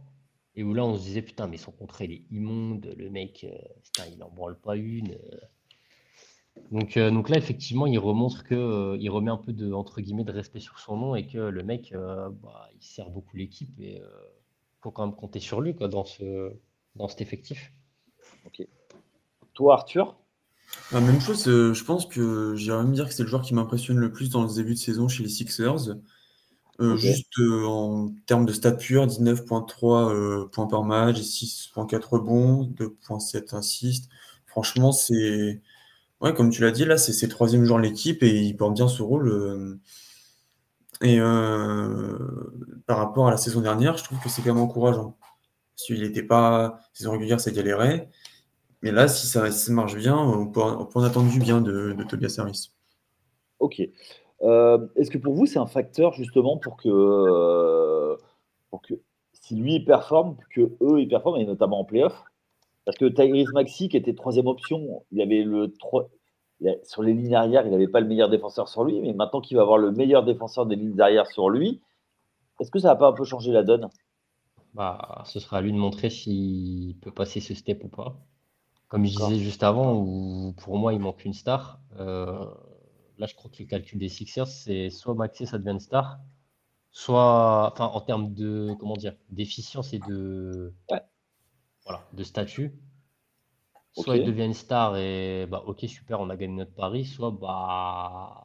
Et 0.55 0.65
où 0.65 0.75
là, 0.75 0.85
on 0.85 0.97
se 0.97 1.03
disait, 1.03 1.23
putain, 1.23 1.47
mais 1.47 1.57
son 1.57 1.73
contrat, 1.73 2.05
il 2.05 2.13
est 2.13 2.23
immonde, 2.31 2.93
le 2.99 3.09
mec, 3.09 3.45
euh, 3.45 4.05
il 4.11 4.19
n'en 4.19 4.29
branle 4.29 4.59
pas 4.59 4.77
une. 4.77 5.13
Euh. 5.13 5.39
Donc, 6.71 6.97
euh, 6.97 7.11
donc 7.11 7.29
là, 7.29 7.39
effectivement, 7.39 7.87
il 7.87 7.99
remontre 7.99 8.45
que 8.45 8.55
euh, 8.55 8.97
il 9.01 9.09
remet 9.09 9.31
un 9.31 9.39
peu 9.39 9.53
de 9.53 9.73
entre 9.73 10.01
guillemets 10.01 10.25
de 10.25 10.33
respect 10.33 10.61
sur 10.61 10.79
son 10.79 10.97
nom 10.97 11.15
et 11.15 11.27
que 11.27 11.39
le 11.39 11.63
mec, 11.63 11.93
euh, 11.93 12.29
bah, 12.43 12.69
il 12.75 12.83
sert 12.83 13.09
beaucoup 13.09 13.37
l'équipe 13.37 13.79
et 13.81 13.97
il 13.97 14.03
faut 14.81 14.91
quand 14.91 15.07
même 15.07 15.17
compter 15.17 15.41
sur 15.41 15.61
lui 15.63 15.75
quoi, 15.75 15.89
dans 15.89 16.05
ce 16.05 16.53
dans 16.97 17.09
cet 17.09 17.23
effectif. 17.23 17.73
Ok. 18.47 18.67
Toi, 19.55 19.75
Arthur? 19.75 20.17
La 20.91 21.01
même 21.01 21.21
chose, 21.21 21.45
je 21.45 21.85
pense 21.85 22.07
que 22.07 22.55
j'irais 22.55 22.83
même 22.83 22.93
dire 22.93 23.09
que 23.09 23.15
c'est 23.15 23.23
le 23.23 23.29
joueur 23.29 23.43
qui 23.43 23.55
m'impressionne 23.55 23.99
le 23.99 24.13
plus 24.13 24.31
dans 24.31 24.43
le 24.43 24.55
début 24.55 24.75
de 24.75 24.79
saison 24.79 25.09
chez 25.09 25.23
les 25.23 25.29
Sixers. 25.29 25.97
juste 26.97 27.39
en 27.67 28.09
termes 28.27 28.45
de 28.45 28.53
stats 28.53 28.73
purs, 28.73 29.07
19.3 29.07 30.51
points 30.51 30.67
par 30.67 30.85
match, 30.85 31.19
6.4 31.19 32.09
rebonds, 32.09 32.65
2.7 32.65 33.57
assists. 33.57 34.11
Franchement, 34.47 34.93
c'est 34.93 35.63
Ouais, 36.23 36.33
comme 36.35 36.51
tu 36.51 36.63
l'as 36.63 36.71
dit, 36.71 36.85
là, 36.85 36.97
c'est 36.97 37.13
ses 37.13 37.29
troisième 37.29 37.65
jour 37.65 37.79
de 37.79 37.83
l'équipe 37.83 38.23
et 38.23 38.43
il 38.43 38.57
porte 38.57 38.75
bien 38.75 38.87
ce 38.87 39.03
rôle. 39.03 39.29
Euh, 39.29 39.81
et 41.03 41.19
euh, 41.19 42.17
par 42.87 42.99
rapport 42.99 43.27
à 43.27 43.33
la 43.33 43.37
saison 43.37 43.61
dernière, 43.61 43.97
je 43.97 44.05
trouve 44.05 44.21
que 44.21 44.29
c'est 44.29 44.41
quand 44.43 44.55
même 44.55 44.63
encourageant. 44.63 45.17
S'il 45.75 46.01
n'était 46.01 46.23
pas 46.23 46.81
saison 46.95 47.13
régulière, 47.13 47.41
ça 47.41 47.51
galérait. 47.51 48.09
Mais 48.83 48.90
là, 48.90 49.09
si 49.09 49.27
ça, 49.27 49.49
marche 49.73 49.97
bien, 49.97 50.16
on 50.16 50.47
peut, 50.47 50.61
en 50.61 51.03
attendre 51.03 51.31
du 51.31 51.38
bien 51.38 51.61
de, 51.61 51.97
Tobias 52.09 52.37
Harris. 52.38 52.73
Ok. 53.61 53.81
Euh, 54.42 54.87
est-ce 54.97 55.11
que 55.11 55.18
pour 55.18 55.35
vous, 55.35 55.47
c'est 55.47 55.61
un 55.61 55.66
facteur 55.66 56.12
justement 56.14 56.59
pour 56.59 56.77
que, 56.77 58.16
pour 58.71 58.83
que 58.83 58.95
si 59.33 59.55
lui 59.55 59.77
il 59.77 59.85
performe, 59.85 60.37
que 60.55 60.62
eux 60.81 61.01
ils 61.01 61.09
performent, 61.09 61.40
et 61.40 61.45
notamment 61.45 61.81
en 61.81 61.85
playoff, 61.85 62.25
parce 62.85 62.99
que 62.99 63.05
Tyrese 63.05 63.53
Maxi, 63.53 63.88
qui 63.88 63.97
était 63.97 64.14
troisième 64.14 64.49
option, 64.49 65.05
il 65.12 65.21
avait 65.21 65.45
le 65.45 65.73
sur 66.85 67.03
les 67.03 67.12
lignes 67.12 67.35
arrière, 67.35 67.66
il 67.66 67.71
n'avait 67.71 67.88
pas 67.88 68.01
le 68.01 68.07
meilleur 68.07 68.29
défenseur 68.29 68.68
sur 68.68 68.85
lui, 68.85 69.01
mais 69.01 69.12
maintenant 69.12 69.40
qu'il 69.40 69.57
va 69.57 69.62
avoir 69.62 69.79
le 69.79 69.90
meilleur 69.90 70.25
défenseur 70.25 70.66
des 70.66 70.77
lignes 70.77 71.01
arrière 71.01 71.27
sur 71.27 71.51
lui, 71.51 71.81
est-ce 72.61 72.71
que 72.71 72.79
ça 72.79 72.88
va 72.88 72.97
pas 72.97 73.09
un 73.09 73.12
peu 73.12 73.25
changer 73.25 73.53
la 73.53 73.62
donne? 73.62 73.88
Bah, 74.75 75.23
Ce 75.27 75.40
sera 75.40 75.59
à 75.59 75.61
lui 75.61 75.73
de 75.73 75.77
montrer 75.77 76.11
s'il 76.11 76.97
peut 77.01 77.11
passer 77.11 77.40
ce 77.40 77.55
step 77.55 77.85
ou 77.85 77.88
pas. 77.88 78.16
Comme 78.92 79.07
je 79.07 79.16
disais 79.16 79.38
juste 79.38 79.62
avant, 79.62 79.94
où 79.94 80.52
pour 80.59 80.76
moi, 80.76 80.92
il 80.92 81.00
manque 81.00 81.24
une 81.24 81.33
star. 81.33 81.81
Euh, 81.98 82.44
là, 83.16 83.24
je 83.24 83.35
crois 83.35 83.50
que 83.50 83.62
le 83.62 83.66
calcul 83.66 83.98
des 83.98 84.11
Sixers, 84.11 84.46
c'est 84.46 84.90
soit 84.90 85.14
Maxi, 85.14 85.46
ça 85.46 85.57
devient 85.57 85.70
une 85.70 85.81
star, 85.81 86.20
soit, 86.90 87.72
enfin, 87.72 87.87
en 87.87 88.02
termes 88.02 88.35
de, 88.35 88.76
comment 88.78 88.98
dire, 88.98 89.14
d'efficience 89.31 89.94
et 89.94 89.98
de, 89.98 90.74
voilà, 91.87 92.07
de 92.12 92.22
statut. 92.22 92.78
Soit 93.94 94.18
il 94.18 94.26
devient 94.26 94.45
une 94.45 94.53
star 94.53 94.99
et 94.99 95.47
bah 95.47 95.62
ok 95.66 95.86
super 95.88 96.20
on 96.20 96.28
a 96.28 96.36
gagné 96.36 96.57
notre 96.57 96.74
pari, 96.74 97.07
soit 97.07 97.30
bah 97.30 98.45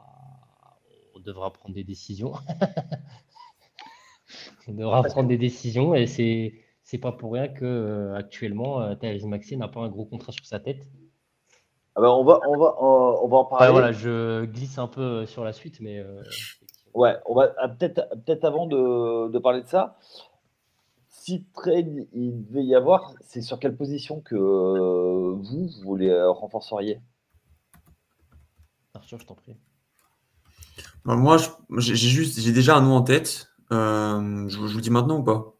on 1.13 1.19
devra 1.19 1.51
prendre 1.51 1.75
des 1.75 1.83
décisions. 1.83 2.31
on 4.69 4.75
devra 4.75 5.03
prendre 5.03 5.27
des 5.27 5.37
décisions 5.37 5.93
et 5.93 6.07
c'est 6.07 6.66
c'est 6.87 6.97
pas 6.97 7.11
pour 7.11 7.33
rien 7.33 7.49
que 7.49 7.65
euh, 7.65 8.15
actuellement 8.15 8.81
euh, 8.81 8.95
Thérèse 8.95 9.25
Maxi 9.25 9.57
n'a 9.57 9.67
pas 9.67 9.81
un 9.81 9.89
gros 9.89 10.05
contrat 10.05 10.31
sur 10.31 10.45
sa 10.45 10.61
tête. 10.61 10.87
Ah 11.95 12.01
bah, 12.01 12.13
on 12.13 12.23
va 12.23 12.39
on 12.47 12.57
va 12.57 12.75
on 12.79 13.27
va 13.27 13.37
en 13.37 13.45
parler. 13.45 13.71
voilà, 13.71 13.91
je 13.91 14.45
glisse 14.45 14.77
un 14.77 14.87
peu 14.87 15.25
sur 15.25 15.43
la 15.43 15.51
suite 15.51 15.81
mais 15.81 15.99
euh, 15.99 16.23
ouais, 16.93 17.17
on 17.25 17.35
va 17.35 17.53
ah, 17.57 17.67
peut-être 17.67 18.07
peut-être 18.25 18.45
avant 18.45 18.67
de, 18.67 19.29
de, 19.29 19.39
parler 19.39 19.63
de 19.63 19.67
ça 19.67 19.97
si 21.09 21.45
trade 21.53 22.07
il 22.13 22.45
devait 22.45 22.63
y 22.63 22.73
avoir, 22.73 23.15
c'est 23.19 23.41
sur 23.41 23.59
quelle 23.59 23.75
position 23.75 24.21
que 24.21 24.35
euh, 24.35 25.35
vous, 25.35 25.69
vous 25.83 25.95
les 25.97 26.07
euh, 26.07 26.31
renforceriez? 26.31 27.01
Arthur, 28.93 29.19
je 29.19 29.25
t'en 29.25 29.35
prie. 29.35 29.57
Bah, 31.03 31.17
moi, 31.17 31.35
j'ai 31.79 31.95
juste, 31.97 32.39
j'ai 32.39 32.53
déjà 32.53 32.77
un 32.77 32.81
nom 32.81 32.95
en 32.95 33.01
tête. 33.01 33.49
Euh, 33.73 34.47
je, 34.47 34.57
vous 34.57 34.79
dis 34.79 34.89
maintenant 34.89 35.19
ou 35.19 35.23
pas? 35.23 35.56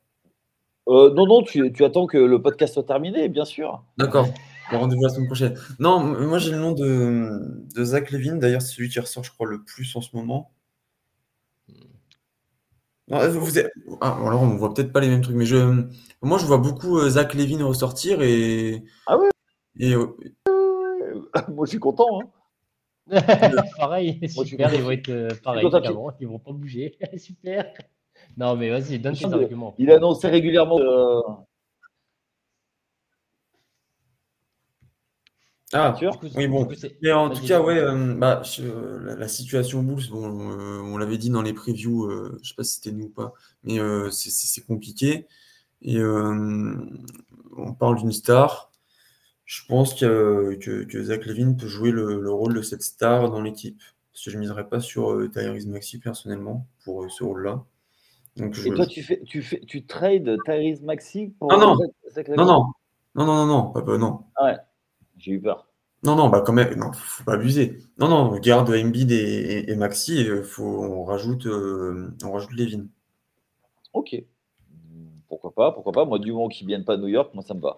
Non, 0.87 1.25
non, 1.25 1.43
tu, 1.43 1.73
attends 1.83 2.07
que 2.07 2.17
le 2.17 2.41
podcast 2.41 2.73
soit 2.73 2.83
terminé, 2.83 3.29
bien 3.29 3.45
sûr. 3.45 3.83
D'accord. 3.97 4.27
rendez-vous 4.71 5.03
la 5.03 5.09
semaine 5.09 5.27
prochaine. 5.27 5.59
Non, 5.79 5.99
moi 5.99 6.39
j'ai 6.39 6.51
le 6.51 6.57
nom 6.57 6.71
de, 6.71 7.65
de 7.75 7.83
Zach 7.83 8.11
Levin. 8.11 8.37
D'ailleurs, 8.37 8.61
c'est 8.61 8.75
celui 8.75 8.89
qui 8.89 8.99
ressort, 8.99 9.23
je 9.23 9.31
crois, 9.31 9.47
le 9.47 9.63
plus 9.63 9.95
en 9.95 10.01
ce 10.01 10.15
moment. 10.15 10.51
vous 13.09 13.59
ah, 14.01 14.17
alors, 14.25 14.41
on 14.41 14.55
voit 14.55 14.73
peut-être 14.73 14.91
pas 14.91 14.99
les 14.99 15.09
mêmes 15.09 15.21
trucs, 15.21 15.35
mais 15.35 15.45
je, 15.45 15.85
moi 16.21 16.37
je 16.37 16.45
vois 16.45 16.57
beaucoup 16.57 16.99
euh, 16.99 17.09
Zach 17.09 17.33
Levin 17.33 17.63
ressortir 17.63 18.21
et. 18.21 18.83
Ah 19.07 19.17
ouais? 19.17 19.29
et, 19.79 19.95
Moi 21.49 21.65
je 21.65 21.69
suis 21.69 21.79
content. 21.79 22.19
Hein. 22.21 22.29
pareil, 23.77 24.19
super, 24.27 24.73
ils 24.73 24.81
vont 24.81 24.91
être 24.91 25.09
euh, 25.09 25.29
pareil, 25.41 25.65
ils 26.19 26.27
vont 26.27 26.39
pas 26.39 26.51
bouger. 26.51 26.97
super. 27.17 27.73
Non, 28.37 28.55
mais 28.55 28.69
vas-y, 28.69 28.99
donne 28.99 29.15
tes 29.15 29.25
arguments. 29.25 29.75
Il 29.77 29.91
annonçait 29.91 30.29
régulièrement. 30.29 30.79
Euh, 30.79 31.21
ah, 35.73 35.97
oui, 36.35 36.47
bon. 36.47 36.67
Mais 37.01 37.11
en 37.11 37.29
tout 37.29 37.45
cas, 37.45 37.59
ouais, 37.61 37.77
euh, 37.77 38.13
bah, 38.15 38.41
la, 39.17 39.27
situation 39.27 39.83
Bulls, 39.83 40.09
bon, 40.09 40.23
on 40.23 40.97
l'avait 40.97 41.17
dit 41.17 41.29
dans 41.29 41.41
les 41.41 41.53
previews, 41.53 42.09
je 42.41 42.47
sais 42.47 42.55
pas 42.55 42.63
si 42.63 42.75
c'était 42.75 42.91
nous 42.91 43.05
ou 43.05 43.09
pas, 43.09 43.33
mais 43.63 43.79
c'est 44.11 44.65
compliqué. 44.65 45.27
Et 45.81 45.99
on 46.01 47.73
parle 47.73 47.97
d'une 47.97 48.11
star 48.11 48.71
je 49.47 49.61
pense 49.65 49.93
que, 49.93 50.55
que, 50.55 51.03
Zach 51.03 51.25
Levine 51.25 51.55
peut 51.57 51.67
jouer 51.67 51.91
le, 51.91 52.29
rôle 52.29 52.53
de 52.53 52.61
cette 52.61 52.83
star 52.83 53.31
dans 53.31 53.41
l'équipe. 53.41 53.81
Parce 54.11 54.25
que 54.25 54.31
je 54.31 54.35
ne 54.35 54.41
miserais 54.41 54.67
pas 54.67 54.81
sur 54.81 55.11
euh, 55.11 55.29
Tyrese 55.29 55.67
Maxi 55.67 55.99
personnellement 55.99 56.67
pour 56.83 57.03
euh, 57.03 57.09
ce 57.09 57.23
rôle-là. 57.23 57.63
Et 58.39 58.69
toi, 58.71 58.85
tu, 58.85 59.03
fais, 59.03 59.21
tu, 59.25 59.41
fais, 59.41 59.59
tu 59.61 59.85
trades 59.85 60.37
Tyrese 60.45 60.81
Maxi 60.83 61.33
pour 61.39 61.51
non, 61.51 61.75
non. 61.75 61.77
Zach, 62.09 62.27
non, 62.29 62.45
non, 62.45 62.73
non, 63.15 63.25
non, 63.25 63.45
non, 63.45 63.73
non, 63.73 63.97
non. 63.97 64.23
Ah 64.35 64.45
ouais, 64.45 64.57
j'ai 65.17 65.31
eu 65.31 65.41
peur. 65.41 65.67
Non, 66.03 66.15
non, 66.15 66.29
bah 66.29 66.43
quand 66.45 66.53
même, 66.53 66.75
non, 66.75 66.91
faut 66.93 67.23
pas 67.23 67.33
abuser. 67.33 67.79
Non, 67.97 68.07
non, 68.07 68.37
garde 68.37 68.69
Embiid 68.69 69.11
et, 69.11 69.69
et, 69.71 69.75
Maxi, 69.75 70.19
et 70.19 70.43
faut, 70.43 70.63
on 70.63 71.03
rajoute, 71.03 71.47
euh, 71.47 72.13
on 72.23 72.31
rajoute 72.31 72.53
Levin. 72.53 72.85
Ok. 73.93 74.23
Pourquoi 75.27 75.51
pas, 75.51 75.71
pourquoi 75.71 75.91
pas. 75.91 76.05
Moi, 76.05 76.19
du 76.19 76.31
moment 76.31 76.47
qu'ils 76.47 76.67
viennent 76.67 76.85
pas 76.85 76.97
de 76.97 77.01
New 77.01 77.07
York, 77.07 77.33
moi 77.33 77.43
ça 77.43 77.55
me 77.55 77.61
va. 77.61 77.77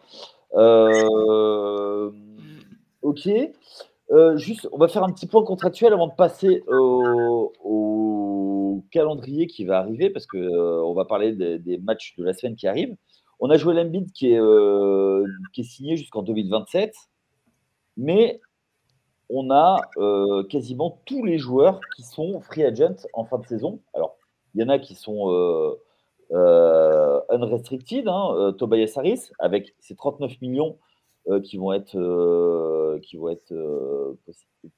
Euh, 0.55 2.11
ok. 3.01 3.29
Euh, 4.11 4.37
juste, 4.37 4.67
on 4.71 4.77
va 4.77 4.87
faire 4.87 5.03
un 5.03 5.11
petit 5.11 5.27
point 5.27 5.43
contractuel 5.43 5.93
avant 5.93 6.07
de 6.07 6.13
passer 6.13 6.63
au, 6.67 7.53
calendrier 8.91 9.47
qui 9.47 9.65
va 9.65 9.79
arriver, 9.79 10.09
parce 10.09 10.25
qu'on 10.25 10.37
euh, 10.37 10.93
va 10.93 11.05
parler 11.05 11.33
des, 11.33 11.77
matchs 11.77 12.15
de 12.17 12.23
la 12.23 12.33
semaine 12.33 12.55
qui 12.55 12.67
arrivent. 12.67 12.95
On 13.39 13.49
a 13.49 13.57
joué 13.57 13.73
qui 14.13 14.33
est, 14.33 14.39
qui 15.53 15.61
est 15.61 15.63
signé 15.63 15.95
jusqu'en 15.95 16.23
2027, 16.23 16.93
mais 17.95 18.41
on 19.29 19.49
a 19.49 19.79
quasiment 20.49 20.99
tous 21.05 21.23
les 21.23 21.37
joueurs 21.37 21.79
qui 21.95 22.03
sont 22.03 22.41
free 22.41 22.65
agent 22.65 23.07
en 23.13 23.23
fin 23.23 23.39
de 23.39 23.45
saison. 23.45 23.79
Alors, 23.93 24.17
il 24.53 24.61
y 24.61 24.63
en 24.65 24.67
a 24.67 24.77
qui 24.77 24.93
sont 24.93 25.77
euh, 26.31 27.19
unrestricted, 27.29 28.07
hein, 28.07 28.29
euh, 28.35 28.51
Tobias 28.51 28.93
Harris, 28.95 29.31
avec 29.39 29.73
ses 29.79 29.95
39 29.95 30.39
millions 30.41 30.77
euh, 31.27 31.41
qui 31.41 31.57
vont 31.57 31.73
être, 31.73 32.99
qui 33.01 33.17
vont 33.17 33.29
être 33.29 34.15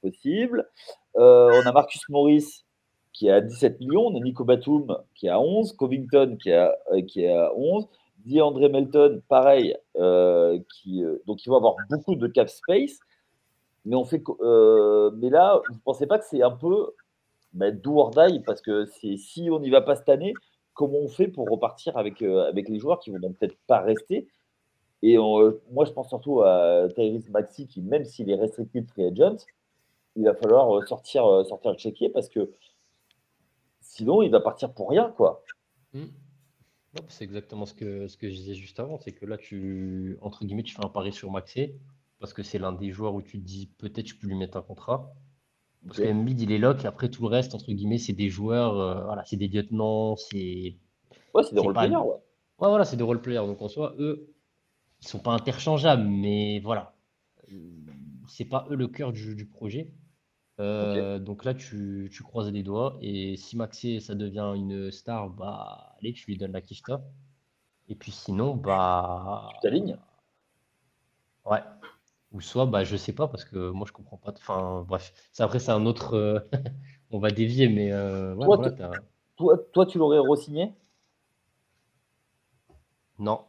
possibles. 0.00 0.68
on 1.14 1.66
a 1.66 1.72
Marcus 1.72 2.08
Morris 2.08 2.64
qui 3.12 3.28
est 3.28 3.32
à 3.32 3.40
17 3.40 3.80
millions, 3.80 4.06
on 4.06 4.16
a 4.16 4.20
Nico 4.20 4.44
Batum 4.44 4.96
qui 5.14 5.26
est 5.26 5.30
à 5.30 5.40
11, 5.40 5.72
Covington 5.74 6.36
qui 6.40 6.50
est 6.50 6.56
à, 6.56 6.74
qui 7.06 7.24
est 7.24 7.36
à 7.36 7.52
11, 7.54 7.86
DeAndre 8.24 8.70
Melton, 8.70 9.20
pareil, 9.28 9.76
qui, 9.94 11.04
donc 11.26 11.44
il 11.44 11.50
va 11.50 11.56
avoir 11.56 11.76
beaucoup 11.90 12.14
de 12.14 12.26
cap 12.28 12.48
space. 12.48 12.98
Mais, 13.84 13.96
on 13.96 14.04
fait, 14.04 14.22
mais 14.40 15.28
là, 15.28 15.60
vous 15.68 15.74
ne 15.74 15.80
pensez 15.84 16.06
pas 16.06 16.18
que 16.18 16.24
c'est 16.24 16.42
un 16.42 16.52
peu 16.52 16.92
bah, 17.52 17.70
do 17.70 17.98
or 17.98 18.12
Parce 18.46 18.62
que 18.62 18.86
si 18.86 19.48
on 19.50 19.60
n'y 19.60 19.70
va 19.70 19.80
pas 19.80 19.96
cette 19.96 20.08
année, 20.08 20.34
comment 20.74 20.98
on 20.98 21.08
fait 21.08 21.28
pour 21.28 21.48
repartir 21.48 21.96
avec, 21.96 22.22
euh, 22.22 22.48
avec 22.48 22.68
les 22.68 22.78
joueurs 22.78 22.98
qui 22.98 23.10
vont 23.10 23.18
donc 23.18 23.36
peut-être 23.36 23.56
pas 23.66 23.80
rester? 23.80 24.28
Et 25.02 25.18
euh, 25.18 25.60
moi, 25.72 25.84
je 25.84 25.92
pense 25.92 26.08
surtout 26.08 26.42
à 26.42 26.86
Tyrese 26.94 27.28
Maxi, 27.30 27.66
qui, 27.66 27.82
même 27.82 28.04
s'il 28.04 28.30
est 28.30 28.36
restricted 28.36 28.88
free 28.88 29.06
agent, 29.06 29.44
il 30.16 30.24
va 30.24 30.34
falloir 30.34 30.76
euh, 30.76 30.84
sortir, 30.86 31.24
sortir 31.46 31.72
le 31.72 31.78
chéquier 31.78 32.08
parce 32.08 32.28
que 32.28 32.50
sinon, 33.92 34.22
il 34.22 34.30
va 34.30 34.40
partir 34.40 34.72
pour 34.72 34.90
rien, 34.90 35.10
quoi. 35.10 35.44
Mmh. 35.92 36.04
C'est 37.08 37.24
exactement 37.24 37.66
ce 37.66 37.74
que, 37.74 38.08
ce 38.08 38.16
que 38.16 38.28
je 38.28 38.34
disais 38.34 38.54
juste 38.54 38.80
avant, 38.80 38.98
c'est 38.98 39.12
que 39.12 39.26
là, 39.26 39.38
tu, 39.38 40.18
entre 40.20 40.44
guillemets, 40.44 40.62
tu 40.62 40.74
fais 40.74 40.84
un 40.84 40.88
pari 40.88 41.12
sur 41.12 41.30
Maxi 41.30 41.72
parce 42.18 42.32
que 42.32 42.42
c'est 42.42 42.58
l'un 42.58 42.72
des 42.72 42.90
joueurs 42.90 43.14
où 43.14 43.22
tu 43.22 43.40
te 43.40 43.44
dis 43.44 43.66
peut-être 43.78 44.06
je 44.06 44.14
peux 44.14 44.26
lui 44.28 44.36
mettre 44.36 44.56
un 44.56 44.62
contrat. 44.62 45.12
Parce 45.84 45.98
que 45.98 46.12
mid 46.12 46.40
il 46.40 46.52
est 46.52 46.58
lock. 46.58 46.84
Après, 46.84 47.10
tout 47.10 47.22
le 47.22 47.28
reste, 47.28 47.54
entre 47.54 47.72
guillemets, 47.72 47.98
c'est 47.98 48.12
des 48.12 48.28
joueurs, 48.28 48.78
euh, 48.78 49.04
voilà, 49.04 49.24
c'est 49.24 49.36
des 49.36 49.48
lieutenants, 49.48 50.14
c'est. 50.16 50.76
Ouais, 51.34 51.42
c'est 51.42 51.54
des 51.54 51.60
role-players, 51.60 51.96
ouais. 51.96 52.14
Ouais, 52.60 52.68
voilà, 52.68 52.84
c'est 52.84 52.96
des 52.96 53.02
role-players. 53.02 53.46
Donc 53.46 53.60
en 53.60 53.68
soi, 53.68 53.94
eux, 53.98 54.32
ils 55.00 55.08
sont 55.08 55.18
pas 55.18 55.32
interchangeables, 55.32 56.06
mais 56.06 56.60
voilà. 56.60 56.94
C'est 58.28 58.44
pas 58.44 58.66
eux 58.70 58.76
le 58.76 58.86
cœur 58.86 59.12
du, 59.12 59.46
projet. 59.46 59.92
Euh, 60.60 61.18
donc 61.18 61.44
là, 61.44 61.54
tu, 61.54 62.10
tu, 62.12 62.22
croises 62.22 62.50
les 62.50 62.62
doigts. 62.62 62.98
Et 63.00 63.36
si 63.36 63.56
Maxé, 63.56 64.00
ça 64.00 64.14
devient 64.14 64.52
une 64.54 64.90
star, 64.90 65.30
bah, 65.30 65.94
allez, 65.98 66.12
tu 66.12 66.26
lui 66.26 66.36
donnes 66.36 66.52
la 66.52 66.60
kista. 66.60 67.02
Et 67.88 67.94
puis 67.94 68.12
sinon, 68.12 68.54
bah. 68.54 69.48
Tu 69.54 69.60
t'alignes? 69.60 69.98
Ouais. 71.44 71.60
Ou 72.32 72.40
soit, 72.40 72.66
bah, 72.66 72.84
je 72.84 72.96
sais 72.96 73.12
pas, 73.12 73.28
parce 73.28 73.44
que 73.44 73.70
moi, 73.70 73.86
je 73.86 73.92
comprends 73.92 74.16
pas. 74.16 74.32
Enfin, 74.36 74.84
bref. 74.86 75.12
après, 75.38 75.58
c'est 75.58 75.72
un 75.72 75.86
autre. 75.86 76.14
Euh, 76.14 76.38
on 77.10 77.18
va 77.18 77.30
dévier, 77.30 77.68
mais. 77.68 77.92
Euh, 77.92 78.34
toi, 79.36 79.58
toi, 79.72 79.86
tu 79.86 79.98
l'aurais 79.98 80.18
re-signé? 80.18 80.72
Non. 83.18 83.44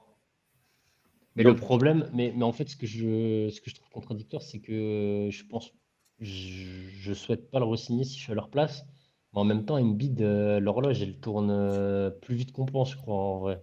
Mais 1.36 1.44
le 1.44 1.56
problème, 1.56 2.10
mais, 2.14 2.32
mais 2.36 2.44
en 2.44 2.52
fait, 2.52 2.70
ce 2.70 2.76
que 2.76 2.86
je, 2.86 3.50
ce 3.50 3.60
que 3.60 3.70
je 3.70 3.76
trouve 3.76 3.90
contradictoire, 3.90 4.42
c'est 4.42 4.60
que 4.60 5.30
je 5.32 5.44
pense. 5.46 5.74
Je, 6.24 7.10
ne 7.10 7.14
souhaite 7.14 7.52
pas 7.52 7.60
le 7.60 7.66
re-signer 7.66 8.04
si 8.04 8.18
je 8.18 8.24
suis 8.24 8.32
à 8.32 8.36
leur 8.36 8.50
place. 8.50 8.86
Mais 9.34 9.42
en 9.42 9.46
même 9.46 9.66
temps, 9.66 9.82
bide, 9.82 10.22
euh, 10.22 10.60
l'horloge, 10.60 11.02
elle 11.02 11.20
tourne 11.20 12.12
plus 12.22 12.36
vite 12.36 12.52
qu'on 12.52 12.66
pense, 12.66 12.92
je 12.92 12.98
crois, 12.98 13.16
en 13.16 13.40
vrai. 13.40 13.62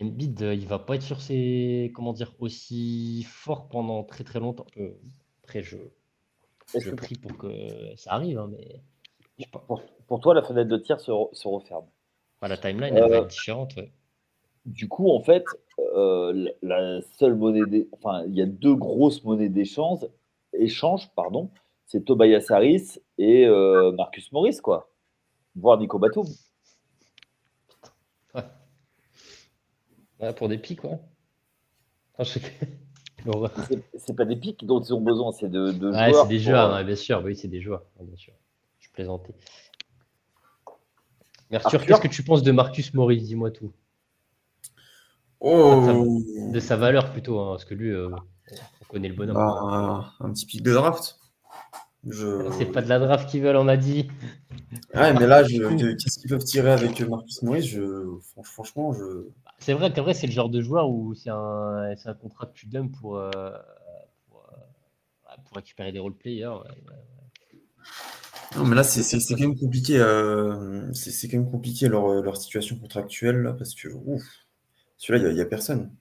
Embiid, 0.00 0.42
euh, 0.42 0.54
il 0.54 0.66
va 0.66 0.78
pas 0.78 0.94
être 0.94 1.02
sur 1.02 1.20
ses, 1.20 1.90
comment 1.94 2.12
dire, 2.12 2.32
aussi 2.38 3.24
fort 3.28 3.68
pendant 3.68 4.04
très 4.04 4.22
très 4.22 4.38
longtemps. 4.38 4.66
Euh, 4.76 4.92
après, 5.42 5.62
je, 5.62 5.76
je 6.78 6.90
prie 6.90 7.16
pour 7.16 7.36
que 7.36 7.48
ça 7.96 8.12
arrive, 8.12 8.38
hein, 8.38 8.48
mais 8.50 8.80
pour, 10.06 10.20
toi, 10.20 10.34
la 10.34 10.42
fenêtre 10.42 10.68
de 10.68 10.76
tir 10.76 11.00
se, 11.00 11.12
se 11.32 11.48
referme. 11.48 11.86
la 12.42 12.56
timeline 12.56 12.96
elle 12.96 13.10
va 13.10 13.16
euh, 13.16 13.22
être 13.22 13.28
différente. 13.28 13.74
Du 14.66 14.88
coup, 14.88 15.10
en 15.10 15.20
fait, 15.20 15.44
la, 16.62 17.00
seule 17.18 17.34
monnaie, 17.34 17.66
des, 17.66 17.88
enfin, 17.92 18.24
il 18.26 18.36
y 18.36 18.42
a 18.42 18.46
deux 18.46 18.74
grosses 18.74 19.24
monnaies 19.24 19.48
d'échange, 19.48 20.06
échange, 20.58 21.10
pardon, 21.14 21.50
c'est 21.86 22.04
Tobias 22.04 22.46
Harris 22.50 22.98
et 23.16 23.46
Marcus 23.96 24.30
Morris, 24.32 24.58
quoi, 24.62 24.90
voire 25.56 25.78
Nico 25.78 25.98
Batum. 25.98 26.26
pour 30.36 30.48
des 30.48 30.58
pics, 30.58 30.80
quoi. 30.80 30.98
c'est 33.96 34.16
pas 34.16 34.24
des 34.24 34.36
pics 34.36 34.64
dont 34.64 34.80
ils 34.80 34.92
ont 34.92 35.00
besoin, 35.00 35.32
c'est 35.32 35.48
de, 35.48 35.70
de 35.70 35.90
ouais, 35.90 36.12
C'est 36.12 36.28
des 36.28 36.38
joueurs, 36.38 36.74
euh, 36.74 36.82
bien 36.82 36.96
sûr. 36.96 37.22
Oui, 37.24 37.36
c'est 37.36 37.48
des 37.48 37.60
joueurs, 37.60 37.84
bien 38.00 38.16
sûr. 38.16 38.32
Je 38.80 38.88
plaisantais. 38.90 39.34
Arthur, 41.52 41.84
qu'est-ce 41.86 42.00
que 42.00 42.08
tu 42.08 42.22
penses 42.24 42.42
de 42.42 42.52
Marcus 42.52 42.92
Maurice 42.92 43.24
Dis-moi 43.24 43.50
tout. 43.50 43.72
Oh. 45.40 46.20
de 46.52 46.58
sa 46.58 46.76
valeur 46.76 47.12
plutôt, 47.12 47.38
hein, 47.38 47.50
parce 47.50 47.64
que 47.64 47.74
lui, 47.74 47.92
euh, 47.92 48.10
connaît 48.88 49.08
le 49.08 49.14
bonhomme. 49.14 49.36
Bah, 49.36 50.14
un 50.20 50.32
petit 50.32 50.46
pic 50.46 50.62
de 50.62 50.72
draft. 50.72 51.18
C'est 52.10 52.72
pas 52.72 52.80
de 52.80 52.88
la 52.88 52.98
draft 52.98 53.28
qu'ils 53.28 53.42
veulent, 53.42 53.56
on 53.56 53.68
a 53.68 53.76
dit. 53.76 54.08
Ouais, 54.94 55.12
mais 55.14 55.26
là, 55.26 55.42
qu'est-ce 55.42 56.18
qu'ils 56.18 56.30
peuvent 56.30 56.44
tirer 56.44 56.70
avec 56.70 57.00
Marcus 57.00 57.42
Maurice 57.42 57.66
je... 57.66 58.18
Franchement, 58.42 58.92
je. 58.92 59.28
C'est 59.58 59.72
vrai 59.72 59.92
qu'en 59.92 60.02
vrai, 60.02 60.14
c'est 60.14 60.26
le 60.26 60.32
genre 60.32 60.48
de 60.48 60.60
joueur 60.60 60.88
où 60.88 61.14
c'est 61.14 61.30
un, 61.30 61.94
un, 62.04 62.14
contrat 62.14 62.46
que 62.46 62.54
tu 62.54 62.66
donnes 62.66 62.90
pour, 62.90 63.16
euh, 63.16 63.30
pour, 64.28 64.48
euh, 64.52 65.34
pour, 65.44 65.56
récupérer 65.56 65.90
des 65.90 65.98
role-players. 65.98 66.58
Non, 68.56 68.64
mais 68.64 68.76
là, 68.76 68.84
c'est 68.84 69.34
quand 69.34 69.40
même 69.40 69.58
compliqué. 69.58 69.98
Euh, 69.98 70.90
c'est 70.94 71.28
quand 71.28 71.38
même 71.38 71.50
compliqué 71.50 71.88
leur, 71.88 72.22
leur 72.22 72.36
situation 72.36 72.78
contractuelle 72.78 73.42
là, 73.42 73.52
parce 73.52 73.74
que 73.74 73.88
celui-là, 74.96 75.28
il 75.30 75.34
n'y 75.34 75.40
a, 75.40 75.44
a, 75.44 75.46
personne. 75.46 75.92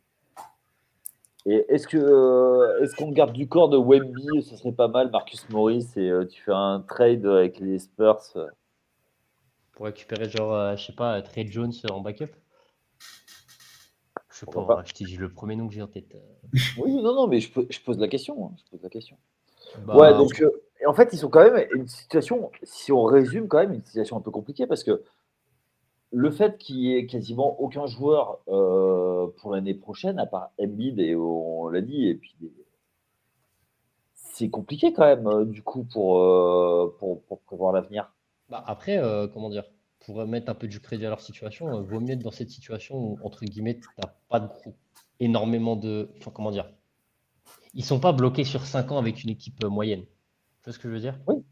Et 1.49 1.65
est-ce 1.69 1.87
que 1.87 2.83
est-ce 2.83 2.95
qu'on 2.95 3.11
garde 3.11 3.31
du 3.31 3.47
corps 3.47 3.69
de 3.69 3.77
Wemby? 3.77 4.43
Ce 4.43 4.57
serait 4.57 4.73
pas 4.73 4.89
mal, 4.89 5.09
Marcus 5.11 5.49
Morris, 5.49 5.87
et 5.95 6.11
tu 6.29 6.41
fais 6.41 6.51
un 6.51 6.83
trade 6.87 7.25
avec 7.25 7.59
les 7.59 7.79
Spurs 7.79 8.21
pour 9.71 9.85
récupérer 9.85 10.29
genre, 10.29 10.75
je 10.75 10.85
sais 10.85 10.93
pas, 10.93 11.21
Trey 11.21 11.47
Jones 11.47 11.71
en 11.89 12.01
backup? 12.01 12.31
Je 14.29 14.39
sais 14.39 14.45
pas, 14.45 14.83
je 14.85 14.93
t'ai 14.93 15.05
dit 15.05 15.17
le 15.17 15.29
premier 15.29 15.55
nom 15.55 15.67
que 15.67 15.73
j'ai 15.73 15.81
en 15.81 15.87
tête. 15.87 16.15
Oui, 16.77 16.93
non, 17.01 17.15
non, 17.15 17.27
mais 17.27 17.39
je, 17.39 17.51
pose 17.51 17.97
la 17.97 18.07
question. 18.07 18.47
Hein, 18.47 18.51
je 18.57 18.71
pose 18.71 18.83
la 18.83 18.89
question. 18.89 19.17
Bah, 19.85 19.95
ouais, 19.95 20.13
donc 20.13 20.43
en 20.85 20.93
fait, 20.93 21.09
ils 21.13 21.17
sont 21.17 21.29
quand 21.29 21.43
même 21.43 21.65
une 21.73 21.87
situation, 21.87 22.51
si 22.63 22.91
on 22.91 23.03
résume 23.03 23.47
quand 23.47 23.59
même, 23.59 23.73
une 23.73 23.83
situation 23.83 24.17
un 24.17 24.21
peu 24.21 24.31
compliquée 24.31 24.67
parce 24.67 24.83
que 24.83 25.01
le 26.11 26.31
fait 26.31 26.57
qu'il 26.57 26.77
n'y 26.77 26.95
ait 26.95 27.05
quasiment 27.05 27.59
aucun 27.59 27.85
joueur 27.85 28.39
euh, 28.47 29.27
pour 29.37 29.53
l'année 29.53 29.73
prochaine, 29.73 30.19
à 30.19 30.25
part 30.25 30.51
Embiid, 30.59 30.99
et 30.99 31.15
on 31.15 31.67
l'a 31.67 31.81
dit, 31.81 32.07
et 32.07 32.15
puis 32.15 32.35
c'est 34.13 34.49
compliqué 34.49 34.93
quand 34.93 35.05
même, 35.05 35.27
euh, 35.27 35.45
du 35.45 35.63
coup, 35.63 35.83
pour, 35.83 36.19
euh, 36.19 36.95
pour, 36.99 37.21
prévoir 37.41 37.73
l'avenir. 37.73 38.13
Bah 38.49 38.63
après, 38.65 39.01
comment 39.33 39.49
dire, 39.49 39.65
pour 39.99 40.25
mettre 40.25 40.49
un 40.49 40.55
peu 40.55 40.67
du 40.67 40.79
crédit 40.79 41.05
à 41.05 41.09
leur 41.09 41.19
situation, 41.19 41.81
vaut 41.81 41.99
mieux 41.99 42.13
être 42.13 42.23
dans 42.23 42.31
cette 42.31 42.49
situation 42.49 42.95
où, 42.97 43.19
entre 43.23 43.43
guillemets, 43.43 43.77
tu 43.77 43.89
n'as 43.97 44.13
pas 44.29 44.39
de, 44.39 44.47
énormément 45.19 45.75
de. 45.75 46.09
Enfin, 46.17 46.31
comment 46.33 46.51
dire 46.51 46.69
Ils 47.73 47.83
sont 47.83 47.99
pas 47.99 48.13
bloqués 48.13 48.45
sur 48.45 48.65
5 48.65 48.93
ans 48.93 48.97
avec 48.99 49.21
une 49.23 49.29
équipe 49.29 49.61
moyenne. 49.65 50.03
Tu 50.03 50.63
vois 50.63 50.73
ce 50.73 50.79
que 50.79 50.87
je 50.87 50.93
veux 50.93 51.01
dire? 51.01 51.19
Oui 51.27 51.43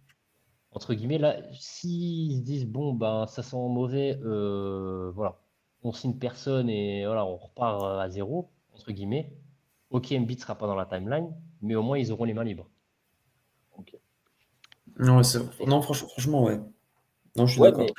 entre 0.76 0.94
guillemets, 0.94 1.18
là, 1.18 1.38
s'ils 1.54 2.38
se 2.38 2.42
disent, 2.42 2.68
bon, 2.68 2.94
ben, 2.94 3.26
ça 3.28 3.42
sent 3.42 3.56
mauvais, 3.56 4.20
euh, 4.24 5.10
voilà, 5.16 5.38
on 5.84 5.94
signe 5.94 6.16
personne 6.16 6.70
et 6.70 7.06
voilà, 7.06 7.26
on 7.26 7.38
repart 7.38 7.82
à 8.02 8.10
zéro, 8.10 8.50
entre 8.74 8.92
guillemets, 8.92 9.32
ok, 9.90 10.12
Embiid 10.12 10.40
sera 10.40 10.56
pas 10.56 10.68
dans 10.68 10.76
la 10.76 10.86
timeline, 10.86 11.34
mais 11.62 11.76
au 11.76 11.82
moins, 11.82 11.98
ils 11.98 12.12
auront 12.12 12.26
les 12.26 12.34
mains 12.34 12.44
libres. 12.44 12.70
Non, 15.00 15.22
non 15.66 15.82
franchement, 15.82 16.44
ouais. 16.44 16.60
Non, 17.38 17.46
je 17.46 17.54
suis 17.54 17.62
d'accord. 17.62 17.82
Mais... 17.82 17.94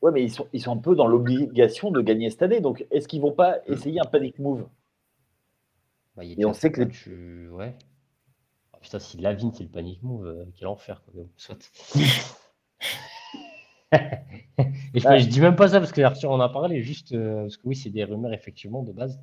Ouais, 0.00 0.12
mais 0.12 0.22
ils 0.22 0.30
sont, 0.30 0.46
ils 0.52 0.60
sont 0.60 0.72
un 0.72 0.78
peu 0.78 0.94
dans 0.94 1.06
l'obligation 1.06 1.90
de 1.90 2.00
gagner 2.00 2.30
cette 2.30 2.42
année. 2.42 2.60
Donc, 2.60 2.86
est-ce 2.90 3.08
qu'ils 3.08 3.20
vont 3.20 3.32
pas 3.32 3.58
essayer 3.66 4.00
un 4.00 4.04
panic 4.04 4.38
move? 4.38 4.68
Bah, 6.16 6.24
Et 6.24 6.44
on 6.44 6.52
sait 6.52 6.70
que 6.70 6.82
les... 6.82 7.48
Ouais. 7.48 7.76
Putain, 8.80 8.98
si 8.98 9.18
Lavine 9.18 9.52
c'est 9.52 9.64
le 9.64 9.68
panic 9.68 10.02
move, 10.02 10.26
euh, 10.26 10.44
quel 10.56 10.68
enfer. 10.68 11.02
Quoi. 11.04 11.22
Soit. 11.36 11.70
et 13.92 15.00
je, 15.00 15.28
dis 15.28 15.40
même 15.40 15.56
pas 15.56 15.68
ça 15.68 15.80
parce 15.80 15.92
que 15.92 16.00
Arthur 16.00 16.30
en 16.30 16.40
a 16.40 16.48
parlé, 16.48 16.82
juste 16.82 17.12
euh, 17.12 17.42
parce 17.42 17.56
que 17.56 17.66
oui, 17.66 17.76
c'est 17.76 17.90
des 17.90 18.04
rumeurs 18.04 18.32
effectivement 18.32 18.82
de 18.82 18.92
base. 18.92 19.20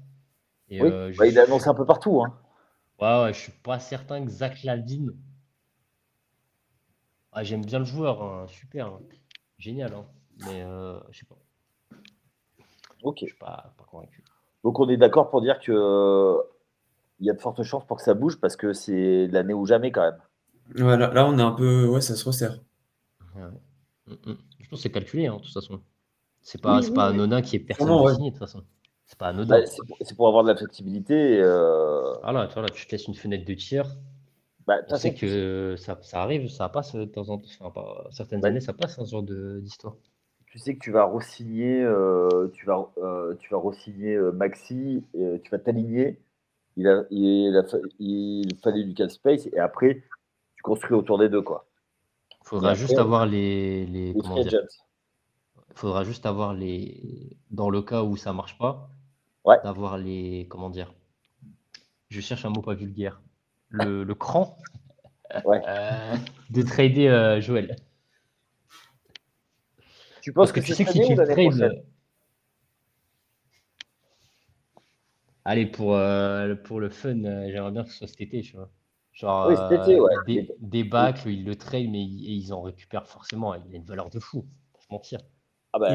Et, 0.69 0.81
oui, 0.81 0.89
euh, 0.91 1.13
bah, 1.17 1.27
il 1.27 1.39
a 1.39 1.43
annoncé 1.43 1.67
un 1.67 1.73
peu 1.73 1.85
partout. 1.85 2.21
Hein. 2.23 2.37
Ouais, 2.99 3.23
ouais, 3.23 3.33
je 3.33 3.39
suis 3.39 3.51
pas 3.51 3.79
certain 3.79 4.23
que 4.25 4.31
Zach 4.31 4.63
Lavine. 4.63 5.13
Ah, 7.31 7.43
J'aime 7.43 7.65
bien 7.65 7.79
le 7.79 7.85
joueur, 7.85 8.23
hein, 8.23 8.47
super, 8.47 8.87
hein. 8.87 8.99
génial, 9.57 9.93
hein. 9.93 10.05
mais 10.45 10.61
je 11.11 11.19
sais 11.19 11.25
pas. 11.25 11.35
Ok. 13.03 13.19
Je 13.21 13.25
suis 13.25 13.37
pas, 13.37 13.73
pas 13.77 13.83
convaincu. 13.83 14.23
Donc 14.63 14.79
on 14.79 14.89
est 14.89 14.97
d'accord 14.97 15.29
pour 15.29 15.41
dire 15.41 15.59
que 15.59 16.41
il 17.19 17.27
y 17.27 17.29
a 17.29 17.33
de 17.33 17.41
fortes 17.41 17.63
chances 17.63 17.85
pour 17.85 17.97
que 17.97 18.03
ça 18.03 18.13
bouge 18.13 18.39
parce 18.39 18.55
que 18.55 18.73
c'est 18.73 19.27
l'année 19.27 19.53
ou 19.53 19.65
jamais 19.65 19.91
quand 19.91 20.01
même. 20.01 20.85
Ouais, 20.85 20.97
là, 20.97 21.25
on 21.27 21.37
est 21.37 21.41
un 21.41 21.51
peu. 21.51 21.85
Ouais, 21.87 22.01
ça 22.01 22.15
se 22.15 22.25
resserre. 22.25 22.59
Mm, 23.35 24.11
mm. 24.11 24.37
Je 24.59 24.69
pense 24.69 24.79
que 24.79 24.83
c'est 24.83 24.91
calculé, 24.91 25.27
hein, 25.27 25.37
de 25.37 25.41
toute 25.41 25.53
façon. 25.53 25.81
C'est 26.41 26.61
pas, 26.61 26.79
oui, 26.79 26.91
pas 26.91 27.07
anodin 27.07 27.41
qui 27.41 27.55
est 27.55 27.59
personne 27.59 27.87
de 27.87 28.13
signé, 28.13 28.29
de 28.29 28.35
toute 28.35 28.39
façon. 28.39 28.63
C'est 29.05 29.17
pas 29.17 29.27
anodin. 29.27 29.59
Bah, 29.59 29.65
c'est 30.01 30.15
pour, 30.15 30.27
avoir 30.27 30.43
de 30.43 30.49
la 30.49 30.55
flexibilité. 30.55 31.39
Euh... 31.39 32.13
Voilà, 32.23 32.47
tu, 32.47 32.53
vois, 32.53 32.63
là, 32.63 32.69
tu 32.69 32.85
te 32.85 32.91
laisses 32.91 33.07
une 33.07 33.15
fenêtre 33.15 33.45
de 33.45 33.53
tir. 33.53 33.85
Bah, 34.65 34.81
tu 34.81 34.95
sais 34.97 35.13
que 35.13 35.75
ça, 35.77 35.99
ça, 36.01 36.23
arrive, 36.23 36.49
ça 36.49 36.69
passe 36.69 36.95
de 36.95 37.05
temps 37.05 37.29
en 37.29 37.37
temps. 37.37 37.49
Enfin, 37.59 37.69
pas, 37.69 38.07
certaines 38.11 38.43
années, 38.45 38.59
ça 38.59 38.73
passe, 38.73 38.97
un 38.97 39.05
ce 39.05 39.11
genre 39.11 39.23
d'histoire. 39.23 39.95
Tu 40.47 40.59
sais 40.59 40.73
que 40.75 40.79
tu 40.79 40.91
vas 40.91 41.05
re-signer, 41.05 41.81
euh, 41.83 42.47
tu 42.53 42.65
vas, 42.65 42.89
euh, 42.97 43.35
tu 43.39 43.49
vas 43.49 43.57
re-signer 43.57 44.15
euh, 44.15 44.31
Maxi, 44.31 45.03
tu 45.13 45.51
vas 45.51 45.59
t'aligner 45.59 46.17
il, 46.77 46.87
a, 46.87 47.03
il, 47.09 47.55
a, 47.57 47.63
il 47.99 48.55
fallait 48.63 48.83
du 48.83 48.93
cap 48.93 49.09
space 49.09 49.47
et 49.47 49.59
après, 49.59 50.03
tu 50.55 50.61
construis 50.63 50.95
autour 50.95 51.17
des 51.17 51.29
deux. 51.29 51.41
quoi. 51.41 51.65
Il 52.41 52.47
faudra 52.47 52.73
juste 52.73 52.97
avoir 52.97 53.25
les. 53.25 53.85
les, 53.85 54.09
Il 54.09 54.23
faudra 55.75 56.03
juste 56.03 56.25
avoir 56.25 56.53
les. 56.53 57.37
Dans 57.49 57.69
le 57.69 57.81
cas 57.81 58.03
où 58.03 58.17
ça 58.17 58.33
marche 58.33 58.57
pas, 58.57 58.89
ouais. 59.45 59.57
d'avoir 59.63 59.97
les. 59.97 60.47
Comment 60.49 60.69
dire 60.69 60.93
Je 62.09 62.21
cherche 62.21 62.45
un 62.45 62.49
mot 62.49 62.61
pas 62.61 62.75
vulgaire. 62.75 63.21
Le, 63.69 64.03
le 64.03 64.15
cran 64.15 64.57
ouais. 65.43 65.61
euh, 65.67 66.15
de 66.49 66.61
trader 66.61 67.07
euh, 67.07 67.41
Joël. 67.41 67.75
Tu 70.21 70.33
penses 70.33 70.51
que, 70.51 70.59
que 70.59 70.65
tu 70.65 70.73
sais 70.73 70.85
qu'il 70.85 71.15
trade. 71.15 71.83
Allez, 75.47 75.67
pour, 75.67 75.95
euh, 75.95 76.55
pour 76.55 76.79
le 76.79 76.89
fun, 76.89 77.23
euh, 77.23 77.47
j'aimerais 77.51 77.71
bien 77.71 77.83
que 77.83 77.91
ce 77.91 77.99
soit 77.99 78.07
cet 78.07 78.19
été, 78.19 78.41
tu 78.41 78.57
vois. 78.57 78.71
Genre, 79.13 79.47
oui, 79.47 79.55
cet 79.55 79.79
été, 79.79 79.99
ouais. 79.99 80.11
Euh, 80.11 80.23
des, 80.25 80.49
des 80.59 80.83
bacs, 80.83 81.21
ils 81.27 81.45
le 81.45 81.55
trade, 81.55 81.87
mais 81.87 82.01
ils, 82.01 82.45
ils, 82.45 82.51
en 82.51 82.63
récupèrent 82.63 83.07
forcément. 83.07 83.53
Il 83.53 83.73
a 83.73 83.77
une 83.77 83.85
valeur 83.85 84.09
de 84.09 84.19
fou, 84.19 84.47
pas 84.73 84.81
se 84.81 84.87
mentir. 84.91 85.19
Ah 85.71 85.79
bah, 85.79 85.91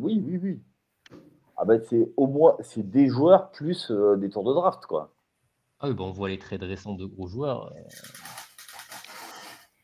oui, 0.00 0.20
oui, 0.26 0.38
oui. 0.42 0.60
Ah 1.56 1.64
bah, 1.64 1.78
c'est 1.88 2.10
au 2.16 2.26
moins 2.26 2.56
c'est 2.60 2.88
des 2.90 3.06
joueurs 3.08 3.52
plus 3.52 3.92
des 4.18 4.28
tours 4.28 4.44
de 4.44 4.54
draft, 4.54 4.84
quoi. 4.86 5.14
Ah 5.78 5.88
oui, 5.88 5.94
bah, 5.94 6.04
on 6.04 6.10
voit 6.10 6.28
les 6.28 6.38
trades 6.38 6.62
récents 6.62 6.94
de 6.94 7.06
gros 7.06 7.28
joueurs. 7.28 7.72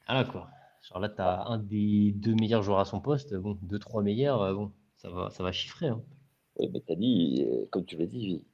Ah 0.08 0.14
là, 0.14 0.24
quoi. 0.24 0.48
Genre 0.82 0.98
là, 0.98 1.08
tu 1.08 1.20
as 1.20 1.46
un 1.46 1.58
des 1.58 2.12
deux 2.12 2.34
meilleurs 2.34 2.62
joueurs 2.62 2.80
à 2.80 2.84
son 2.84 3.00
poste, 3.00 3.34
bon, 3.34 3.56
deux, 3.62 3.78
trois 3.78 4.02
meilleurs, 4.02 4.52
bon, 4.54 4.72
ça 4.96 5.10
va, 5.10 5.30
ça 5.30 5.42
va 5.44 5.52
chiffrer. 5.52 5.88
Hein. 5.88 6.02
Oui, 6.58 6.70
mais 6.72 6.80
tu 6.80 6.92
as 6.92 6.96
dit, 6.96 7.46
comme 7.70 7.84
tu 7.84 7.96
l'as 7.96 8.06
dit, 8.06 8.44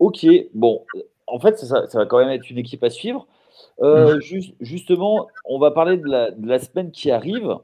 Ok, 0.00 0.26
bon, 0.54 0.84
en 1.26 1.38
fait, 1.38 1.58
ça, 1.58 1.86
va 1.92 2.06
quand 2.06 2.18
même 2.18 2.30
être 2.30 2.48
une 2.50 2.58
équipe 2.58 2.82
à 2.82 2.90
suivre. 2.90 3.26
Euh, 3.82 4.16
mm. 4.16 4.40
justement, 4.60 5.28
on 5.44 5.58
va 5.58 5.70
parler 5.70 5.98
de 5.98 6.08
la, 6.08 6.58
semaine 6.58 6.90
qui 6.90 7.10
arrive. 7.10 7.56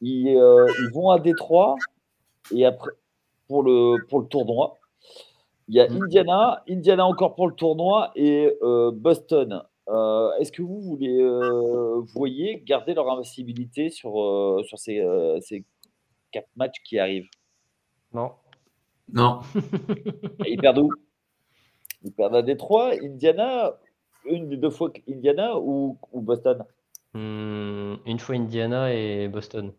Ils, 0.00 0.36
euh, 0.36 0.66
vont 0.92 1.10
à 1.10 1.20
Détroit 1.20 1.76
et 2.54 2.66
après 2.66 2.90
pour 3.46 3.62
le, 3.62 4.04
pour 4.08 4.20
le 4.20 4.26
tournoi. 4.26 4.78
Il 5.68 5.76
y 5.76 5.80
a 5.80 5.88
mm. 5.88 6.02
Indiana, 6.02 6.62
Indiana 6.68 7.06
encore 7.06 7.36
pour 7.36 7.48
le 7.48 7.54
tournoi 7.54 8.10
et 8.16 8.52
euh, 8.62 8.90
Boston. 8.92 9.62
Est-ce 10.40 10.50
que 10.50 10.62
vous 10.62 10.80
voulez, 10.80 11.22
voyez 12.12 12.60
garder 12.66 12.94
leur 12.94 13.08
invincibilité 13.08 13.88
sur, 13.90 14.14
sur 14.66 14.78
ces, 14.78 15.00
ces 15.42 15.64
quatre 16.32 16.48
matchs 16.56 16.82
qui 16.84 16.98
arrivent? 16.98 17.28
Non. 18.12 18.32
Non. 19.12 19.40
ils 20.46 20.58
perdent 20.58 20.78
où? 20.78 20.90
Ils 22.04 22.12
perdent 22.12 22.36
à 22.36 22.42
Détroit, 22.42 22.92
Indiana, 23.02 23.74
une 24.26 24.48
des 24.48 24.56
deux 24.56 24.70
fois 24.70 24.90
Indiana 25.08 25.58
ou, 25.58 25.98
Boston? 26.12 26.64
Hmm, 27.14 27.96
Une 28.06 28.18
fois 28.18 28.34
Indiana 28.36 28.92
et 28.92 29.28
Boston. 29.28 29.72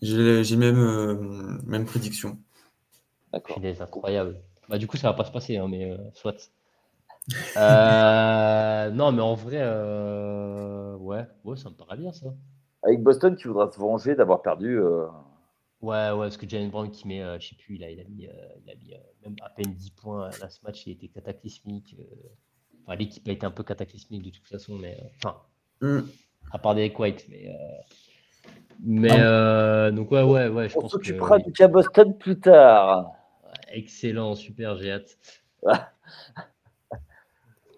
J'ai 0.00 0.56
même, 0.56 0.78
euh, 0.78 1.14
même 1.64 1.84
prédiction. 1.84 2.38
D'accord. 3.32 3.58
C'est 3.62 3.80
incroyable. 3.80 4.36
Bah, 4.68 4.78
du 4.78 4.86
coup, 4.86 4.96
ça 4.96 5.08
va 5.08 5.14
pas 5.14 5.24
se 5.24 5.32
passer, 5.32 5.56
hein, 5.56 5.68
mais 5.68 5.90
euh, 5.90 5.96
soit. 6.14 6.50
Euh, 7.56 8.90
non, 8.90 9.12
mais 9.12 9.22
en 9.22 9.34
vrai, 9.34 9.62
ouais. 10.98 11.24
ouais, 11.44 11.56
ça 11.56 11.70
me 11.70 11.74
paraît 11.74 11.96
bien 11.96 12.12
ça. 12.12 12.26
Avec 12.82 13.00
Boston, 13.00 13.36
tu 13.36 13.46
voudras 13.46 13.68
te 13.68 13.78
venger 13.78 14.16
d'avoir 14.16 14.42
perdu. 14.42 14.80
Ouais, 15.82 16.12
ouais, 16.12 16.26
parce 16.26 16.36
que 16.36 16.48
Jalen 16.48 16.70
Brown 16.70 16.88
qui 16.92 17.08
met, 17.08 17.22
euh, 17.22 17.40
je 17.40 17.48
sais 17.48 17.56
plus, 17.56 17.74
il 17.74 17.82
a, 17.82 17.90
il 17.90 18.00
a 18.00 18.04
mis, 18.04 18.28
euh, 18.28 18.30
il 18.64 18.70
a 18.70 18.74
mis 18.76 18.94
euh, 18.94 18.98
même 19.24 19.34
à 19.42 19.50
peine 19.50 19.74
10 19.74 19.90
points 19.90 20.30
là, 20.40 20.48
ce 20.48 20.60
match, 20.62 20.86
il 20.86 20.92
était 20.92 21.08
cataclysmique. 21.08 21.96
Enfin, 22.84 22.96
l'équipe 22.96 23.26
a 23.28 23.32
été 23.32 23.44
un 23.44 23.50
peu 23.50 23.64
cataclysmique 23.64 24.22
de 24.22 24.30
toute 24.30 24.46
façon, 24.46 24.76
mais 24.76 24.96
enfin, 25.16 25.36
mm. 25.80 26.02
à 26.52 26.58
part 26.58 26.76
des 26.76 26.92
White, 26.96 27.26
mais. 27.28 27.50
mais 28.80 29.10
ah 29.10 29.90
donc, 29.90 30.12
ouais, 30.12 30.22
ouais, 30.22 30.46
ouais, 30.48 30.68
je 30.68 30.78
On 30.78 30.82
pense 30.82 30.92
que. 30.92 31.02
Tu 31.02 31.14
feras 31.14 31.38
du 31.40 31.50
cas 31.50 31.66
Boston 31.66 32.16
plus 32.16 32.38
tard. 32.38 33.10
Excellent, 33.72 34.36
super, 34.36 34.76
j'ai 34.76 34.92
hâte. 34.92 35.18
Et 35.64 35.68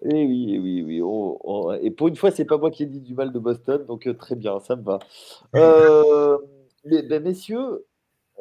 eh 0.11 0.25
oui, 0.25 0.51
eh 0.53 0.59
oui, 0.59 0.83
oui. 0.83 1.01
Oh, 1.01 1.39
oh, 1.43 1.73
et 1.73 1.89
pour 1.89 2.07
une 2.07 2.15
fois, 2.15 2.29
c'est 2.29 2.45
pas 2.45 2.59
moi 2.59 2.69
qui 2.69 2.83
ai 2.83 2.85
dit 2.85 3.01
du 3.01 3.15
mal 3.15 3.31
de 3.31 3.39
Boston, 3.39 3.83
donc 3.87 4.07
très 4.19 4.35
bien, 4.35 4.59
ça 4.59 4.75
me 4.75 4.83
va. 4.83 4.99
ben, 6.83 7.23
messieurs, 7.23 7.83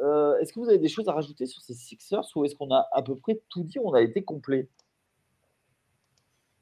euh, 0.03 0.39
est-ce 0.39 0.53
que 0.53 0.61
vous 0.61 0.69
avez 0.69 0.79
des 0.79 0.89
choses 0.89 1.09
à 1.09 1.13
rajouter 1.13 1.47
sur 1.47 1.63
ces 1.63 1.75
Sixers 1.75 2.25
ou 2.35 2.45
est-ce 2.45 2.55
qu'on 2.55 2.71
a 2.71 2.89
à 2.93 3.03
peu 3.03 3.17
près 3.17 3.41
tout 3.49 3.63
dit 3.63 3.79
On 3.79 3.95
a 3.95 4.01
été 4.01 4.25
complet? 4.25 4.69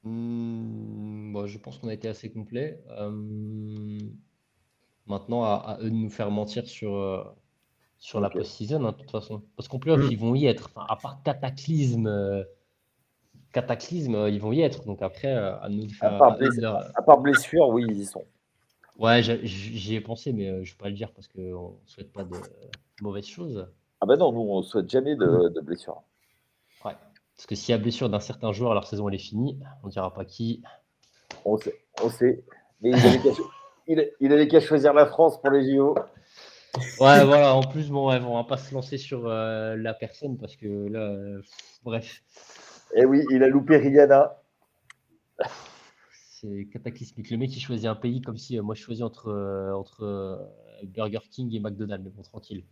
Mmh, 0.05 1.47
Je 1.47 1.59
pense 1.59 1.78
qu'on 1.78 1.89
a 1.89 1.95
été 1.95 2.09
assez 2.09 2.30
complet. 2.30 2.83
Euh, 2.91 3.99
maintenant, 5.07 5.45
à, 5.45 5.78
eux 5.80 5.91
de 5.91 5.95
nous 5.95 6.11
faire 6.11 6.30
mentir 6.30 6.66
sur, 6.66 6.95
euh, 6.95 7.24
sur 7.99 8.20
la 8.20 8.28
post-season, 8.28 8.85
hein, 8.85 8.93
de 8.93 8.97
toute 8.99 9.11
façon. 9.11 9.43
Parce 9.57 9.68
qu'en 9.68 9.78
plus, 9.78 9.93
ils 10.11 10.18
vont 10.18 10.35
y 10.35 10.47
être. 10.47 10.70
à 10.76 10.97
part 10.97 11.22
cataclysme, 11.22 12.45
cataclysme, 13.53 14.28
ils 14.28 14.41
vont 14.41 14.53
y 14.53 14.61
être. 14.61 14.85
Donc 14.85 15.01
après, 15.01 15.33
à 15.33 15.68
nous 15.70 15.87
de 15.87 15.93
faire. 15.93 16.12
À 16.12 17.03
part, 17.03 17.20
blessure, 17.20 17.68
oui, 17.68 17.87
ils 17.89 18.01
y 18.01 18.05
sont. 18.05 18.24
Ouais, 18.99 19.22
j'y 19.22 19.95
ai 19.95 20.03
pensé, 20.03 20.35
mais 20.35 20.49
je 20.49 20.51
ne 20.53 20.64
vais 20.64 20.78
pas 20.78 20.89
le 20.89 20.95
dire 20.95 21.12
parce 21.12 21.26
qu'on 21.26 21.78
ne 21.83 21.89
souhaite 21.89 22.12
pas 22.12 22.24
de, 22.24 22.37
mauvaise 23.03 23.26
chose. 23.26 23.68
Ah 24.00 24.07
ben 24.07 24.16
non, 24.16 24.32
nous 24.32 24.40
on 24.40 24.62
souhaite 24.62 24.90
jamais 24.90 25.14
de, 25.14 25.48
de 25.48 25.61
blessure. 25.61 26.03
Ouais. 26.84 26.96
Parce 27.36 27.46
que 27.46 27.55
s'il 27.55 27.72
y 27.72 27.74
a 27.74 27.78
blessure 27.78 28.09
d'un 28.09 28.20
certain 28.20 28.53
joueur, 28.53 28.74
leur 28.74 28.86
saison 28.86 29.09
elle 29.09 29.14
est 29.14 29.18
finie. 29.18 29.59
On 29.82 29.88
ne 29.88 29.92
dira 29.92 30.12
pas 30.12 30.24
qui. 30.24 30.62
On 31.44 31.57
sait. 31.57 31.74
On 32.03 32.09
sait. 32.09 32.44
Mais 32.80 32.90
il 34.18 34.32
avait 34.32 34.48
qu'à 34.48 34.61
choisir 34.61 34.92
la 34.92 35.07
France 35.07 35.40
pour 35.40 35.50
les 35.50 35.74
JO. 35.74 35.94
Ouais, 37.00 37.24
voilà. 37.24 37.55
En 37.55 37.62
plus, 37.62 37.90
bon, 37.90 38.11
on 38.11 38.34
va 38.36 38.44
pas 38.44 38.57
se 38.57 38.74
lancer 38.74 38.98
sur 38.98 39.26
euh, 39.26 39.76
la 39.76 39.94
personne 39.94 40.38
parce 40.38 40.57
que 40.57 40.88
là, 40.88 41.00
euh, 41.00 41.42
bref. 41.84 42.22
Eh 42.96 43.05
oui, 43.05 43.24
il 43.30 43.42
a 43.42 43.48
loupé 43.48 43.76
Rihanna. 43.76 44.38
C'est 46.40 46.68
cataclysmique. 46.72 47.30
Le 47.30 47.36
mec, 47.36 47.55
il 47.57 47.61
choisit 47.61 47.86
un 47.86 47.94
pays 47.94 48.20
comme 48.20 48.36
si 48.36 48.59
euh, 48.59 48.62
moi 48.62 48.74
je 48.74 48.82
choisis 48.82 49.05
entre, 49.05 49.32
entre 49.74 50.50
Burger 50.84 51.20
King 51.30 51.55
et 51.55 51.61
McDonald's. 51.61 52.05
Mais 52.05 52.11
bon, 52.11 52.22
tranquille. 52.22 52.64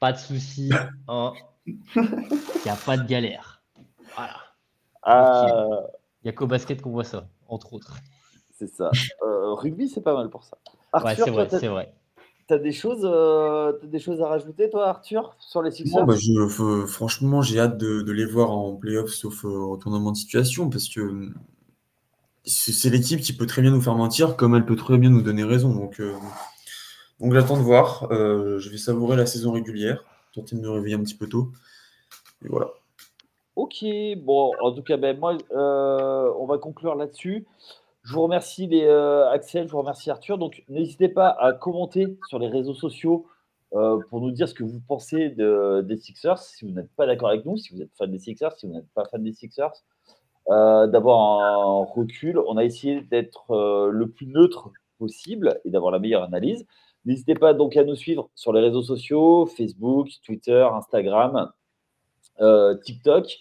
Pas 0.00 0.12
de 0.12 0.18
souci. 0.18 0.70
Hein. 1.08 1.32
Il 1.66 1.72
n'y 2.64 2.70
a 2.70 2.76
pas 2.76 2.96
de 2.96 3.06
galère. 3.06 3.62
Voilà. 4.14 5.88
Il 6.22 6.26
n'y 6.26 6.30
a 6.30 6.32
qu'au 6.32 6.46
basket 6.46 6.82
qu'on 6.82 6.90
voit 6.90 7.04
ça, 7.04 7.26
entre 7.48 7.72
autres. 7.72 7.96
C'est 8.52 8.68
ça. 8.68 8.90
rugby, 9.20 9.88
c'est 9.88 10.02
pas 10.02 10.14
mal 10.14 10.30
pour 10.30 10.44
ça. 10.44 10.58
ouais, 11.02 11.14
c'est 11.16 11.30
vrai, 11.30 11.48
c'est 11.50 11.68
vrai. 11.68 11.92
T'as 12.46 12.58
des 12.58 12.72
choses, 12.72 13.00
euh, 13.04 13.72
des 13.84 13.98
choses 13.98 14.20
à 14.20 14.28
rajouter, 14.28 14.68
toi, 14.68 14.88
Arthur, 14.88 15.34
sur 15.38 15.62
les 15.62 15.70
Sixers? 15.70 16.04
Bah, 16.04 16.14
je, 16.14 16.84
Franchement, 16.86 17.40
j'ai 17.40 17.58
hâte 17.58 17.78
de, 17.78 18.12
les 18.12 18.26
voir 18.26 18.50
en 18.50 18.74
playoff, 18.74 19.08
sauf 19.08 19.46
euh, 19.46 19.64
retournement 19.64 20.12
de 20.12 20.16
situation, 20.16 20.68
parce 20.68 20.88
que 20.88 21.30
c'est 22.44 22.90
l'équipe 22.90 23.20
qui 23.20 23.32
peut 23.32 23.46
très 23.46 23.62
bien 23.62 23.70
nous 23.70 23.80
faire 23.80 23.94
mentir, 23.94 24.36
comme 24.36 24.54
elle 24.54 24.66
peut 24.66 24.76
très 24.76 24.98
bien 24.98 25.08
nous 25.08 25.22
donner 25.22 25.42
raison. 25.42 25.72
Donc, 25.72 26.00
euh, 26.00 26.12
donc 27.20 27.32
j'attends 27.32 27.56
de 27.56 27.62
voir. 27.62 28.08
je 28.10 28.68
vais 28.68 28.78
savourer 28.78 29.16
la 29.16 29.26
saison 29.26 29.52
régulière, 29.52 30.04
tenter 30.34 30.56
de 30.56 30.60
me 30.60 30.70
réveiller 30.70 30.96
un 30.96 31.02
petit 31.02 31.16
peu 31.16 31.28
tôt. 31.28 31.50
Et 32.44 32.48
voilà. 32.48 32.70
Ok, 33.56 33.84
bon, 34.18 34.52
en 34.60 34.72
tout 34.72 34.82
cas, 34.82 34.96
ben, 34.96 35.18
moi, 35.18 35.36
on 35.50 36.46
va 36.46 36.58
conclure 36.58 36.94
là-dessus. 36.94 37.46
Je 38.04 38.12
vous 38.12 38.22
remercie 38.22 38.66
les, 38.66 38.84
euh, 38.84 39.30
Axel, 39.30 39.66
je 39.66 39.72
vous 39.72 39.78
remercie 39.78 40.10
Arthur. 40.10 40.36
Donc 40.36 40.62
n'hésitez 40.68 41.08
pas 41.08 41.30
à 41.30 41.54
commenter 41.54 42.18
sur 42.28 42.38
les 42.38 42.48
réseaux 42.48 42.74
sociaux 42.74 43.26
euh, 43.72 43.98
pour 44.10 44.20
nous 44.20 44.30
dire 44.30 44.46
ce 44.46 44.52
que 44.52 44.62
vous 44.62 44.80
pensez 44.86 45.30
des 45.30 45.96
Sixers, 45.96 46.38
si 46.38 46.66
vous 46.66 46.72
n'êtes 46.72 46.90
pas 46.96 47.06
d'accord 47.06 47.30
avec 47.30 47.46
nous, 47.46 47.56
si 47.56 47.74
vous 47.74 47.80
êtes 47.80 47.94
fan 47.96 48.10
des 48.10 48.18
Sixers, 48.18 48.52
si 48.58 48.66
vous 48.66 48.74
n'êtes 48.74 48.88
pas 48.94 49.06
fan 49.06 49.22
des 49.22 49.32
Sixers. 49.32 49.72
Euh, 50.50 50.86
d'avoir 50.86 51.40
un 51.40 51.86
recul. 51.86 52.38
On 52.46 52.58
a 52.58 52.64
essayé 52.64 53.00
d'être 53.00 53.88
le 53.90 54.06
plus 54.10 54.26
neutre 54.26 54.70
possible 54.98 55.58
et 55.64 55.70
d'avoir 55.70 55.90
la 55.90 55.98
meilleure 55.98 56.24
analyse. 56.24 56.66
N'hésitez 57.04 57.34
pas 57.34 57.54
donc 57.54 57.76
à 57.76 57.84
nous 57.84 57.94
suivre 57.96 58.30
sur 58.34 58.52
les 58.52 58.60
réseaux 58.60 58.82
sociaux, 58.82 59.46
Facebook, 59.46 60.08
Twitter, 60.24 60.66
Instagram, 60.72 61.50
TikTok. 62.82 63.40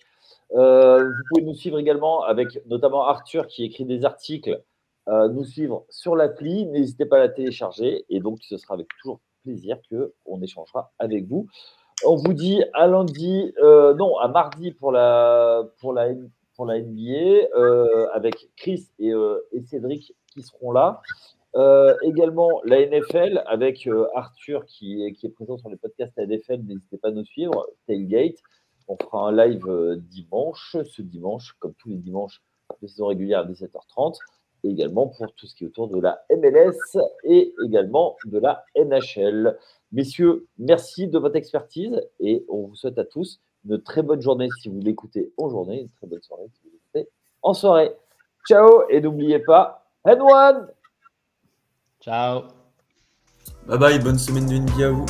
Euh, 0.55 1.03
vous 1.03 1.23
pouvez 1.29 1.45
nous 1.45 1.55
suivre 1.55 1.79
également 1.79 2.23
avec 2.23 2.47
notamment 2.67 3.05
Arthur 3.07 3.47
qui 3.47 3.63
écrit 3.63 3.85
des 3.85 4.05
articles, 4.05 4.61
euh, 5.07 5.27
nous 5.29 5.43
suivre 5.43 5.85
sur 5.89 6.15
l'appli. 6.15 6.65
N'hésitez 6.67 7.05
pas 7.05 7.17
à 7.17 7.19
la 7.19 7.29
télécharger 7.29 8.05
et 8.09 8.19
donc 8.19 8.39
ce 8.43 8.57
sera 8.57 8.75
avec 8.75 8.87
toujours 9.01 9.19
plaisir 9.43 9.77
qu'on 9.89 10.41
échangera 10.41 10.91
avec 10.99 11.27
vous. 11.27 11.47
On 12.05 12.15
vous 12.15 12.33
dit 12.33 12.63
à 12.73 12.87
lundi, 12.87 13.53
euh, 13.63 13.93
non, 13.95 14.17
à 14.17 14.27
mardi 14.27 14.71
pour 14.71 14.91
la, 14.91 15.63
pour 15.79 15.93
la, 15.93 16.09
NBA 16.09 17.47
avec 18.13 18.49
Chris 18.55 18.87
et, 18.99 19.11
Cédric 19.65 20.15
qui 20.27 20.41
seront 20.43 20.71
là. 20.71 21.01
Également 22.03 22.61
la 22.65 22.85
NFL 22.85 23.43
avec 23.45 23.87
Arthur 24.15 24.65
qui 24.65 25.03
est, 25.05 25.29
présent 25.29 25.57
sur 25.57 25.69
les 25.69 25.77
podcasts 25.77 26.17
à 26.17 26.25
NFL. 26.25 26.61
N'hésitez 26.63 26.97
pas 26.97 27.09
à 27.09 27.11
nous 27.11 27.25
suivre. 27.25 27.67
Tailgate. 27.87 28.37
On 28.87 28.97
fera 28.97 29.29
un 29.29 29.31
live 29.31 29.67
euh, 29.67 29.95
dimanche, 29.97 30.75
ce 30.83 31.01
dimanche, 31.01 31.55
comme 31.59 31.73
tous 31.75 31.89
les 31.89 31.97
dimanches 31.97 32.41
de 32.81 32.87
saison 32.87 33.07
régulière 33.07 33.39
à 33.39 33.45
17h30, 33.45 34.17
et 34.63 34.69
également 34.69 35.07
pour 35.07 35.33
tout 35.33 35.47
ce 35.47 35.55
qui 35.55 35.63
est 35.63 35.67
autour 35.67 35.87
de 35.87 35.99
la 35.99 36.23
MLS 36.29 36.97
et 37.23 37.53
également 37.65 38.17
de 38.25 38.39
la 38.39 38.63
NHL. 38.75 39.57
Messieurs, 39.91 40.47
merci 40.57 41.07
de 41.07 41.17
votre 41.17 41.35
expertise 41.35 42.01
et 42.19 42.45
on 42.49 42.67
vous 42.67 42.75
souhaite 42.75 42.97
à 42.97 43.05
tous 43.05 43.39
une 43.65 43.81
très 43.81 44.01
bonne 44.01 44.21
journée 44.21 44.49
si 44.61 44.69
vous 44.69 44.79
l'écoutez 44.79 45.31
en 45.37 45.49
journée, 45.49 45.81
une 45.81 45.89
très 45.89 46.07
bonne 46.07 46.21
soirée 46.21 46.47
si 46.53 46.61
vous 46.63 46.71
l'écoutez 46.71 47.09
en 47.41 47.53
soirée. 47.53 47.95
Ciao 48.47 48.83
et 48.89 48.99
n'oubliez 48.99 49.39
pas, 49.39 49.85
head 50.05 50.19
one 50.19 50.67
Ciao. 52.03 52.49
Bye 53.65 53.77
bye, 53.77 53.99
bonne 53.99 54.19
semaine 54.19 54.45
de 54.45 54.57
NBA 54.57 54.87
à 54.87 54.89
vous 54.89 55.05